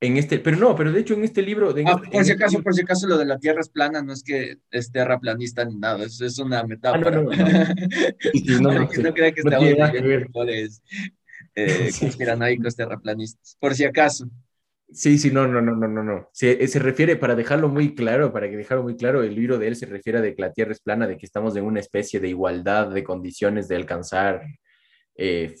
en 0.00 0.16
este, 0.16 0.40
pero 0.40 0.56
no, 0.56 0.74
pero 0.74 0.90
de 0.90 1.00
hecho 1.00 1.14
en 1.14 1.22
este 1.22 1.42
libro... 1.42 1.72
Ah, 1.86 2.00
este, 2.02 2.10
por 2.10 2.24
si 2.24 2.32
acaso, 2.32 2.62
por 2.62 2.74
si 2.74 2.82
acaso 2.82 3.06
lo 3.06 3.16
de 3.18 3.24
la 3.24 3.38
Tierra 3.38 3.60
es 3.60 3.68
plana 3.68 4.02
no 4.02 4.12
es 4.12 4.24
que 4.24 4.58
es 4.70 4.90
planista 5.20 5.64
ni 5.64 5.76
nada, 5.76 6.04
es, 6.04 6.20
es 6.20 6.38
una 6.40 6.64
metáfora. 6.64 7.08
Ah, 7.08 7.22
no, 7.22 7.22
no, 7.22 7.30
no. 7.30 7.40
no, 8.60 8.80
no, 8.80 9.14
crea 9.14 9.30
que 9.30 9.40
estamos 9.40 9.68
eh, 11.54 11.90
conspiranoicos 12.00 12.74
terraplanistas, 12.74 13.56
por 13.60 13.74
si 13.74 13.84
acaso. 13.84 14.28
Sí, 14.92 15.18
sí, 15.18 15.30
no, 15.30 15.46
no, 15.46 15.60
no, 15.60 15.74
no, 15.74 15.88
no, 15.88 16.02
no. 16.02 16.28
Se, 16.32 16.66
se, 16.68 16.78
refiere, 16.78 17.16
para 17.16 17.34
dejarlo 17.34 17.68
muy 17.68 17.94
claro, 17.94 18.32
para 18.32 18.50
que 18.50 18.56
dejarlo 18.56 18.82
muy 18.82 18.96
claro, 18.96 19.22
el 19.22 19.34
libro 19.34 19.58
de 19.58 19.68
él 19.68 19.76
se 19.76 19.86
refiere 19.86 20.18
a 20.18 20.22
de 20.22 20.34
que 20.34 20.42
la 20.42 20.52
Tierra 20.52 20.72
es 20.72 20.80
plana, 20.80 21.06
de 21.06 21.16
que 21.16 21.26
estamos 21.26 21.56
en 21.56 21.64
una 21.64 21.80
especie 21.80 22.20
de 22.20 22.28
igualdad 22.28 22.88
de 22.88 23.02
condiciones 23.02 23.68
de 23.68 23.76
alcanzar 23.76 24.42
eh, 25.16 25.54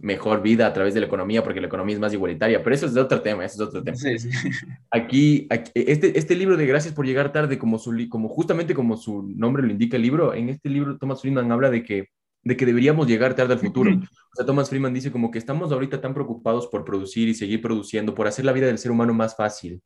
mejor 0.00 0.42
vida 0.42 0.66
a 0.66 0.72
través 0.72 0.94
de 0.94 1.00
la 1.00 1.06
economía, 1.06 1.42
porque 1.42 1.60
la 1.60 1.66
economía 1.66 1.94
es 1.94 2.00
más 2.00 2.12
igualitaria, 2.12 2.62
pero 2.62 2.74
eso 2.74 2.86
es 2.86 2.94
de 2.94 3.00
otro 3.00 3.20
tema, 3.20 3.44
eso 3.44 3.62
es 3.62 3.68
otro 3.68 3.82
tema. 3.82 3.96
Sí, 3.96 4.18
sí. 4.18 4.28
Aquí, 4.90 5.48
este, 5.74 6.18
este 6.18 6.34
libro 6.34 6.56
de 6.56 6.66
Gracias 6.66 6.94
por 6.94 7.06
llegar 7.06 7.32
tarde, 7.32 7.58
como, 7.58 7.78
su, 7.78 7.94
como 8.08 8.28
justamente 8.28 8.74
como 8.74 8.96
su 8.96 9.22
nombre 9.22 9.62
lo 9.62 9.70
indica 9.70 9.96
el 9.96 10.02
libro, 10.02 10.34
en 10.34 10.48
este 10.48 10.68
libro 10.68 10.98
Thomas 10.98 11.20
Friedman 11.20 11.50
habla 11.50 11.70
de 11.70 11.82
que 11.82 12.08
de 12.48 12.56
que 12.56 12.64
deberíamos 12.64 13.06
llegar 13.06 13.34
tarde 13.34 13.52
al 13.52 13.58
futuro. 13.58 13.92
O 13.92 14.34
sea, 14.34 14.46
Thomas 14.46 14.70
Freeman 14.70 14.94
dice 14.94 15.12
como 15.12 15.30
que 15.30 15.38
estamos 15.38 15.70
ahorita 15.70 16.00
tan 16.00 16.14
preocupados 16.14 16.66
por 16.66 16.82
producir 16.82 17.28
y 17.28 17.34
seguir 17.34 17.60
produciendo, 17.60 18.14
por 18.14 18.26
hacer 18.26 18.46
la 18.46 18.52
vida 18.52 18.66
del 18.66 18.78
ser 18.78 18.90
humano 18.90 19.12
más 19.12 19.36
fácil, 19.36 19.82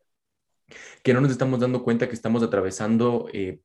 que 1.02 1.12
no 1.12 1.20
nos 1.20 1.32
estamos 1.32 1.58
dando 1.58 1.82
cuenta 1.82 2.08
que 2.08 2.14
estamos 2.14 2.40
atravesando 2.40 3.26
eh, 3.32 3.58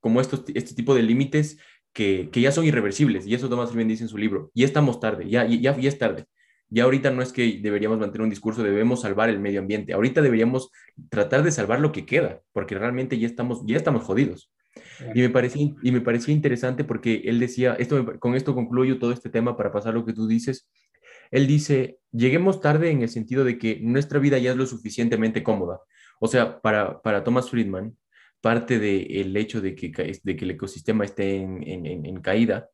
como 0.00 0.20
estos, 0.20 0.42
este 0.52 0.74
tipo 0.74 0.96
de 0.96 1.04
límites 1.04 1.58
que, 1.92 2.28
que, 2.32 2.40
ya 2.40 2.50
son 2.50 2.64
irreversibles. 2.64 3.24
Y 3.24 3.34
eso 3.34 3.48
Thomas 3.48 3.70
Freeman 3.70 3.86
dice 3.86 4.02
en 4.02 4.08
su 4.08 4.18
libro. 4.18 4.50
Ya 4.52 4.64
estamos 4.64 4.98
tarde, 4.98 5.28
ya, 5.28 5.46
ya, 5.46 5.78
ya 5.78 5.88
es 5.88 5.98
tarde. 5.98 6.24
Ya 6.70 6.82
ahorita 6.84 7.12
no 7.12 7.22
es 7.22 7.32
que 7.32 7.60
deberíamos 7.62 8.00
mantener 8.00 8.24
un 8.24 8.30
discurso, 8.30 8.64
debemos 8.64 9.02
salvar 9.02 9.28
el 9.28 9.38
medio 9.38 9.60
ambiente. 9.60 9.92
Ahorita 9.92 10.22
deberíamos 10.22 10.72
tratar 11.08 11.44
de 11.44 11.52
salvar 11.52 11.78
lo 11.78 11.92
que 11.92 12.04
queda, 12.04 12.40
porque 12.52 12.76
realmente 12.76 13.16
ya 13.16 13.28
estamos, 13.28 13.62
ya 13.64 13.76
estamos 13.76 14.02
jodidos. 14.02 14.50
Y 15.14 15.20
me, 15.20 15.30
parecía, 15.30 15.74
y 15.82 15.92
me 15.92 16.00
parecía 16.00 16.34
interesante 16.34 16.84
porque 16.84 17.22
él 17.24 17.38
decía, 17.38 17.74
esto 17.78 18.18
con 18.18 18.34
esto 18.34 18.54
concluyo 18.54 18.98
todo 18.98 19.12
este 19.12 19.30
tema 19.30 19.56
para 19.56 19.72
pasar 19.72 19.94
lo 19.94 20.04
que 20.04 20.12
tú 20.12 20.26
dices. 20.26 20.68
Él 21.30 21.46
dice, 21.46 21.98
lleguemos 22.12 22.60
tarde 22.60 22.90
en 22.90 23.02
el 23.02 23.08
sentido 23.08 23.44
de 23.44 23.58
que 23.58 23.78
nuestra 23.80 24.18
vida 24.18 24.38
ya 24.38 24.50
es 24.50 24.56
lo 24.56 24.66
suficientemente 24.66 25.42
cómoda. 25.42 25.80
O 26.20 26.28
sea, 26.28 26.60
para, 26.60 27.00
para 27.02 27.24
Thomas 27.24 27.50
Friedman, 27.50 27.96
parte 28.40 28.78
del 28.78 29.36
hecho 29.36 29.60
de 29.60 29.74
que, 29.74 29.92
de 30.22 30.36
que 30.36 30.44
el 30.44 30.50
ecosistema 30.52 31.04
esté 31.04 31.36
en, 31.36 31.62
en, 31.86 32.20
caída 32.20 32.68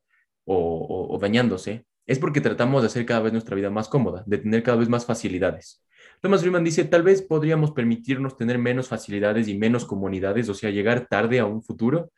o, 0.45 1.07
o, 1.11 1.17
dañándose 1.19 1.85
es 2.05 2.19
porque 2.19 2.41
tratamos 2.41 2.81
de 2.81 2.87
hacer 2.87 3.05
cada 3.05 3.21
vez 3.21 3.33
nuestra 3.33 3.55
vida 3.55 3.69
más 3.69 3.89
cómoda, 3.89 4.23
de 4.25 4.37
tener 4.37 4.63
cada 4.63 4.77
vez 4.77 4.87
más 4.87 5.05
facilidades. 5.05 5.83
Thomas 6.21 6.41
Friedman 6.41 6.63
dice, 6.63 6.83
tal 6.85 7.03
vez 7.03 7.21
podríamos 7.21 7.71
permitirnos 7.71 8.37
tener 8.37 8.57
menos 8.57 8.87
facilidades 8.87 9.47
y 9.47 9.57
menos 9.57 9.85
comunidades, 9.85 10.49
o 10.49 10.53
sea, 10.53 10.71
llegar 10.71 11.07
tarde 11.07 11.39
a 11.39 11.45
un 11.45 11.61
futuro, 11.61 12.11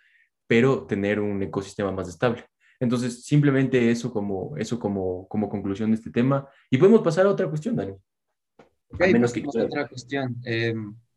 pero 0.48 0.86
tener 0.86 1.20
un 1.20 1.42
ecosistema 1.44 1.92
más 1.92 2.08
estable. 2.08 2.46
Entonces, 2.80 3.26
simplemente 3.26 3.92
eso 3.92 4.12
como, 4.12 4.56
eso 4.58 4.80
como, 4.80 5.28
como 5.28 5.50
conclusión 5.50 5.92
de 5.92 5.98
este 5.98 6.12
tema. 6.12 6.48
Y 6.70 6.78
podemos 6.78 7.02
pasar 7.02 7.26
a 7.26 7.30
otra 7.30 7.50
cuestión, 7.50 7.76
Dani. 7.76 7.94
menos 8.98 9.34
que... 9.34 9.44
Otra 9.46 9.88
cuestión. 9.88 10.38
Eh, 10.46 10.74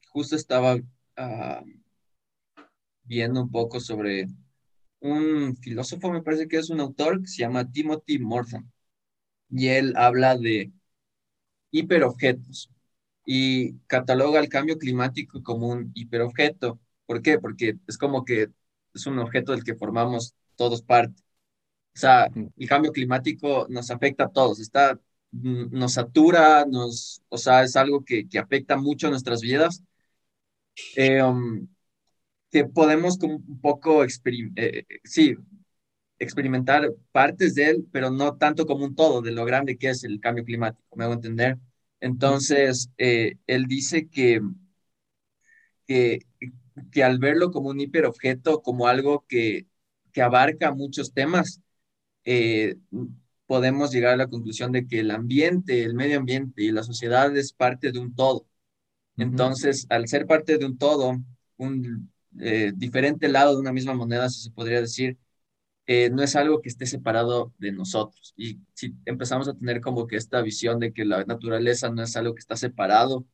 justo 0.08 0.34
estaba 0.34 0.74
uh, 0.74 1.64
viendo 3.04 3.42
un 3.42 3.50
poco 3.50 3.78
sobre 3.78 4.26
un 5.00 5.56
filósofo, 5.56 6.10
me 6.10 6.22
parece 6.22 6.48
que 6.48 6.58
es 6.58 6.70
un 6.70 6.80
autor 6.80 7.20
que 7.20 7.28
se 7.28 7.38
llama 7.38 7.70
Timothy 7.70 8.18
Morton. 8.18 8.70
Y 9.50 9.68
él 9.68 9.94
habla 9.96 10.36
de 10.36 10.72
hiperobjetos 11.72 12.70
y 13.26 13.74
cataloga 13.88 14.40
el 14.40 14.48
cambio 14.48 14.78
climático 14.78 15.42
como 15.42 15.68
un 15.68 15.92
hiperobjeto. 15.94 16.80
¿Por 17.06 17.22
qué? 17.22 17.38
Porque 17.38 17.76
es 17.88 17.98
como 17.98 18.24
que 18.24 18.48
es 18.94 19.06
un 19.06 19.18
objeto 19.18 19.52
del 19.52 19.64
que 19.64 19.74
formamos 19.76 20.34
todos 20.56 20.82
parte. 20.82 21.22
O 21.94 21.98
sea, 21.98 22.28
el 22.56 22.68
cambio 22.68 22.92
climático 22.92 23.66
nos 23.70 23.90
afecta 23.90 24.24
a 24.24 24.32
todos, 24.32 24.60
está, 24.60 24.98
nos 25.32 25.94
satura, 25.94 26.64
nos, 26.66 27.22
o 27.28 27.38
sea, 27.38 27.62
es 27.64 27.76
algo 27.76 28.04
que, 28.04 28.28
que 28.28 28.38
afecta 28.38 28.76
mucho 28.76 29.08
a 29.08 29.10
nuestras 29.10 29.40
vidas. 29.42 29.82
Eh, 30.96 31.22
um, 31.22 31.68
que 32.50 32.64
podemos 32.66 33.18
como 33.18 33.36
un 33.36 33.60
poco, 33.60 34.04
eh, 34.04 34.86
sí, 35.04 35.36
experimentar 36.22 36.92
partes 37.12 37.54
de 37.54 37.70
él, 37.70 37.86
pero 37.92 38.10
no 38.10 38.36
tanto 38.36 38.66
como 38.66 38.84
un 38.84 38.94
todo 38.94 39.22
de 39.22 39.32
lo 39.32 39.44
grande 39.44 39.76
que 39.78 39.90
es 39.90 40.04
el 40.04 40.20
cambio 40.20 40.44
climático, 40.44 40.96
me 40.96 41.04
hago 41.04 41.14
entender. 41.14 41.58
Entonces, 42.00 42.90
eh, 42.98 43.34
él 43.46 43.66
dice 43.66 44.08
que, 44.08 44.40
que, 45.86 46.20
que, 46.92 47.04
al 47.04 47.18
verlo 47.18 47.50
como 47.50 47.70
un 47.70 47.80
hiperobjeto, 47.80 48.62
como 48.62 48.86
algo 48.86 49.24
que, 49.28 49.66
que 50.12 50.22
abarca 50.22 50.72
muchos 50.72 51.12
temas, 51.12 51.60
eh, 52.24 52.76
podemos 53.46 53.92
llegar 53.92 54.14
a 54.14 54.16
la 54.16 54.28
conclusión 54.28 54.72
de 54.72 54.86
que 54.86 55.00
el 55.00 55.10
ambiente, 55.10 55.84
el 55.84 55.94
medio 55.94 56.18
ambiente 56.18 56.62
y 56.62 56.72
la 56.72 56.82
sociedad 56.84 57.36
es 57.36 57.52
parte 57.52 57.92
de 57.92 57.98
un 57.98 58.14
todo. 58.14 58.46
Entonces, 59.16 59.86
al 59.90 60.08
ser 60.08 60.26
parte 60.26 60.58
de 60.58 60.66
un 60.66 60.78
todo, 60.78 61.18
un 61.58 62.12
eh, 62.40 62.72
diferente 62.74 63.28
lado 63.28 63.54
de 63.54 63.60
una 63.60 63.72
misma 63.72 63.94
moneda, 63.94 64.28
si 64.30 64.42
se 64.42 64.50
podría 64.50 64.80
decir, 64.80 65.18
eh, 65.86 66.10
no 66.10 66.22
es 66.22 66.36
algo 66.36 66.60
que 66.62 66.68
esté 66.68 66.86
separado 66.86 67.52
de 67.58 67.72
nosotros. 67.72 68.34
Y 68.36 68.60
si 68.74 68.94
empezamos 69.06 69.48
a 69.48 69.54
tener 69.54 69.80
como 69.80 70.06
que 70.06 70.16
esta 70.16 70.40
visión 70.42 70.78
de 70.80 70.92
que 70.92 71.04
la 71.04 71.24
naturaleza 71.24 71.90
no 71.90 72.02
es 72.02 72.16
algo 72.16 72.34
que 72.34 72.40
está 72.40 72.56
separado 72.56 73.26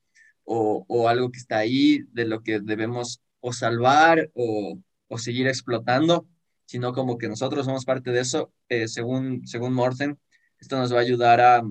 o, 0.45 0.85
o 0.89 1.09
algo 1.09 1.31
que 1.31 1.39
está 1.39 1.59
ahí, 1.59 2.01
de 2.13 2.25
lo 2.27 2.43
que 2.43 2.61
debemos 2.61 3.21
o 3.41 3.53
salvar 3.53 4.31
o, 4.35 4.79
o 5.09 5.19
seguir 5.19 5.47
explotando, 5.49 6.27
sino 6.67 6.93
como 6.93 7.19
que 7.19 7.29
nosotros 7.29 7.67
somos 7.67 7.85
parte 7.85 8.11
de 8.13 8.21
eso, 8.21 8.53
eh, 8.69 8.89
según, 8.89 9.47
según 9.47 9.73
Morten, 9.75 10.19
esto 10.61 10.77
nos 10.79 10.93
va 10.93 10.99
a 10.99 11.01
ayudar 11.03 11.41
a, 11.41 11.63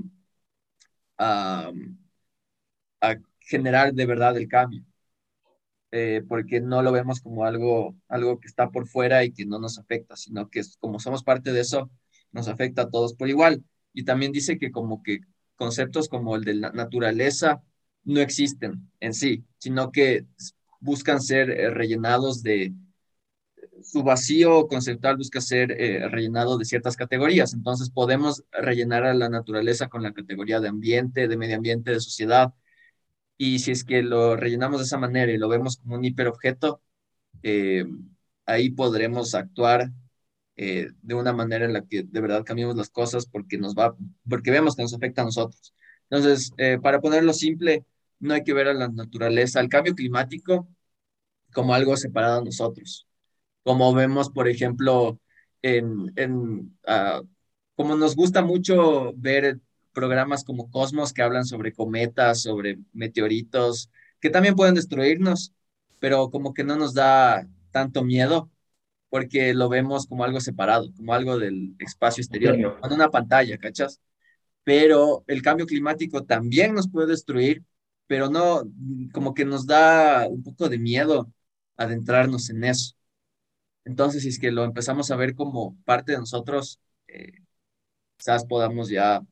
a, 1.18 1.72
a 3.02 3.16
generar 3.40 3.94
de 3.94 4.06
verdad 4.06 4.38
el 4.38 4.48
cambio. 4.48 4.84
Eh, 5.92 6.22
porque 6.28 6.60
no 6.60 6.82
lo 6.82 6.92
vemos 6.92 7.22
como 7.22 7.46
algo, 7.46 7.96
algo 8.10 8.40
que 8.40 8.48
está 8.48 8.70
por 8.72 8.88
fuera 8.88 9.24
y 9.24 9.32
que 9.32 9.46
no 9.46 9.58
nos 9.58 9.80
afecta, 9.80 10.18
sino 10.18 10.50
que 10.50 10.62
como 10.80 11.00
somos 11.00 11.24
parte 11.24 11.54
de 11.54 11.62
eso, 11.62 11.90
nos 12.32 12.48
afecta 12.50 12.84
a 12.84 12.90
todos 12.90 13.14
por 13.14 13.30
igual. 13.30 13.64
Y 13.94 14.04
también 14.04 14.32
dice 14.32 14.58
que 14.58 14.72
como 14.72 15.02
que 15.02 15.22
conceptos 15.56 16.10
como 16.10 16.36
el 16.36 16.44
de 16.44 16.56
la 16.56 16.72
naturaleza 16.72 17.64
no 18.04 18.20
existen 18.20 18.92
en 19.00 19.14
sí, 19.14 19.46
sino 19.58 19.92
que 19.92 20.26
buscan 20.80 21.22
ser 21.22 21.50
eh, 21.50 21.70
rellenados 21.70 22.44
de 22.44 22.74
su 23.84 24.04
vacío 24.04 24.68
conceptual 24.68 25.18
busca 25.18 25.42
ser 25.42 25.72
eh, 25.72 26.08
rellenado 26.10 26.58
de 26.58 26.66
ciertas 26.66 26.96
categorías. 26.96 27.54
Entonces 27.54 27.90
podemos 27.90 28.44
rellenar 28.52 29.06
a 29.06 29.14
la 29.14 29.30
naturaleza 29.30 29.88
con 29.88 30.04
la 30.04 30.14
categoría 30.14 30.60
de 30.60 30.70
ambiente, 30.70 31.28
de 31.28 31.38
medio 31.38 31.56
ambiente, 31.56 31.92
de 31.92 32.00
sociedad, 32.00 32.54
y 33.38 33.60
si 33.60 33.72
es 33.72 33.84
que 33.84 34.02
lo 34.04 34.36
rellenamos 34.36 34.80
de 34.80 34.86
esa 34.86 34.98
manera 34.98 35.32
y 35.32 35.38
lo 35.38 35.50
vemos 35.50 35.78
como 35.78 35.96
un 35.96 36.06
hiperobjeto, 36.06 36.82
eh, 37.44 37.86
ahí 38.46 38.72
podremos 38.72 39.36
actuar 39.36 39.92
eh, 40.56 40.90
de 41.02 41.16
una 41.16 41.34
manera 41.34 41.66
en 41.66 41.74
la 41.74 41.86
que 41.86 42.04
de 42.04 42.22
verdad 42.22 42.44
cambiemos 42.44 42.76
las 42.76 42.90
cosas 42.90 43.28
porque 43.28 43.58
nos 43.58 43.76
va, 43.76 43.96
porque 44.30 44.52
vemos 44.52 44.76
que 44.76 44.84
nos 44.84 44.94
afecta 44.94 45.22
a 45.22 45.26
nosotros. 45.26 45.74
Entonces, 46.10 46.52
eh, 46.58 46.80
para 46.82 47.02
ponerlo 47.02 47.34
simple, 47.34 47.86
no 48.20 48.34
hay 48.34 48.44
que 48.44 48.54
ver 48.54 48.68
a 48.68 48.74
la 48.74 48.88
naturaleza, 48.90 49.60
al 49.60 49.70
cambio 49.70 49.96
climático 49.96 50.68
como 51.54 51.74
algo 51.74 51.98
separado 51.98 52.42
a 52.42 52.44
nosotros. 52.46 53.08
Como 53.64 53.94
vemos, 53.94 54.30
por 54.30 54.48
ejemplo, 54.48 55.20
en, 55.62 56.14
en 56.16 56.78
uh, 56.88 57.28
como 57.76 57.96
nos 57.96 58.16
gusta 58.16 58.42
mucho 58.44 59.14
ver 59.16 59.60
programas 59.98 60.44
como 60.44 60.70
Cosmos 60.70 61.12
que 61.12 61.24
hablan 61.24 61.44
sobre 61.46 61.74
cometas, 61.74 62.44
sobre 62.44 62.78
meteoritos, 62.94 63.90
que 64.20 64.30
también 64.30 64.56
pueden 64.56 64.76
destruirnos, 64.76 65.54
pero 66.00 66.30
como 66.30 66.54
que 66.54 66.64
no 66.64 66.76
nos 66.76 66.94
da 66.94 67.48
tanto 67.72 68.04
miedo 68.04 68.52
porque 69.10 69.56
lo 69.56 69.70
vemos 69.70 70.06
como 70.06 70.24
algo 70.24 70.40
separado, 70.40 70.94
como 70.96 71.16
algo 71.16 71.40
del 71.40 71.76
espacio 71.80 72.22
exterior, 72.22 72.80
con 72.80 72.94
una 72.94 73.10
pantalla, 73.10 73.58
¿cachas? 73.58 74.00
Pero 74.64 75.24
el 75.26 75.42
cambio 75.42 75.66
climático 75.66 76.26
también 76.26 76.76
nos 76.76 76.88
puede 76.92 77.08
destruir, 77.08 77.64
pero 78.06 78.30
no, 78.30 78.70
como 79.12 79.34
que 79.34 79.46
nos 79.46 79.66
da 79.66 80.28
un 80.28 80.44
poco 80.44 80.70
de 80.70 80.78
miedo 80.78 81.34
adentrarnos 81.76 82.52
en 82.52 82.66
eso. 82.66 82.94
Entonces, 83.84 84.22
si 84.22 84.30
es 84.30 84.38
que 84.38 84.52
lo 84.52 84.64
empezamos 84.64 85.10
a 85.10 85.16
ver 85.16 85.34
como 85.34 85.76
parte 85.86 86.12
de 86.12 86.20
nosotros, 86.20 86.80
eh, 87.08 87.32
quizás 88.18 88.46
podamos 88.46 88.90
ya 88.90 89.24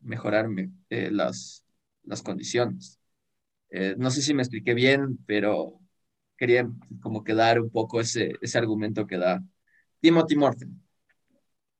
mejorar 0.00 0.46
eh, 0.90 1.10
las, 1.10 1.64
las 2.04 2.22
condiciones. 2.22 2.98
Eh, 3.70 3.94
no 3.98 4.10
sé 4.10 4.22
si 4.22 4.34
me 4.34 4.42
expliqué 4.42 4.74
bien, 4.74 5.18
pero 5.26 5.80
quería 6.36 6.68
como 7.00 7.22
que 7.22 7.34
dar 7.34 7.60
un 7.60 7.70
poco 7.70 8.00
ese, 8.00 8.32
ese 8.40 8.58
argumento 8.58 9.06
que 9.06 9.18
da 9.18 9.42
Timothy 10.00 10.36
Morton. 10.36 10.82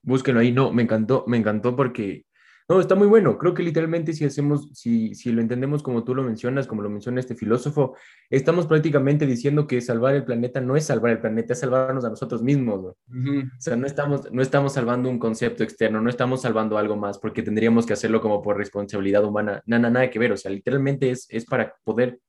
Búsquenlo 0.02 0.40
ahí, 0.40 0.52
no, 0.52 0.72
me 0.72 0.82
encantó, 0.82 1.24
me 1.26 1.36
encantó 1.36 1.76
porque 1.76 2.24
no, 2.70 2.80
está 2.80 2.94
muy 2.94 3.08
bueno. 3.08 3.36
Creo 3.36 3.52
que 3.52 3.64
literalmente 3.64 4.12
si 4.12 4.24
hacemos, 4.24 4.68
si, 4.72 5.14
si 5.14 5.32
lo 5.32 5.40
entendemos 5.40 5.82
como 5.82 6.04
tú 6.04 6.14
lo 6.14 6.22
mencionas, 6.22 6.68
como 6.68 6.82
lo 6.82 6.88
menciona 6.88 7.18
este 7.18 7.34
filósofo, 7.34 7.96
estamos 8.30 8.68
prácticamente 8.68 9.26
diciendo 9.26 9.66
que 9.66 9.80
salvar 9.80 10.14
el 10.14 10.24
planeta 10.24 10.60
no 10.60 10.76
es 10.76 10.84
salvar 10.84 11.10
el 11.10 11.20
planeta, 11.20 11.52
es 11.52 11.58
salvarnos 11.58 12.04
a 12.04 12.10
nosotros 12.10 12.42
mismos. 12.44 12.84
O 12.86 12.96
sea, 13.58 13.74
no 13.74 13.86
estamos, 13.86 14.30
no 14.32 14.40
estamos 14.40 14.74
salvando 14.74 15.10
un 15.10 15.18
concepto 15.18 15.64
externo, 15.64 16.00
no 16.00 16.08
estamos 16.08 16.42
salvando 16.42 16.78
algo 16.78 16.94
más, 16.94 17.18
porque 17.18 17.42
tendríamos 17.42 17.86
que 17.86 17.94
hacerlo 17.94 18.20
como 18.20 18.40
por 18.40 18.56
responsabilidad 18.56 19.24
humana. 19.24 19.62
Nada, 19.66 19.90
nada 19.90 20.08
que 20.08 20.20
ver. 20.20 20.30
O 20.30 20.36
sea, 20.36 20.52
literalmente 20.52 21.10
es, 21.10 21.26
es 21.28 21.44
para 21.46 21.74
poder 21.82 22.20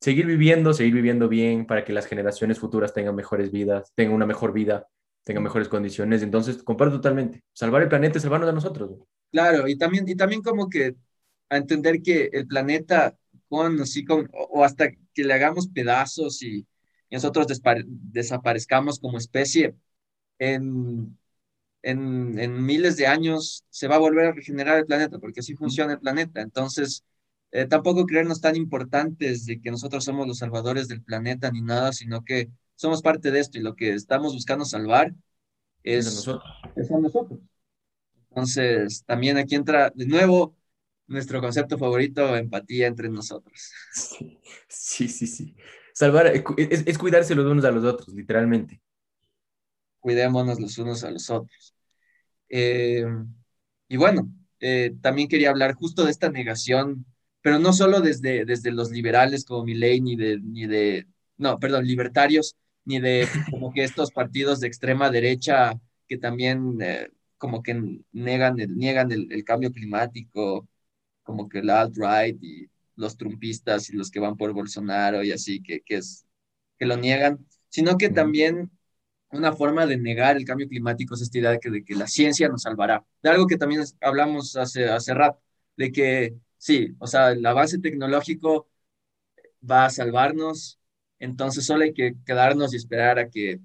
seguir 0.00 0.26
viviendo, 0.26 0.72
seguir 0.72 0.94
viviendo 0.94 1.28
bien, 1.28 1.66
para 1.66 1.84
que 1.84 1.92
las 1.92 2.06
generaciones 2.06 2.60
futuras 2.60 2.94
tengan 2.94 3.16
mejores 3.16 3.50
vidas, 3.50 3.92
tengan 3.96 4.14
una 4.14 4.26
mejor 4.26 4.52
vida, 4.52 4.86
tengan 5.24 5.42
mejores 5.42 5.68
condiciones. 5.68 6.22
Entonces, 6.22 6.62
comparto 6.62 6.96
totalmente. 6.96 7.42
Salvar 7.52 7.82
el 7.82 7.88
planeta 7.88 8.18
es 8.18 8.22
salvarnos 8.22 8.48
a 8.48 8.52
nosotros. 8.52 8.92
Claro, 9.32 9.68
y 9.68 9.76
también, 9.76 10.08
y 10.08 10.16
también 10.16 10.42
como 10.42 10.68
que 10.68 10.96
a 11.48 11.56
entender 11.56 12.02
que 12.02 12.30
el 12.32 12.46
planeta, 12.46 13.16
con, 13.48 13.80
así, 13.80 14.04
con, 14.04 14.28
o 14.32 14.64
hasta 14.64 14.90
que 14.90 15.24
le 15.24 15.34
hagamos 15.34 15.68
pedazos 15.68 16.42
y, 16.42 16.66
nosotros 17.10 17.48
desaparezcamos 18.12 19.00
como 19.00 19.18
especie, 19.18 19.74
en, 20.38 21.18
en, 21.82 22.38
en, 22.38 22.64
miles 22.64 22.96
de 22.96 23.08
años 23.08 23.64
se 23.68 23.88
va 23.88 23.96
a 23.96 23.98
volver 23.98 24.26
a 24.26 24.32
regenerar 24.32 24.78
el 24.78 24.86
planeta, 24.86 25.18
porque 25.18 25.40
así 25.40 25.56
funciona 25.56 25.94
el 25.94 25.98
planeta. 25.98 26.40
Entonces, 26.40 27.04
eh, 27.52 27.66
tampoco 27.66 28.06
creernos 28.06 28.40
tan 28.40 28.54
importantes 28.54 29.44
de 29.44 29.60
que 29.60 29.72
nosotros 29.72 30.04
somos 30.04 30.26
los 30.28 30.38
salvadores 30.38 30.86
del 30.86 31.02
planeta 31.02 31.50
ni 31.50 31.62
nada, 31.62 31.92
sino 31.92 32.24
que 32.24 32.48
somos 32.76 33.02
parte 33.02 33.32
de 33.32 33.40
esto 33.40 33.58
y 33.58 33.62
lo 33.62 33.74
que 33.74 33.92
estamos 33.92 34.32
buscando 34.32 34.64
salvar 34.64 35.12
es, 35.82 36.06
es 36.06 36.14
nosotros. 36.14 36.44
Es 36.76 36.90
a 36.92 36.98
nosotros. 36.98 37.40
Entonces, 38.30 39.04
también 39.06 39.38
aquí 39.38 39.54
entra 39.56 39.90
de 39.94 40.06
nuevo 40.06 40.56
nuestro 41.06 41.40
concepto 41.40 41.78
favorito, 41.78 42.36
empatía 42.36 42.86
entre 42.86 43.08
nosotros. 43.08 43.72
Sí, 44.68 45.08
sí, 45.08 45.26
sí. 45.26 45.56
Salvar 45.92 46.28
es, 46.28 46.42
es 46.86 46.98
cuidarse 46.98 47.34
los 47.34 47.46
unos 47.46 47.64
a 47.64 47.70
los 47.70 47.84
otros, 47.84 48.14
literalmente. 48.14 48.80
cuidémonos 50.00 50.60
los 50.60 50.76
unos 50.78 51.04
a 51.04 51.10
los 51.10 51.30
otros. 51.30 51.74
Eh, 52.48 53.04
y 53.88 53.96
bueno, 53.96 54.32
eh, 54.60 54.94
también 55.00 55.28
quería 55.28 55.50
hablar 55.50 55.74
justo 55.74 56.04
de 56.04 56.10
esta 56.10 56.30
negación, 56.30 57.06
pero 57.42 57.58
no 57.58 57.72
solo 57.72 58.00
desde, 58.00 58.44
desde 58.44 58.72
los 58.72 58.90
liberales 58.90 59.44
como 59.44 59.64
Milley, 59.64 60.00
ni 60.00 60.16
de, 60.16 60.38
ni 60.40 60.66
de, 60.66 61.06
no, 61.36 61.58
perdón, 61.58 61.86
libertarios, 61.86 62.56
ni 62.84 63.00
de 63.00 63.28
como 63.50 63.72
que 63.72 63.84
estos 63.84 64.10
partidos 64.10 64.60
de 64.60 64.68
extrema 64.68 65.10
derecha 65.10 65.78
que 66.08 66.18
también 66.18 66.78
eh, 66.80 67.10
como 67.40 67.62
que 67.62 67.74
negan, 68.12 68.60
el, 68.60 68.76
niegan 68.76 69.10
el, 69.12 69.44
cambio 69.44 69.72
climático, 69.72 70.68
como 71.22 71.48
que 71.48 71.62
la 71.62 71.80
alt-right 71.82 72.38
y 72.42 72.70
los 72.96 73.16
trumpistas 73.16 73.90
y 73.90 73.96
los 73.96 74.10
que 74.10 74.20
van 74.20 74.36
por 74.36 74.52
Bolsonaro 74.52 75.24
y 75.24 75.32
así, 75.32 75.62
que, 75.62 75.80
que, 75.82 75.96
es, 75.96 76.26
que 76.78 76.86
lo 76.86 76.96
niegan, 76.98 77.46
sino 77.70 77.96
que 77.98 78.10
también 78.10 78.70
una 79.30 79.52
forma 79.54 79.86
de 79.86 79.96
negar 79.98 80.36
el 80.36 80.44
cambio 80.44 80.68
climático 80.68 81.14
es 81.14 81.22
esta 81.22 81.38
idea 81.38 81.50
de 81.52 81.60
que, 81.60 81.70
de 81.70 81.84
que 81.84 81.94
la 81.94 82.08
ciencia 82.08 82.48
nos 82.48 82.62
salvará. 82.62 83.04
De 83.22 83.30
algo 83.30 83.46
que 83.46 83.56
también 83.56 83.82
hablamos 84.02 84.56
hace, 84.56 84.88
hace 84.90 85.14
rato, 85.14 85.40
de 85.76 85.92
que 85.92 86.36
sí, 86.58 86.94
o 86.98 87.06
sea, 87.06 87.32
el 87.32 87.44
avance 87.46 87.78
tecnológico 87.78 88.68
va 89.68 89.86
a 89.86 89.90
salvarnos, 89.90 90.78
entonces 91.18 91.64
solo 91.66 91.84
hay 91.84 91.94
que 91.94 92.14
quedarnos 92.26 92.74
y 92.74 92.76
esperar 92.76 93.18
a 93.18 93.30
que 93.30 93.60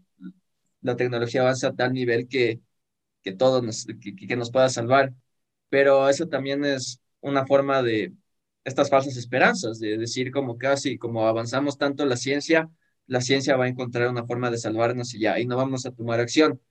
la 0.82 0.96
tecnología 0.96 1.42
avance 1.42 1.68
a 1.68 1.74
tal 1.74 1.94
nivel 1.94 2.28
que, 2.30 2.62
que 3.26 3.34
todo 3.34 3.62
nos, 3.64 3.86
que, 3.86 4.36
nos 4.38 4.52
pueda 4.52 4.70
salvar. 4.70 5.12
Pero 5.70 6.08
eso 6.08 6.28
también 6.28 6.64
es 6.64 7.02
una 7.22 7.46
forma 7.48 7.82
de 7.82 8.14
estas 8.64 8.90
falsas 8.90 9.18
esperanzas, 9.18 9.80
de 9.80 9.98
decir 9.98 10.32
como 10.32 10.58
casi, 10.58 10.98
como 10.98 11.28
avanzamos 11.28 11.78
tanto 11.78 12.06
la 12.06 12.18
ciencia, 12.18 12.70
la 13.08 13.22
ciencia 13.22 13.58
va 13.58 13.66
a 13.66 13.68
encontrar 13.68 14.10
una 14.10 14.26
forma 14.26 14.52
de 14.52 14.60
salvarnos 14.60 15.14
y 15.16 15.20
ya, 15.20 15.40
y 15.40 15.48
no 15.48 15.58
vamos 15.58 15.86
a 15.88 15.92
tomar 15.92 16.20
acción. 16.20 16.62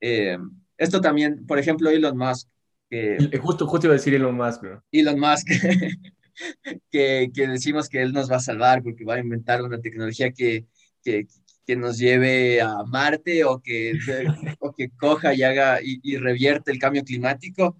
Eh, 0.00 0.38
esto 0.76 1.00
también, 1.00 1.46
por 1.46 1.58
ejemplo, 1.58 1.88
Elon 1.88 2.18
Musk. 2.18 2.48
Que, 2.90 3.16
justo, 3.40 3.66
justo 3.66 3.86
iba 3.86 3.94
a 3.94 3.98
decir 3.98 4.14
Elon 4.14 4.36
Musk, 4.36 4.60
bro. 4.60 4.84
Elon 4.90 5.18
Musk, 5.18 5.46
que, 6.90 7.30
que, 7.32 7.46
decimos 7.46 7.88
que 7.88 8.02
él 8.02 8.12
nos 8.12 8.30
va 8.30 8.36
a 8.36 8.40
salvar 8.40 8.82
porque 8.82 9.04
va 9.04 9.14
a 9.14 9.20
inventar 9.20 9.62
una 9.62 9.80
tecnología 9.80 10.32
que, 10.32 10.66
que, 11.04 11.26
que 11.66 11.76
nos 11.76 11.98
lleve 11.98 12.60
a 12.60 12.84
Marte 12.84 13.44
o 13.44 13.60
que, 13.60 13.92
o 14.60 14.72
que 14.74 14.90
coja 14.90 15.34
y 15.34 15.42
haga 15.42 15.80
y, 15.82 16.00
y, 16.02 16.16
revierte 16.18 16.72
el 16.72 16.78
cambio 16.78 17.04
climático. 17.04 17.76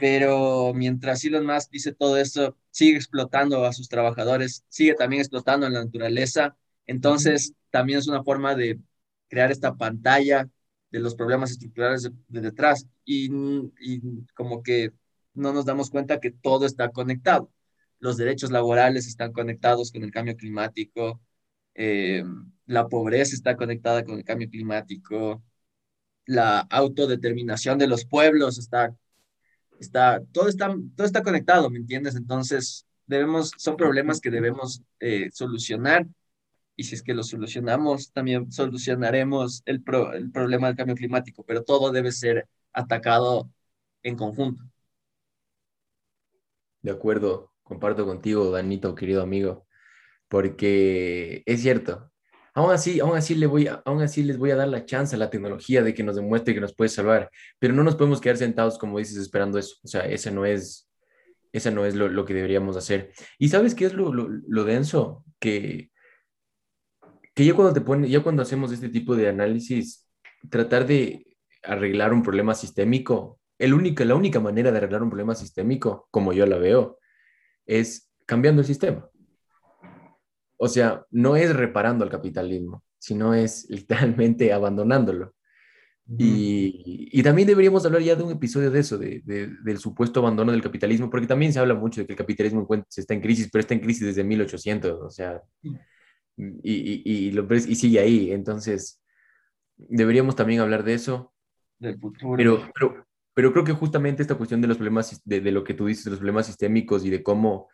Pero 0.00 0.72
mientras 0.74 1.24
Elon 1.24 1.46
Musk 1.46 1.70
dice 1.70 1.92
todo 1.92 2.16
esto, 2.16 2.56
sigue 2.70 2.96
explotando 2.96 3.64
a 3.66 3.72
sus 3.72 3.88
trabajadores, 3.88 4.64
sigue 4.68 4.94
también 4.94 5.20
explotando 5.20 5.66
en 5.66 5.74
la 5.74 5.84
naturaleza 5.84 6.56
entonces, 6.86 7.54
también 7.70 7.98
es 7.98 8.08
una 8.08 8.22
forma 8.22 8.54
de 8.54 8.78
crear 9.28 9.50
esta 9.50 9.74
pantalla 9.76 10.48
de 10.90 11.00
los 11.00 11.14
problemas 11.14 11.50
estructurales 11.50 12.02
de, 12.28 12.40
detrás 12.40 12.86
y, 13.04 13.30
como 14.34 14.62
que 14.62 14.92
no 15.34 15.52
nos 15.52 15.64
damos 15.64 15.90
cuenta 15.90 16.20
que 16.20 16.30
todo 16.30 16.66
está 16.66 16.90
conectado. 16.90 17.50
Los 17.98 18.16
derechos 18.16 18.50
laborales 18.50 19.06
están 19.06 19.32
conectados 19.32 19.92
con 19.92 20.02
el 20.02 20.10
cambio 20.10 20.36
climático, 20.36 21.20
eh, 21.74 22.24
la 22.72 22.88
pobreza 22.88 23.34
está 23.34 23.56
conectada 23.56 24.04
con 24.04 24.16
el 24.18 24.24
cambio 24.24 24.48
climático, 24.48 25.42
la 26.26 26.60
autodeterminación 26.60 27.78
de 27.78 27.86
los 27.86 28.04
pueblos 28.06 28.58
está, 28.58 28.96
está, 29.78 30.22
todo 30.32 30.48
está, 30.48 30.74
todo 30.96 31.06
está 31.06 31.22
conectado, 31.22 31.68
¿me 31.70 31.78
entiendes? 31.78 32.16
Entonces, 32.16 32.86
debemos, 33.06 33.52
son 33.58 33.76
problemas 33.76 34.20
que 34.20 34.30
debemos 34.30 34.82
eh, 35.00 35.30
solucionar 35.32 36.06
y 36.74 36.84
si 36.84 36.94
es 36.94 37.02
que 37.02 37.14
lo 37.14 37.22
solucionamos, 37.22 38.12
también 38.12 38.50
solucionaremos 38.50 39.62
el, 39.66 39.82
el 40.14 40.30
problema 40.30 40.68
del 40.68 40.76
cambio 40.76 40.96
climático, 40.96 41.44
pero 41.44 41.62
todo 41.64 41.92
debe 41.92 42.10
ser 42.10 42.48
atacado 42.72 43.50
en 44.02 44.16
conjunto. 44.16 44.64
De 46.80 46.90
acuerdo, 46.90 47.52
comparto 47.62 48.06
contigo, 48.06 48.50
Danito, 48.50 48.94
querido 48.94 49.22
amigo, 49.22 49.66
porque 50.28 51.42
es 51.44 51.60
cierto. 51.60 52.11
Aún 52.54 52.70
así, 52.72 53.00
aún 53.00 53.16
así, 53.16 53.34
le 53.34 53.46
voy, 53.46 53.68
aún 53.84 54.02
así 54.02 54.22
les 54.22 54.38
voy 54.38 54.50
a 54.50 54.56
dar 54.56 54.68
la 54.68 54.84
chance 54.84 55.16
a 55.16 55.18
la 55.18 55.30
tecnología 55.30 55.82
de 55.82 55.94
que 55.94 56.02
nos 56.02 56.16
demuestre 56.16 56.54
que 56.54 56.60
nos 56.60 56.74
puede 56.74 56.90
salvar, 56.90 57.30
pero 57.58 57.72
no 57.72 57.82
nos 57.82 57.96
podemos 57.96 58.20
quedar 58.20 58.36
sentados, 58.36 58.78
como 58.78 58.98
dices, 58.98 59.16
esperando 59.16 59.58
eso. 59.58 59.76
O 59.82 59.88
sea, 59.88 60.02
ese 60.02 60.30
no 60.30 60.44
es, 60.44 60.88
esa 61.52 61.70
no 61.70 61.86
es 61.86 61.94
lo, 61.94 62.08
lo, 62.08 62.24
que 62.24 62.34
deberíamos 62.34 62.76
hacer. 62.76 63.12
¿Y 63.38 63.48
sabes 63.48 63.74
qué 63.74 63.86
es 63.86 63.94
lo, 63.94 64.12
lo, 64.12 64.28
lo 64.28 64.64
denso? 64.64 65.24
Que 65.38 65.92
que 67.34 67.44
ya 67.44 67.54
cuando 67.54 67.72
te 67.72 67.80
pone, 67.80 68.08
ya 68.08 68.22
cuando 68.22 68.42
hacemos 68.42 68.72
este 68.72 68.88
tipo 68.88 69.16
de 69.16 69.28
análisis, 69.28 70.08
tratar 70.50 70.86
de 70.86 71.26
arreglar 71.62 72.12
un 72.12 72.22
problema 72.22 72.54
sistémico, 72.54 73.40
el 73.58 73.74
único, 73.74 74.04
la 74.04 74.14
única 74.14 74.40
manera 74.40 74.70
de 74.70 74.78
arreglar 74.78 75.02
un 75.02 75.10
problema 75.10 75.34
sistémico, 75.34 76.08
como 76.10 76.32
yo 76.32 76.46
la 76.46 76.58
veo, 76.58 76.98
es 77.64 78.10
cambiando 78.26 78.60
el 78.60 78.66
sistema. 78.66 79.08
O 80.64 80.68
sea, 80.68 81.04
no 81.10 81.34
es 81.34 81.52
reparando 81.56 82.04
el 82.04 82.10
capitalismo, 82.10 82.84
sino 82.96 83.34
es 83.34 83.66
literalmente 83.68 84.52
abandonándolo. 84.52 85.34
Y, 86.16 87.08
y, 87.10 87.22
también 87.24 87.48
deberíamos 87.48 87.84
hablar 87.84 88.00
ya 88.00 88.14
de 88.14 88.22
un 88.22 88.30
episodio 88.30 88.70
de 88.70 88.78
eso, 88.78 88.96
de, 88.96 89.22
del 89.24 89.78
supuesto 89.78 90.20
abandono 90.20 90.52
del 90.52 90.62
capitalismo, 90.62 91.10
porque 91.10 91.26
también 91.26 91.52
se 91.52 91.58
habla 91.58 91.74
mucho 91.74 92.00
de 92.00 92.06
que 92.06 92.12
el 92.12 92.18
capitalismo 92.18 92.68
está 92.96 93.14
en 93.14 93.20
crisis, 93.20 93.48
pero 93.50 93.60
está 93.60 93.74
en 93.74 93.80
crisis 93.80 94.06
desde 94.06 94.22
1800, 94.22 95.00
o 95.00 95.10
sea, 95.10 95.42
y, 96.36 97.02
y, 97.04 97.32
lo, 97.32 97.52
y 97.52 97.74
sigue 97.74 97.98
ahí. 97.98 98.30
Entonces, 98.30 99.02
deberíamos 99.76 100.36
también 100.36 100.60
hablar 100.60 100.84
de 100.84 100.94
eso. 100.94 101.32
Del 101.80 101.98
futuro. 101.98 102.36
Pero, 102.36 102.70
pero, 102.72 103.06
pero 103.34 103.52
creo 103.52 103.64
que 103.64 103.72
justamente 103.72 104.22
esta 104.22 104.36
cuestión 104.36 104.60
de 104.60 104.68
los 104.68 104.76
problemas, 104.76 105.20
de, 105.24 105.40
de, 105.40 105.50
lo 105.50 105.64
que 105.64 105.74
tú 105.74 105.86
dices, 105.86 106.04
de 106.04 106.10
los 106.10 106.20
problemas 106.20 106.46
sistémicos 106.46 107.04
y 107.04 107.10
de 107.10 107.22
cómo, 107.22 107.68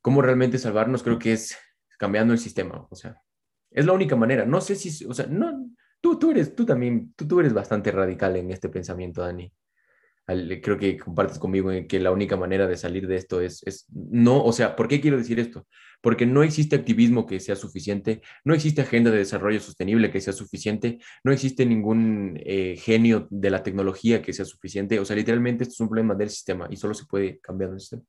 cómo 0.00 0.20
realmente 0.20 0.58
salvarnos, 0.58 1.04
creo 1.04 1.20
que 1.20 1.32
es 1.32 1.56
cambiando 1.98 2.32
el 2.32 2.38
sistema. 2.38 2.86
O 2.90 2.96
sea, 2.96 3.20
es 3.70 3.86
la 3.86 3.92
única 3.92 4.16
manera. 4.16 4.44
No 4.46 4.60
sé 4.60 4.76
si, 4.76 5.04
o 5.04 5.14
sea, 5.14 5.26
no, 5.26 5.70
tú, 6.00 6.18
tú 6.18 6.30
eres, 6.30 6.54
tú 6.54 6.64
también, 6.66 7.12
tú, 7.16 7.26
tú 7.26 7.40
eres 7.40 7.52
bastante 7.52 7.90
radical 7.90 8.36
en 8.36 8.50
este 8.50 8.68
pensamiento, 8.68 9.22
Dani 9.22 9.52
creo 10.60 10.76
que 10.76 10.98
compartes 10.98 11.38
conmigo 11.38 11.70
que 11.88 12.00
la 12.00 12.10
única 12.10 12.36
manera 12.36 12.66
de 12.66 12.76
salir 12.76 13.06
de 13.06 13.16
esto 13.16 13.40
es, 13.40 13.62
es, 13.64 13.86
no, 13.92 14.42
o 14.42 14.52
sea, 14.52 14.74
¿por 14.74 14.88
qué 14.88 15.00
quiero 15.00 15.18
decir 15.18 15.38
esto? 15.38 15.66
Porque 16.00 16.26
no 16.26 16.42
existe 16.42 16.74
activismo 16.74 17.26
que 17.26 17.38
sea 17.38 17.54
suficiente, 17.54 18.22
no 18.44 18.52
existe 18.52 18.82
agenda 18.82 19.10
de 19.10 19.18
desarrollo 19.18 19.60
sostenible 19.60 20.10
que 20.10 20.20
sea 20.20 20.32
suficiente, 20.32 20.98
no 21.22 21.32
existe 21.32 21.64
ningún 21.64 22.40
eh, 22.44 22.76
genio 22.76 23.28
de 23.30 23.50
la 23.50 23.62
tecnología 23.62 24.20
que 24.20 24.32
sea 24.32 24.44
suficiente, 24.44 24.98
o 24.98 25.04
sea, 25.04 25.14
literalmente 25.14 25.62
esto 25.62 25.74
es 25.74 25.80
un 25.80 25.88
problema 25.88 26.14
del 26.14 26.30
sistema 26.30 26.66
y 26.70 26.76
solo 26.76 26.94
se 26.94 27.06
puede 27.06 27.38
cambiar 27.38 27.70
el 27.70 27.80
sistema. 27.80 28.02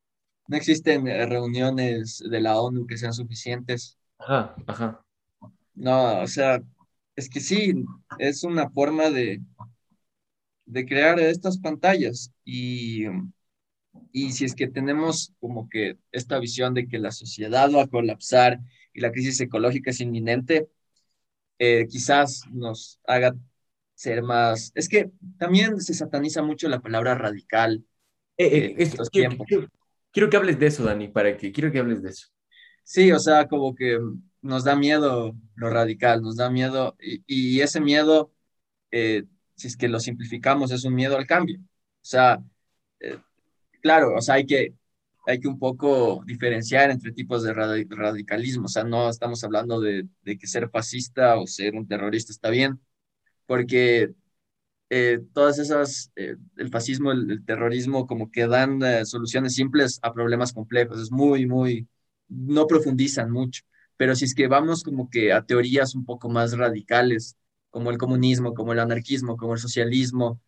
No 0.48 0.58
existen 0.58 1.08
eh, 1.08 1.26
reuniones 1.26 2.24
de 2.30 2.42
la 2.42 2.60
ONU 2.60 2.88
que 2.88 2.98
sean 2.98 3.14
suficientes. 3.14 3.98
Ajá, 4.20 4.56
ajá. 4.66 5.02
No, 5.76 6.22
o 6.22 6.28
sea, 6.28 6.62
es 7.16 7.30
que 7.30 7.40
sí, 7.40 7.74
es 8.18 8.44
una 8.44 8.70
forma 8.70 9.10
de, 9.10 9.42
de 10.66 10.86
crear 10.86 11.20
estas 11.20 11.58
pantallas 11.58 12.32
y, 12.44 13.06
y 14.12 14.32
si 14.32 14.46
es 14.46 14.56
que 14.56 14.68
tenemos 14.68 15.34
como 15.40 15.70
que 15.70 15.98
esta 16.12 16.40
visión 16.40 16.74
de 16.74 16.88
que 16.88 17.00
la 17.00 17.12
sociedad 17.12 17.72
va 17.74 17.84
a 17.84 17.88
colapsar 17.88 18.60
y 18.94 19.02
la 19.02 19.12
crisis 19.12 19.40
ecológica 19.42 19.92
es 19.92 20.02
inminente, 20.02 20.70
eh, 21.60 21.88
quizás 21.90 22.44
nos 22.52 23.00
haga 23.06 23.36
ser 23.96 24.24
más... 24.24 24.72
Es 24.76 24.90
que 24.90 25.12
también 25.38 25.80
se 25.82 25.94
sataniza 25.94 26.44
mucho 26.44 26.70
la 26.70 26.82
palabra 26.82 27.16
radical. 27.16 27.86
Eh, 28.38 28.76
eh, 28.78 28.90
quiero, 29.12 29.38
quiero, 30.12 30.30
que 30.30 30.38
hables 30.38 30.60
de 30.60 30.68
eso, 30.68 30.84
Dani, 30.84 31.08
para 31.08 31.38
que 31.38 31.52
quiero 31.52 31.72
que 31.72 31.80
hables 31.80 32.02
de 32.02 32.10
eso. 32.10 32.28
Sí, 32.84 33.12
o 33.12 33.20
sea, 33.20 33.48
como 33.48 33.76
que 33.76 34.00
nos 34.42 34.64
da 34.64 34.76
miedo 34.76 35.36
lo 35.56 35.70
radical, 35.70 36.22
nos 36.22 36.38
da 36.38 36.50
miedo 36.50 36.96
y, 37.00 37.24
y 37.28 37.62
ese 37.62 37.82
miedo 37.82 38.32
si 39.58 39.68
es 39.68 39.78
que 39.78 39.90
lo 39.90 40.00
simplificamos, 40.00 40.72
es 40.72 40.86
un 40.86 40.96
miedo 40.96 41.18
al 41.18 41.28
cambio. 41.28 41.60
O 41.60 41.64
sea, 42.02 42.40
eh, 43.00 43.20
claro, 43.82 44.16
o 44.16 44.22
sea, 44.22 44.36
hay 44.36 44.46
que, 44.46 44.76
hay 45.28 45.40
que 45.40 45.48
un 45.48 45.60
poco 45.60 46.24
diferenciar 46.26 46.92
entre 46.92 47.12
tipos 47.12 47.44
de 47.44 47.54
radicalismo. 47.54 48.66
O 48.66 48.70
sea, 48.70 48.84
no 48.84 49.10
estamos 49.10 49.44
hablando 49.44 49.82
de, 49.82 50.08
de, 50.24 50.38
que 50.38 50.48
ser 50.48 50.70
fascista 50.70 51.38
o 51.38 51.48
ser 51.48 51.76
un 51.76 51.88
terrorista 51.88 52.32
está 52.32 52.50
bien, 52.50 52.80
porque 53.48 54.14
eh, 54.90 55.20
todas 55.34 55.60
esas, 55.60 56.12
eh, 56.16 56.36
el 56.58 56.70
fascismo, 56.70 57.12
el, 57.12 57.44
terrorismo, 57.46 58.08
como 58.08 58.32
que 58.32 58.48
dan 58.48 58.80
soluciones 59.06 59.56
simples 59.56 60.00
a 60.02 60.14
problemas 60.14 60.54
complejos. 60.54 61.00
Es 61.02 61.12
muy, 61.12 61.46
muy, 61.46 61.88
no 62.28 62.68
profundizan 62.68 63.32
mucho. 63.32 63.64
Pero 63.98 64.16
si 64.16 64.26
es 64.26 64.36
que 64.36 64.48
vamos 64.48 64.84
como 64.84 65.10
que 65.10 65.34
a 65.34 65.44
teorías 65.44 65.96
un 65.96 66.06
poco 66.06 66.30
más 66.30 66.58
radicales, 66.58 67.36
como 67.70 67.92
el 67.92 67.98
comunismo, 67.98 68.54
como 68.54 68.74
el 68.74 68.80
anarquismo, 68.80 69.38
como 69.38 69.54
el 69.54 69.60
socialismo, 69.60 70.42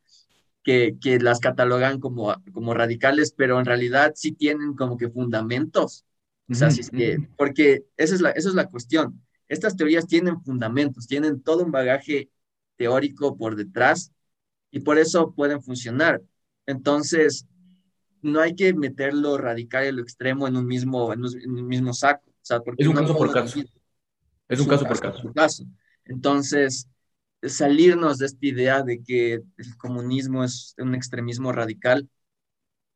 que, 0.63 0.97
que 1.01 1.19
las 1.19 1.39
catalogan 1.39 1.99
como, 1.99 2.35
como 2.53 2.73
radicales, 2.73 3.33
pero 3.35 3.59
en 3.59 3.65
realidad 3.65 4.13
sí 4.15 4.31
tienen 4.31 4.75
como 4.75 4.97
que 4.97 5.09
fundamentos. 5.09 6.05
O 6.49 6.55
sea, 6.55 6.69
que, 6.91 7.27
porque 7.37 7.83
esa 7.95 8.15
es, 8.15 8.21
la, 8.21 8.31
esa 8.31 8.49
es 8.49 8.55
la 8.55 8.69
cuestión. 8.69 9.21
Estas 9.47 9.75
teorías 9.75 10.07
tienen 10.07 10.41
fundamentos, 10.41 11.07
tienen 11.07 11.41
todo 11.41 11.63
un 11.63 11.71
bagaje 11.71 12.29
teórico 12.75 13.37
por 13.37 13.55
detrás 13.55 14.11
y 14.71 14.79
por 14.81 14.97
eso 14.97 15.33
pueden 15.33 15.61
funcionar. 15.61 16.21
Entonces, 16.65 17.45
no 18.21 18.41
hay 18.41 18.55
que 18.55 18.73
meterlo 18.73 19.37
radical 19.37 19.87
y 19.87 19.91
lo 19.91 20.01
extremo 20.01 20.47
en 20.47 20.55
un 20.57 20.65
mismo, 20.65 21.13
en 21.13 21.23
un, 21.23 21.67
mismo 21.67 21.93
saco. 21.93 22.23
es 22.77 22.87
un 22.87 22.95
caso 22.95 23.17
por 23.17 23.31
caso. 23.31 23.59
Es 24.47 24.59
un, 24.59 24.67
caso, 24.67 24.85
por 24.85 24.99
caso. 24.99 25.33
caso. 25.33 25.63
Entonces, 26.05 26.87
salirnos 27.43 28.17
de 28.17 28.25
esta 28.25 28.45
idea 28.45 28.83
de 28.83 29.01
que 29.03 29.33
el 29.33 29.77
comunismo 29.77 30.43
es 30.43 30.75
un 30.77 30.95
extremismo 30.95 31.51
radical 31.51 32.09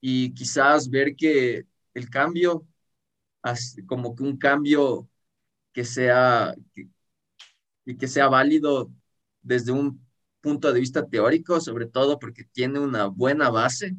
y 0.02 0.34
quizás 0.34 0.90
ver 0.90 1.16
que 1.16 1.66
el 1.94 2.10
cambio, 2.10 2.66
como 3.86 4.16
que 4.16 4.24
un 4.24 4.38
cambio 4.38 5.08
que 5.72 5.86
sea, 5.86 6.56
que, 6.74 7.98
que 7.98 8.08
sea 8.08 8.28
válido 8.28 8.92
desde 9.42 9.72
un 9.72 10.03
punto 10.44 10.74
de 10.74 10.80
vista 10.82 11.08
teórico, 11.08 11.62
sobre 11.62 11.88
todo 11.88 12.20
porque 12.20 12.44
tiene 12.44 12.80
una 12.80 13.08
buena 13.08 13.50
base, 13.50 13.96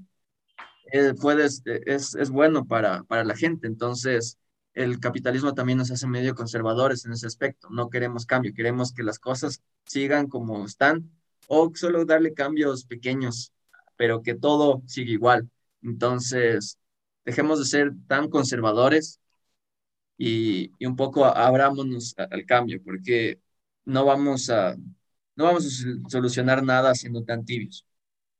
eh, 0.92 1.14
puedes, 1.20 1.62
es, 1.64 2.14
es, 2.14 2.30
bueno 2.30 2.66
para, 2.66 3.03
para 3.05 3.24
la 3.24 3.34
gente. 3.34 3.66
Entonces, 3.66 4.38
el 4.74 5.01
capitalismo 5.01 5.55
también 5.55 5.78
nos 5.78 5.90
hace 5.90 6.07
medio 6.07 6.34
conservadores 6.34 7.07
en 7.07 7.12
ese 7.12 7.26
aspecto. 7.26 7.68
No 7.70 7.88
queremos 7.90 8.26
cambio, 8.26 8.53
queremos 8.55 8.92
que 8.92 9.03
las 9.03 9.18
cosas 9.18 9.62
sigan 9.86 10.28
como 10.28 10.64
están 10.66 11.11
o 11.49 11.72
solo 11.74 12.05
darle 12.05 12.34
cambios 12.34 12.84
pequeños, 12.84 13.53
pero 13.97 14.22
que 14.22 14.34
todo 14.34 14.82
siga 14.86 15.11
igual. 15.12 15.51
Entonces, 15.82 16.78
dejemos 17.24 17.59
de 17.59 17.64
ser 17.66 17.92
tan 18.07 18.28
conservadores 18.28 19.20
y, 20.18 20.72
y 20.78 20.86
un 20.86 20.97
poco 20.97 21.24
abrámonos 21.24 22.14
al 22.18 22.45
cambio, 22.47 22.82
porque 22.84 23.40
no 23.86 24.05
vamos 24.05 24.51
a, 24.51 24.76
no 25.37 25.45
vamos 25.45 25.66
a 25.66 26.11
solucionar 26.11 26.62
nada 26.62 26.95
siendo 26.95 27.22
tan 27.24 27.45
tibios. 27.45 27.85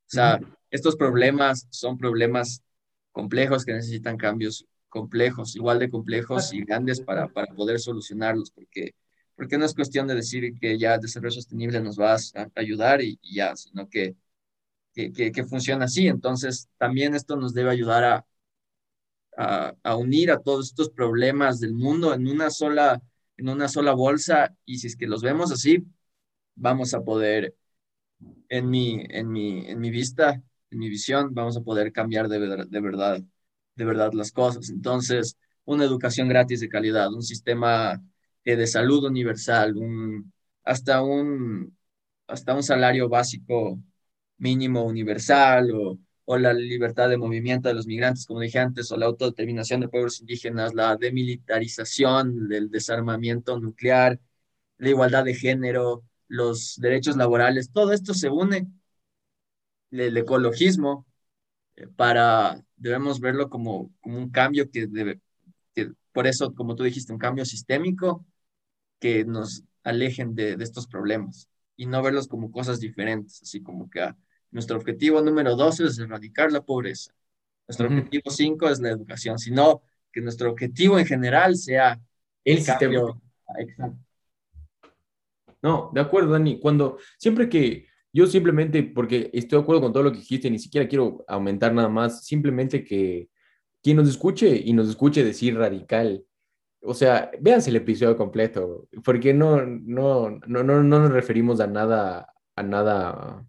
O 0.07 0.11
sea, 0.15 0.39
estos 0.69 0.95
problemas 0.95 1.67
son 1.69 1.97
problemas 1.97 2.63
complejos 3.11 3.65
que 3.65 3.73
necesitan 3.73 4.17
cambios 4.17 4.65
complejos, 4.89 5.55
igual 5.55 5.79
de 5.79 5.89
complejos 5.89 6.53
y 6.53 6.63
grandes 6.63 7.01
para, 7.01 7.27
para 7.27 7.53
poder 7.53 7.79
solucionarlos, 7.79 8.51
porque, 8.51 8.95
porque 9.35 9.57
no 9.57 9.65
es 9.65 9.73
cuestión 9.73 10.07
de 10.07 10.15
decir 10.15 10.53
que 10.59 10.77
ya 10.77 10.97
desarrollo 10.97 11.31
sostenible 11.31 11.81
nos 11.81 11.99
va 11.99 12.13
a 12.13 12.49
ayudar 12.55 13.01
y, 13.01 13.19
ya, 13.23 13.55
sino 13.55 13.89
que, 13.89 14.15
que, 14.93 15.11
que, 15.11 15.43
funciona 15.43 15.85
así. 15.85 16.07
Entonces, 16.07 16.69
también 16.77 17.15
esto 17.15 17.35
nos 17.35 17.53
debe 17.53 17.71
ayudar 17.71 18.03
a, 18.05 18.25
a, 19.37 19.75
a, 19.83 19.95
unir 19.97 20.31
a 20.31 20.39
todos 20.41 20.67
estos 20.67 20.89
problemas 20.89 21.59
del 21.59 21.73
mundo 21.73 22.13
en 22.13 22.27
una 22.27 22.49
sola 22.49 23.01
en 23.37 23.49
una 23.49 23.67
sola 23.67 23.93
bolsa 23.93 24.55
y 24.65 24.79
si 24.79 24.87
es 24.87 24.95
que 24.95 25.07
los 25.07 25.21
vemos 25.21 25.51
así, 25.51 25.85
vamos 26.55 26.93
a 26.93 27.03
poder, 27.03 27.55
en 28.49 28.69
mi, 28.69 29.03
en 29.09 29.31
mi, 29.31 29.67
en 29.67 29.79
mi 29.79 29.89
vista, 29.91 30.41
en 30.71 30.79
mi 30.79 30.89
visión, 30.89 31.33
vamos 31.33 31.57
a 31.57 31.61
poder 31.61 31.91
cambiar 31.91 32.27
de, 32.27 32.39
de 32.67 32.81
verdad 32.81 33.21
de 33.75 33.85
verdad 33.85 34.13
las 34.13 34.31
cosas. 34.31 34.69
Entonces, 34.71 35.37
una 35.65 35.85
educación 35.85 36.29
gratis 36.29 36.61
de 36.61 36.69
calidad, 36.69 37.13
un 37.13 37.23
sistema 37.23 38.01
de 38.45 38.67
salud 38.67 39.05
universal, 39.05 39.77
un, 39.77 40.33
hasta, 40.63 41.03
un, 41.03 41.77
hasta 42.27 42.55
un 42.55 42.63
salario 42.63 43.09
básico 43.09 43.79
mínimo 44.37 44.83
universal 44.85 45.71
o, 45.73 45.99
o 46.25 46.37
la 46.37 46.53
libertad 46.53 47.09
de 47.09 47.17
movimiento 47.17 47.69
de 47.69 47.75
los 47.75 47.87
migrantes, 47.87 48.25
como 48.25 48.39
dije 48.41 48.59
antes, 48.59 48.91
o 48.91 48.97
la 48.97 49.05
autodeterminación 49.07 49.81
de 49.81 49.89
pueblos 49.89 50.19
indígenas, 50.21 50.73
la 50.73 50.95
demilitarización 50.97 52.47
del 52.49 52.69
desarmamiento 52.71 53.59
nuclear, 53.59 54.19
la 54.77 54.89
igualdad 54.89 55.25
de 55.25 55.35
género, 55.35 56.03
los 56.27 56.75
derechos 56.77 57.17
laborales, 57.17 57.71
todo 57.71 57.91
esto 57.93 58.13
se 58.13 58.29
une, 58.29 58.67
el 59.91 60.17
ecologismo, 60.17 61.05
para, 61.95 62.61
debemos 62.75 63.19
verlo 63.19 63.49
como, 63.49 63.91
como 64.01 64.17
un 64.17 64.29
cambio 64.29 64.69
que 64.69 64.87
debe, 64.87 65.19
por 66.11 66.27
eso, 66.27 66.53
como 66.55 66.75
tú 66.75 66.83
dijiste, 66.83 67.11
un 67.11 67.19
cambio 67.19 67.45
sistémico 67.45 68.25
que 68.99 69.25
nos 69.25 69.63
alejen 69.83 70.35
de, 70.35 70.55
de 70.55 70.63
estos 70.63 70.87
problemas 70.87 71.49
y 71.75 71.85
no 71.85 72.01
verlos 72.01 72.27
como 72.27 72.51
cosas 72.51 72.79
diferentes, 72.79 73.41
así 73.41 73.61
como 73.61 73.89
que 73.89 74.01
ah, 74.01 74.17
nuestro 74.51 74.77
objetivo 74.77 75.21
número 75.21 75.55
12 75.55 75.85
es 75.85 75.99
erradicar 75.99 76.51
la 76.51 76.61
pobreza, 76.61 77.13
nuestro 77.67 77.87
objetivo 77.87 78.29
5 78.29 78.69
es 78.69 78.79
la 78.79 78.91
educación, 78.91 79.37
sino 79.37 79.81
que 80.11 80.21
nuestro 80.21 80.51
objetivo 80.51 80.97
en 80.97 81.05
general 81.05 81.57
sea 81.57 81.99
el, 82.43 82.63
cambio. 82.63 83.21
Exacto. 83.57 84.04
No, 85.65 85.89
de 85.91 85.99
acuerdo, 85.99 86.33
Dani. 86.33 86.59
Cuando 86.59 86.99
siempre 87.17 87.49
que 87.49 87.87
yo 88.13 88.27
simplemente, 88.27 88.83
porque 88.83 89.31
estoy 89.33 89.57
de 89.57 89.63
acuerdo 89.63 89.81
con 89.81 89.93
todo 89.93 90.03
lo 90.03 90.11
que 90.11 90.19
dijiste, 90.19 90.51
ni 90.51 90.59
siquiera 90.59 90.87
quiero 90.87 91.25
aumentar 91.27 91.73
nada 91.73 91.89
más, 91.89 92.23
simplemente 92.23 92.83
que 92.83 93.29
quien 93.81 93.97
nos 93.97 94.07
escuche 94.07 94.61
y 94.63 94.73
nos 94.73 94.87
escuche 94.87 95.23
decir 95.23 95.57
radical, 95.57 96.23
o 96.81 96.93
sea, 96.93 97.31
véanse 97.41 97.71
el 97.71 97.77
episodio 97.77 98.15
completo, 98.15 98.87
porque 99.03 99.33
no, 99.33 99.65
no, 99.65 100.39
no, 100.45 100.63
no, 100.63 100.83
no 100.83 100.99
nos 100.99 101.11
referimos 101.11 101.59
a 101.59 101.65
nada, 101.65 102.31
a 102.55 102.61
nada 102.61 103.43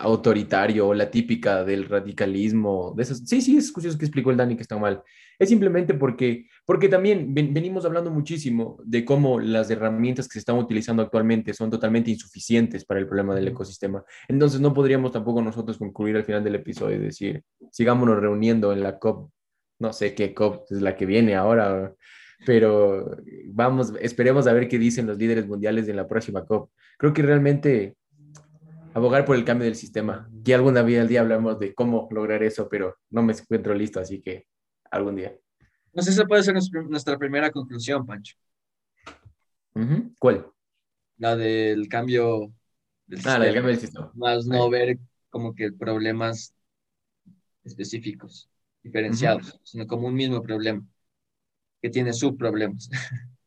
autoritario 0.00 0.88
o 0.88 0.94
la 0.94 1.10
típica 1.10 1.64
del 1.64 1.88
radicalismo, 1.88 2.94
de 2.96 3.02
esas, 3.02 3.18
sí, 3.26 3.40
sí, 3.40 3.56
es 3.56 3.70
curioso 3.70 3.98
que 3.98 4.06
explicó 4.06 4.30
el 4.30 4.36
Dani 4.36 4.56
que 4.56 4.62
está 4.62 4.78
mal. 4.78 5.02
Es 5.38 5.48
simplemente 5.48 5.94
porque, 5.94 6.46
porque 6.66 6.88
también 6.88 7.32
venimos 7.34 7.84
hablando 7.84 8.10
muchísimo 8.10 8.78
de 8.84 9.04
cómo 9.04 9.40
las 9.40 9.70
herramientas 9.70 10.26
que 10.26 10.34
se 10.34 10.38
están 10.40 10.58
utilizando 10.58 11.02
actualmente 11.02 11.54
son 11.54 11.70
totalmente 11.70 12.10
insuficientes 12.10 12.84
para 12.84 13.00
el 13.00 13.06
problema 13.06 13.34
del 13.34 13.48
ecosistema. 13.48 14.04
Entonces 14.28 14.60
no 14.60 14.74
podríamos 14.74 15.12
tampoco 15.12 15.42
nosotros 15.42 15.78
concluir 15.78 16.16
al 16.16 16.24
final 16.24 16.44
del 16.44 16.56
episodio 16.56 16.96
y 16.96 17.00
decir, 17.00 17.42
sigámonos 17.70 18.20
reuniendo 18.20 18.72
en 18.72 18.82
la 18.82 18.98
COP, 18.98 19.30
no 19.78 19.92
sé 19.92 20.14
qué 20.14 20.34
COP 20.34 20.70
es 20.70 20.82
la 20.82 20.96
que 20.96 21.06
viene 21.06 21.34
ahora, 21.36 21.94
pero 22.46 23.16
vamos, 23.46 23.92
esperemos 24.00 24.46
a 24.46 24.52
ver 24.52 24.68
qué 24.68 24.78
dicen 24.78 25.06
los 25.06 25.18
líderes 25.18 25.46
mundiales 25.46 25.88
en 25.88 25.96
la 25.96 26.08
próxima 26.08 26.44
COP. 26.44 26.70
Creo 26.98 27.12
que 27.12 27.22
realmente 27.22 27.96
abogar 28.94 29.24
por 29.24 29.36
el 29.36 29.44
cambio 29.44 29.66
del 29.66 29.76
sistema. 29.76 30.30
Que 30.44 30.54
alguna 30.54 30.82
vez 30.82 31.00
al 31.00 31.08
día 31.08 31.20
hablamos 31.20 31.58
de 31.58 31.74
cómo 31.74 32.08
lograr 32.10 32.42
eso, 32.42 32.68
pero 32.68 32.98
no 33.10 33.22
me 33.22 33.32
encuentro 33.32 33.74
listo, 33.74 34.00
así 34.00 34.20
que 34.20 34.46
algún 34.90 35.16
día. 35.16 35.36
Sé 35.94 36.12
si 36.12 36.24
puede 36.24 36.42
ser 36.42 36.54
nuestra 36.88 37.18
primera 37.18 37.50
conclusión, 37.50 38.06
Pancho. 38.06 38.36
¿Cuál? 40.18 40.46
La 41.18 41.36
del 41.36 41.88
cambio 41.88 42.52
del 43.06 43.18
sistema. 43.18 43.34
Ah, 43.34 43.38
la 43.38 43.44
del 43.46 43.54
cambio 43.54 43.70
del 43.70 43.80
sistema. 43.80 44.12
Más 44.14 44.46
no 44.46 44.68
ver 44.68 44.98
como 45.30 45.54
que 45.54 45.72
problemas 45.72 46.54
específicos, 47.64 48.50
diferenciados, 48.82 49.60
sino 49.64 49.86
como 49.86 50.08
un 50.08 50.14
mismo 50.14 50.42
problema 50.42 50.84
que 51.80 51.90
tiene 51.90 52.12
subproblemas. 52.12 52.90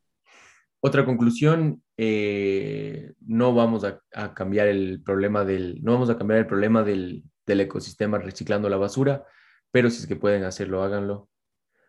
Otra 0.79 1.05
conclusión, 1.05 1.82
eh, 1.97 3.13
no 3.21 3.53
vamos 3.53 3.83
a, 3.83 4.01
cambiar 4.33 4.67
el 4.67 5.01
problema 5.03 5.45
del, 5.45 5.81
no 5.83 5.93
vamos 5.93 6.09
a 6.09 6.17
cambiar 6.17 6.39
el 6.39 6.47
problema 6.47 6.83
del, 6.83 7.23
del, 7.45 7.61
ecosistema 7.61 8.17
reciclando 8.17 8.69
la 8.69 8.77
basura, 8.77 9.25
pero 9.71 9.89
si 9.89 9.99
es 9.99 10.07
que 10.07 10.15
pueden 10.15 10.43
hacerlo, 10.43 10.83
háganlo. 10.83 11.29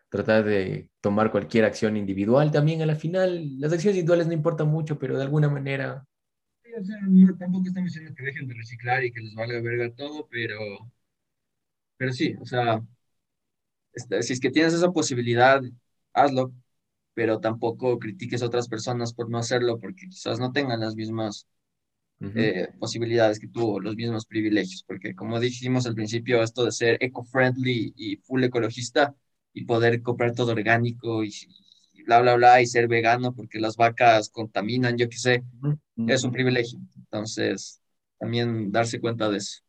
Tratar 0.09 0.45
de 0.45 0.89
tomar 1.01 1.31
cualquier 1.31 1.65
acción 1.65 1.97
individual 1.97 2.51
también 2.51 2.81
a 2.81 2.85
la 2.85 2.95
final, 2.95 3.59
las 3.59 3.73
acciones 3.73 3.97
individuales 3.97 4.27
no 4.27 4.33
importan 4.33 4.67
mucho, 4.67 4.99
pero 4.99 5.17
de 5.17 5.23
alguna 5.23 5.49
manera... 5.49 6.05
Tampoco 7.39 7.67
estamos 7.67 7.93
diciendo 7.93 8.13
que 8.15 8.23
dejen 8.23 8.47
de 8.47 8.53
reciclar 8.53 9.03
y 9.03 9.11
que 9.11 9.21
les 9.21 9.33
valga 9.33 9.61
verga 9.61 9.93
todo, 9.95 10.27
pero, 10.29 10.57
pero 11.97 12.11
sí, 12.11 12.35
o 12.39 12.45
sea, 12.45 12.81
este, 13.93 14.21
si 14.23 14.33
es 14.33 14.39
que 14.39 14.51
tienes 14.51 14.73
esa 14.73 14.91
posibilidad, 14.91 15.61
hazlo, 16.13 16.53
pero 17.15 17.39
tampoco 17.39 17.99
critiques 17.99 18.43
a 18.43 18.47
otras 18.47 18.69
personas 18.69 19.13
por 19.13 19.29
no 19.31 19.39
hacerlo, 19.39 19.79
porque 19.79 20.07
quizás 20.09 20.39
no 20.39 20.51
tengan 20.53 20.81
las 20.81 20.95
mismas 20.95 21.47
eh, 22.35 22.67
posibilidades 22.79 23.39
que 23.39 23.47
tú, 23.47 23.79
los 23.79 23.95
mismos 23.95 24.25
privilegios, 24.25 24.83
porque 24.87 25.15
como 25.15 25.39
dijimos 25.39 25.87
al 25.87 25.95
principio, 25.95 26.43
esto 26.43 26.65
de 26.65 26.71
ser 26.71 26.97
eco-friendly 27.01 27.93
y 27.95 28.17
full 28.17 28.43
ecologista 28.43 29.15
y 29.53 29.65
poder 29.65 30.01
comprar 30.01 30.33
todo 30.33 30.51
orgánico 30.51 31.23
y, 31.23 31.31
bla, 32.05 32.21
bla, 32.21 32.35
bla, 32.35 32.61
y 32.61 32.67
ser 32.67 32.87
vegano 32.87 33.33
porque 33.33 33.59
las 33.59 33.77
vacas 33.77 34.29
contaminan, 34.29 34.97
yo 34.97 35.09
qué 35.09 35.17
sé, 35.17 35.43
es 36.07 36.23
un 36.23 36.31
privilegio. 36.31 36.79
Entonces, 36.97 37.81
también 38.19 38.71
darse 38.71 38.99
cuenta 38.99 39.29
de 39.29 39.37
eso. 39.37 39.61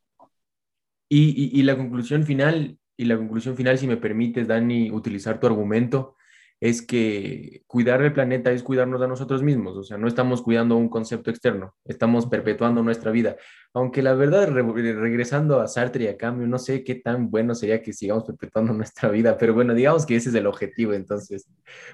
Y, 1.09 1.51
y, 1.57 1.61
y 1.61 1.63
la 1.63 1.77
conclusión 1.77 2.25
final, 2.25 2.79
y 2.97 3.05
la 3.05 3.17
conclusión 3.17 3.57
final, 3.57 3.79
si 3.79 3.87
me 3.87 3.97
permites, 3.97 4.49
Dani, 4.49 4.91
utilizar 4.91 5.39
tu 5.39 5.47
argumento, 5.47 6.17
es 6.61 6.81
que 6.81 7.63
cuidar 7.67 8.01
el 8.03 8.13
planeta 8.13 8.51
es 8.51 8.63
cuidarnos 8.63 9.03
a 9.03 9.07
nosotros 9.07 9.43
mismos, 9.43 9.77
o 9.77 9.85
sea, 9.85 9.99
no 9.99 10.09
estamos 10.09 10.43
cuidando 10.43 10.77
un 10.77 10.89
concepto 10.89 11.31
externo, 11.31 11.75
estamos 11.85 12.27
perpetuando 12.27 12.83
nuestra 12.83 13.11
vida. 13.11 13.37
Aunque 13.75 14.03
la 14.03 14.15
verdad, 14.15 14.49
regresando 14.49 15.61
a 15.61 15.69
Sartre 15.69 16.05
y 16.05 16.09
a 16.09 16.17
Cambio, 16.17 16.47
no 16.47 16.59
sé 16.59 16.83
qué 16.83 16.95
tan 16.95 17.31
bueno 17.31 17.55
sería 17.55 17.83
que 17.83 17.93
sigamos 17.93 18.25
perpetuando 18.25 18.73
nuestra 18.75 19.11
vida, 19.11 19.37
pero 19.37 19.53
bueno, 19.55 19.75
digamos 19.75 20.07
que 20.07 20.17
ese 20.17 20.31
es 20.31 20.35
el 20.35 20.47
objetivo, 20.47 20.95
entonces. 20.95 21.49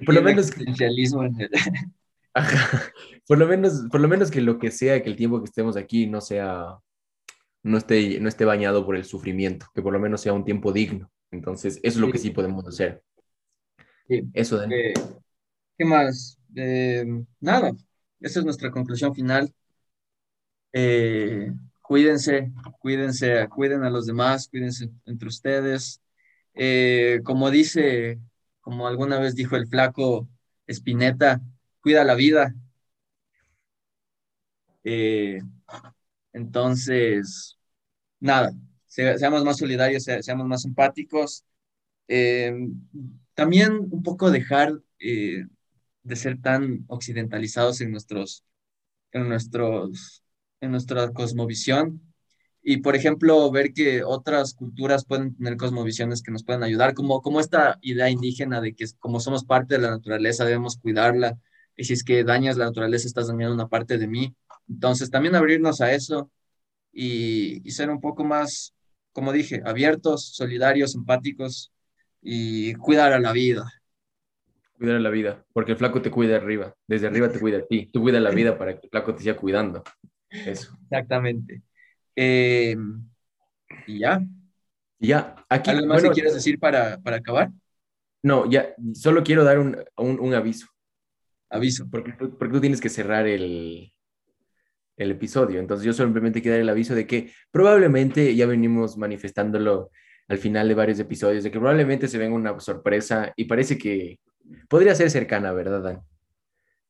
Por 0.04 0.14
lo 0.14 0.22
menos... 0.22 0.52
Por 3.28 3.36
lo 3.38 3.46
menos, 3.46 3.84
por 3.90 4.00
lo 4.00 4.08
menos 4.08 4.30
que 4.30 4.40
lo 4.40 4.58
que 4.58 4.70
sea, 4.70 5.02
que 5.02 5.10
el 5.10 5.16
tiempo 5.16 5.38
que 5.40 5.44
estemos 5.44 5.76
aquí 5.76 6.06
no 6.06 6.22
sea, 6.22 6.78
no 7.62 7.76
esté, 7.76 8.18
no 8.20 8.28
esté 8.28 8.44
bañado 8.46 8.86
por 8.86 8.96
el 8.96 9.04
sufrimiento, 9.04 9.66
que 9.74 9.82
por 9.82 9.92
lo 9.92 10.00
menos 10.00 10.22
sea 10.22 10.32
un 10.32 10.44
tiempo 10.44 10.72
digno. 10.72 11.10
Entonces, 11.30 11.76
eso 11.82 11.82
es 11.84 11.96
lo 11.96 12.10
que 12.10 12.18
sí 12.18 12.30
podemos 12.30 12.66
hacer. 12.66 13.02
Sí. 14.09 14.22
Eso, 14.34 14.59
de... 14.59 14.90
Eh, 14.90 14.94
¿Qué 15.78 15.84
más? 15.84 16.38
Eh, 16.55 17.05
nada, 17.40 17.72
esa 18.20 18.38
es 18.40 18.44
nuestra 18.44 18.70
conclusión 18.70 19.14
final. 19.14 19.53
Eh, 20.72 21.53
cuídense, 21.80 22.53
cuídense, 22.80 23.48
cuiden 23.48 23.84
a 23.84 23.90
los 23.90 24.07
demás, 24.07 24.48
cuídense 24.48 24.90
entre 25.07 25.28
ustedes. 25.28 26.00
como 27.24 27.50
dice, 27.50 28.20
como 28.61 28.86
alguna 28.86 29.18
vez 29.18 29.34
dijo 29.34 29.57
el 29.57 29.66
flaco 29.66 30.28
Spinetta, 30.66 31.40
cuida 31.80 32.05
la 32.05 32.14
vida. 32.14 32.55
entonces, 36.32 37.59
nada, 38.20 38.53
seamos 38.86 39.44
más 39.44 39.59
solidarios, 39.59 40.05
seamos 40.05 40.46
más 40.46 40.64
empáticos. 40.64 41.44
También 43.34 43.88
un 43.90 44.02
poco 44.02 44.30
dejar 44.30 44.80
de 46.02 46.16
ser 46.16 46.40
tan 46.40 46.84
occidentalizados 46.88 47.80
en 47.80 47.90
nuestros, 47.90 48.44
en 49.12 49.28
nuestros, 49.28 50.22
en 50.60 50.70
nuestra 50.72 51.12
cosmovisión. 51.12 52.00
Y, 52.62 52.78
por 52.78 52.94
ejemplo, 52.94 53.50
ver 53.50 53.72
que 53.72 54.04
otras 54.04 54.54
culturas 54.54 55.04
pueden 55.04 55.34
tener 55.36 55.56
cosmovisiones 55.56 56.22
que 56.22 56.30
nos 56.30 56.44
pueden 56.44 56.62
ayudar, 56.62 56.94
como, 56.94 57.20
como 57.20 57.40
esta 57.40 57.78
idea 57.82 58.08
indígena 58.08 58.60
de 58.60 58.74
que 58.74 58.86
como 59.00 59.18
somos 59.18 59.44
parte 59.44 59.74
de 59.76 59.82
la 59.82 59.90
naturaleza, 59.90 60.44
debemos 60.44 60.76
cuidarla. 60.78 61.38
Y 61.76 61.84
si 61.84 61.94
es 61.94 62.04
que 62.04 62.22
dañas 62.22 62.56
la 62.56 62.66
naturaleza, 62.66 63.08
estás 63.08 63.28
dañando 63.28 63.54
una 63.54 63.68
parte 63.68 63.98
de 63.98 64.06
mí. 64.06 64.34
Entonces, 64.68 65.10
también 65.10 65.34
abrirnos 65.34 65.80
a 65.80 65.92
eso 65.92 66.30
y, 66.92 67.66
y 67.66 67.72
ser 67.72 67.90
un 67.90 68.00
poco 68.00 68.24
más, 68.24 68.74
como 69.12 69.32
dije, 69.32 69.62
abiertos, 69.64 70.34
solidarios, 70.34 70.94
empáticos 70.94 71.72
y 72.22 72.74
cuidar 72.74 73.12
a 73.12 73.18
la 73.18 73.32
vida. 73.32 73.70
Cuidar 74.78 75.00
la 75.00 75.10
vida, 75.10 75.44
porque 75.52 75.72
el 75.72 75.78
flaco 75.78 76.00
te 76.00 76.10
cuida 76.10 76.36
arriba, 76.36 76.74
desde 76.86 77.06
arriba 77.08 77.30
te 77.30 77.38
cuida 77.38 77.58
a 77.58 77.66
ti, 77.66 77.86
tú 77.92 78.00
cuidas 78.00 78.22
la 78.22 78.30
vida 78.30 78.56
para 78.56 78.78
que 78.78 78.86
el 78.86 78.90
flaco 78.90 79.14
te 79.14 79.22
siga 79.22 79.36
cuidando. 79.36 79.82
Eso. 80.30 80.76
Exactamente. 80.84 81.62
Eh, 82.16 82.76
y 83.86 83.98
ya. 83.98 84.24
ya, 84.98 85.36
aquí. 85.48 85.70
¿Algo 85.70 85.86
más 85.86 86.02
que 86.02 86.10
quieres 86.10 86.34
decir 86.34 86.58
para, 86.58 86.98
para, 87.00 87.16
acabar? 87.16 87.50
No, 88.22 88.48
ya, 88.48 88.74
solo 88.94 89.22
quiero 89.22 89.44
dar 89.44 89.58
un, 89.58 89.76
un, 89.96 90.20
un 90.20 90.34
aviso. 90.34 90.68
Aviso. 91.50 91.88
Porque, 91.90 92.12
porque 92.12 92.54
tú 92.54 92.60
tienes 92.60 92.80
que 92.80 92.88
cerrar 92.88 93.26
el, 93.26 93.92
el 94.96 95.10
episodio. 95.10 95.60
Entonces 95.60 95.84
yo 95.84 95.92
simplemente 95.92 96.40
quiero 96.40 96.54
dar 96.54 96.62
el 96.62 96.68
aviso 96.68 96.94
de 96.94 97.06
que 97.06 97.32
probablemente 97.50 98.34
ya 98.34 98.46
venimos 98.46 98.96
manifestándolo 98.96 99.90
al 100.32 100.38
final 100.38 100.66
de 100.66 100.74
varios 100.74 100.98
episodios, 100.98 101.44
de 101.44 101.50
que 101.50 101.58
probablemente 101.58 102.08
se 102.08 102.18
venga 102.18 102.34
una 102.34 102.58
sorpresa 102.58 103.32
y 103.36 103.44
parece 103.44 103.78
que 103.78 104.18
Podría 104.68 104.94
ser 104.94 105.10
cercana, 105.10 105.52
¿verdad, 105.52 105.82
Dan? 105.82 106.02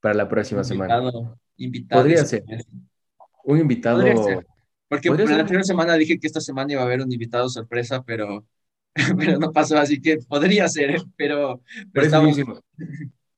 Para 0.00 0.14
la 0.14 0.28
próxima 0.28 0.64
semana. 0.64 1.00
Invitado. 1.56 2.02
Podría 2.02 2.24
ser. 2.24 2.44
Un 3.44 3.58
invitado. 3.58 4.02
Porque 4.88 5.08
la 5.08 5.44
primera 5.44 5.64
semana 5.64 5.94
dije 5.94 6.18
que 6.18 6.26
esta 6.26 6.40
semana 6.40 6.72
iba 6.72 6.82
a 6.82 6.84
haber 6.84 7.00
un 7.00 7.12
invitado 7.12 7.48
sorpresa, 7.48 8.02
pero, 8.02 8.44
pero 9.18 9.38
no 9.38 9.52
pasó, 9.52 9.78
así 9.78 10.00
que 10.00 10.18
podría 10.18 10.68
ser, 10.68 11.02
pero, 11.16 11.62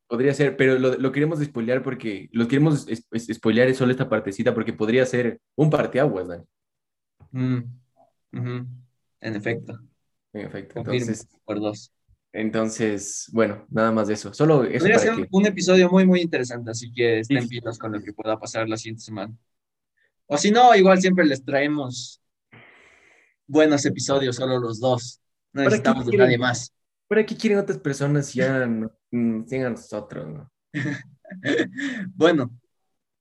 Podría 0.07 0.33
ser, 0.33 0.55
pero 0.55 0.77
lo, 0.77 0.95
lo 0.97 1.11
queremos 1.11 1.43
spoilear 1.43 1.81
porque 1.81 2.29
lo 2.31 2.47
queremos 2.47 2.85
spoilear 3.33 3.73
solo 3.73 3.91
esta 3.91 4.07
partecita 4.07 4.53
porque 4.53 4.71
podría 4.71 5.05
ser 5.05 5.39
un 5.55 5.69
parteaguas, 5.69 6.27
Dan. 6.27 6.45
Mm, 7.31 7.63
en 9.21 9.35
efecto. 9.35 9.79
En 10.35 10.45
efecto. 10.45 10.79
Entonces, 10.79 11.27
por 11.45 11.61
dos. 11.61 11.93
Entonces, 12.33 13.29
bueno, 13.31 13.65
nada 13.69 13.93
más 13.93 14.09
de 14.09 14.15
eso. 14.15 14.33
Solo 14.33 14.65
eso. 14.65 14.79
Podría 14.79 14.99
ser 14.99 15.27
un 15.31 15.45
episodio 15.45 15.89
muy, 15.89 16.05
muy 16.05 16.19
interesante, 16.19 16.71
así 16.71 16.91
que 16.91 17.19
estén 17.19 17.47
pilas 17.47 17.79
con 17.79 17.93
lo 17.93 18.01
que 18.01 18.11
pueda 18.11 18.37
pasar 18.37 18.67
la 18.67 18.75
siguiente 18.75 19.03
semana. 19.03 19.33
O 20.27 20.37
si 20.37 20.51
no, 20.51 20.75
igual 20.75 20.99
siempre 20.99 21.25
les 21.25 21.45
traemos 21.45 22.21
buenos 23.47 23.85
episodios, 23.85 24.35
solo 24.35 24.59
los 24.59 24.81
dos. 24.81 25.21
No 25.53 25.63
necesitamos 25.63 26.05
de 26.05 26.17
nadie 26.17 26.37
más. 26.37 26.73
¿Para 27.07 27.25
qué 27.25 27.37
quieren 27.37 27.59
otras 27.59 27.79
personas 27.79 28.33
ya 28.33 28.65
no, 28.67 28.91
a 29.11 29.69
nosotros? 29.69 30.27
¿no? 30.27 30.51
bueno, 32.13 32.51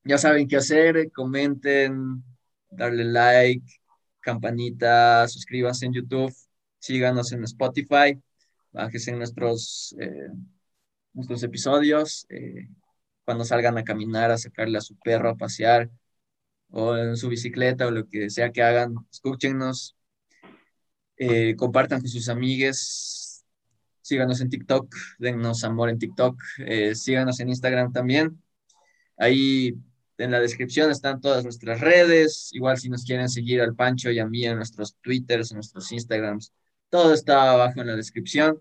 ya 0.03 0.19
saben 0.19 0.49
qué 0.49 0.57
hacer, 0.57 1.12
comenten, 1.12 2.25
darle 2.69 3.05
like, 3.05 3.65
campanita, 4.19 5.29
suscríbanse 5.29 5.87
en 5.87 5.93
YouTube, 5.93 6.35
síganos 6.85 7.32
en 7.32 7.45
Spotify 7.45 8.20
bájense 8.74 9.12
en 9.12 9.18
nuestros, 9.18 9.95
eh, 10.01 10.28
nuestros 11.14 11.43
episodios, 11.45 12.26
eh, 12.28 12.68
cuando 13.24 13.45
salgan 13.45 13.78
a 13.78 13.85
caminar, 13.85 14.30
a 14.30 14.39
sacarle 14.39 14.78
a 14.78 14.82
su 14.82 14.97
perro 14.99 15.30
a 15.30 15.37
pasear, 15.37 15.91
o 16.70 16.97
en 16.97 17.16
su 17.16 17.28
bicicleta, 17.28 17.87
o 17.87 17.91
lo 17.93 18.09
que 18.09 18.30
sea 18.30 18.51
que 18.53 18.62
hagan, 18.62 18.97
escúchenos, 19.12 19.97
eh, 21.16 21.55
compartan 21.57 22.01
con 22.01 22.09
sus 22.09 22.28
amigues, 22.28 23.45
síganos 24.03 24.41
en 24.41 24.51
TikTok, 24.51 24.93
dennos 25.18 25.62
amor 25.64 25.89
en 25.89 25.99
TikTok, 25.99 26.37
síganos 26.95 27.41
en 27.41 27.49
Instagram 27.49 27.93
también. 27.93 28.43
Ahí 29.16 29.74
en 30.18 30.30
la 30.32 30.41
descripción 30.41 30.91
están 30.91 31.20
todas 31.20 31.45
nuestras 31.45 31.80
redes, 31.80 32.51
igual 32.53 32.76
si 32.78 32.89
nos 32.89 33.05
quieren 33.05 33.28
seguir 33.28 33.61
al 33.62 33.74
Pancho 33.74 34.11
y 34.11 34.18
a 34.18 34.26
mí 34.26 34.45
en 34.45 34.57
nuestros 34.57 34.97
Twitters, 35.01 35.53
en 35.53 35.57
nuestros 35.57 35.91
Instagrams, 35.93 36.53
todo 36.95 37.13
está 37.13 37.51
abajo 37.51 37.81
en 37.81 37.89
la 37.89 37.97
descripción. 37.97 38.61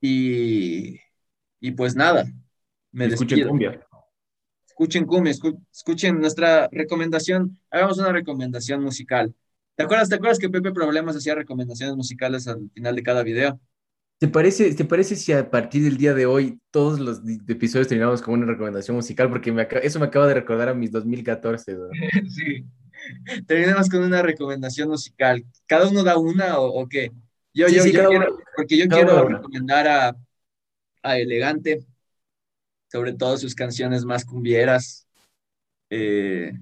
Y, 0.00 0.98
y 1.60 1.70
pues 1.70 1.94
nada, 1.94 2.24
me 2.90 3.04
escuchen 3.04 3.46
cumbia. 3.46 3.80
Escuchen 4.66 5.06
cumbia, 5.06 5.32
escuchen 5.72 6.18
nuestra 6.18 6.68
recomendación. 6.72 7.60
Hagamos 7.70 7.98
una 7.98 8.10
recomendación 8.10 8.82
musical. 8.82 9.32
¿Te 9.76 9.84
acuerdas, 9.84 10.08
¿Te 10.08 10.16
acuerdas 10.16 10.40
que 10.40 10.50
Pepe 10.50 10.72
Problemas 10.72 11.14
hacía 11.14 11.36
recomendaciones 11.36 11.94
musicales 11.94 12.48
al 12.48 12.68
final 12.74 12.96
de 12.96 13.02
cada 13.04 13.22
video? 13.22 13.60
¿Te 14.18 14.26
parece, 14.26 14.74
¿Te 14.74 14.84
parece 14.84 15.14
si 15.14 15.32
a 15.32 15.48
partir 15.48 15.84
del 15.84 15.98
día 15.98 16.14
de 16.14 16.26
hoy 16.26 16.58
todos 16.72 16.98
los 16.98 17.22
episodios 17.46 17.86
terminamos 17.86 18.20
con 18.20 18.34
una 18.34 18.46
recomendación 18.46 18.96
musical? 18.96 19.30
Porque 19.30 19.54
eso 19.84 20.00
me 20.00 20.06
acaba 20.06 20.26
de 20.26 20.34
recordar 20.34 20.70
a 20.70 20.74
mis 20.74 20.90
2014. 20.90 21.76
sí. 22.28 22.64
Terminamos 23.46 23.88
con 23.88 24.02
una 24.02 24.22
recomendación 24.22 24.88
musical. 24.88 25.44
¿Cada 25.66 25.88
uno 25.88 26.02
da 26.02 26.16
una 26.18 26.58
o, 26.58 26.88
qué? 26.88 27.10
Yo, 27.54 27.68
yo, 27.68 27.82
quiero, 27.82 28.38
porque 28.56 28.76
yo 28.78 28.88
quiero 28.88 29.28
recomendar 29.28 29.88
a, 29.88 30.16
a, 31.02 31.18
Elegante, 31.18 31.84
sobre 32.90 33.12
todo 33.12 33.36
sus 33.36 33.54
canciones 33.54 34.04
más 34.04 34.24
cumbieras. 34.24 35.06
Eh, 35.90 36.52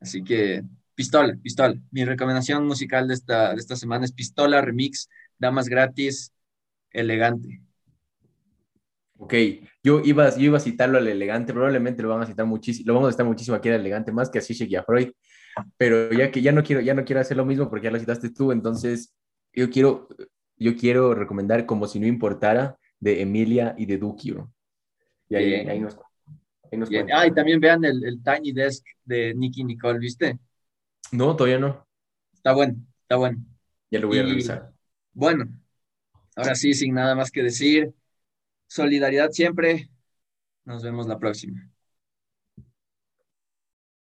así 0.00 0.22
que, 0.22 0.62
Pistola, 0.94 1.36
Pistola. 1.42 1.74
Mi 1.90 2.04
recomendación 2.04 2.66
musical 2.66 3.08
de 3.08 3.14
esta, 3.14 3.54
de 3.54 3.60
esta 3.60 3.76
semana 3.76 4.04
es 4.04 4.12
Pistola 4.12 4.60
Remix, 4.60 5.08
Damas 5.38 5.68
Gratis, 5.68 6.32
Elegante. 6.90 7.62
Ok, 9.20 9.34
yo 9.82 10.00
iba, 10.00 10.30
yo 10.36 10.42
iba 10.42 10.58
a 10.58 10.60
citarlo 10.60 10.98
al 10.98 11.08
elegante, 11.08 11.52
probablemente 11.52 12.02
lo 12.02 12.08
van 12.08 12.22
a 12.22 12.26
citar 12.26 12.46
muchísimo, 12.46 12.86
lo 12.86 12.94
vamos 12.94 13.08
a 13.08 13.12
citar 13.12 13.26
muchísimo 13.26 13.56
aquí 13.56 13.68
al 13.68 13.80
elegante, 13.80 14.12
más 14.12 14.30
que 14.30 14.38
a 14.38 14.40
Zizek 14.40 14.70
y 14.70 14.76
a 14.76 14.84
Freud, 14.84 15.10
pero 15.76 16.12
ya 16.12 16.30
que 16.30 16.42
ya 16.42 16.52
no 16.52 16.62
quiero, 16.62 16.80
ya 16.80 16.94
no 16.94 17.04
quiero 17.04 17.20
hacer 17.20 17.36
lo 17.36 17.44
mismo 17.44 17.68
porque 17.68 17.84
ya 17.84 17.90
lo 17.90 17.98
citaste 17.98 18.30
tú, 18.30 18.52
entonces 18.52 19.14
yo 19.52 19.70
quiero, 19.70 20.08
yo 20.56 20.76
quiero 20.76 21.14
recomendar 21.14 21.66
Como 21.66 21.86
si 21.86 21.98
no 21.98 22.06
importara 22.06 22.78
de 23.00 23.22
Emilia 23.22 23.74
y 23.78 23.86
de 23.86 23.98
Dukio. 23.98 24.52
Y 25.28 25.36
ahí, 25.36 25.54
ahí 25.54 25.80
nos, 25.80 25.98
Ah, 27.12 27.26
y 27.26 27.32
también 27.32 27.60
vean 27.60 27.84
el, 27.84 28.04
el, 28.04 28.22
Tiny 28.22 28.52
Desk 28.52 28.84
de 29.04 29.34
Nicky 29.34 29.64
Nicole, 29.64 29.98
¿viste? 29.98 30.38
No, 31.12 31.34
todavía 31.34 31.58
no. 31.58 31.86
Está 32.34 32.52
bueno, 32.52 32.76
está 33.02 33.16
bueno. 33.16 33.38
Ya 33.90 34.00
lo 34.00 34.08
voy 34.08 34.18
a 34.18 34.22
revisar. 34.22 34.72
Bueno, 35.12 35.48
ahora 36.36 36.54
sí, 36.54 36.74
sin 36.74 36.94
nada 36.94 37.14
más 37.14 37.30
que 37.30 37.42
decir, 37.42 37.92
solidaridad 38.66 39.30
siempre. 39.30 39.88
Nos 40.64 40.82
vemos 40.82 41.06
la 41.06 41.18
próxima. 41.18 41.70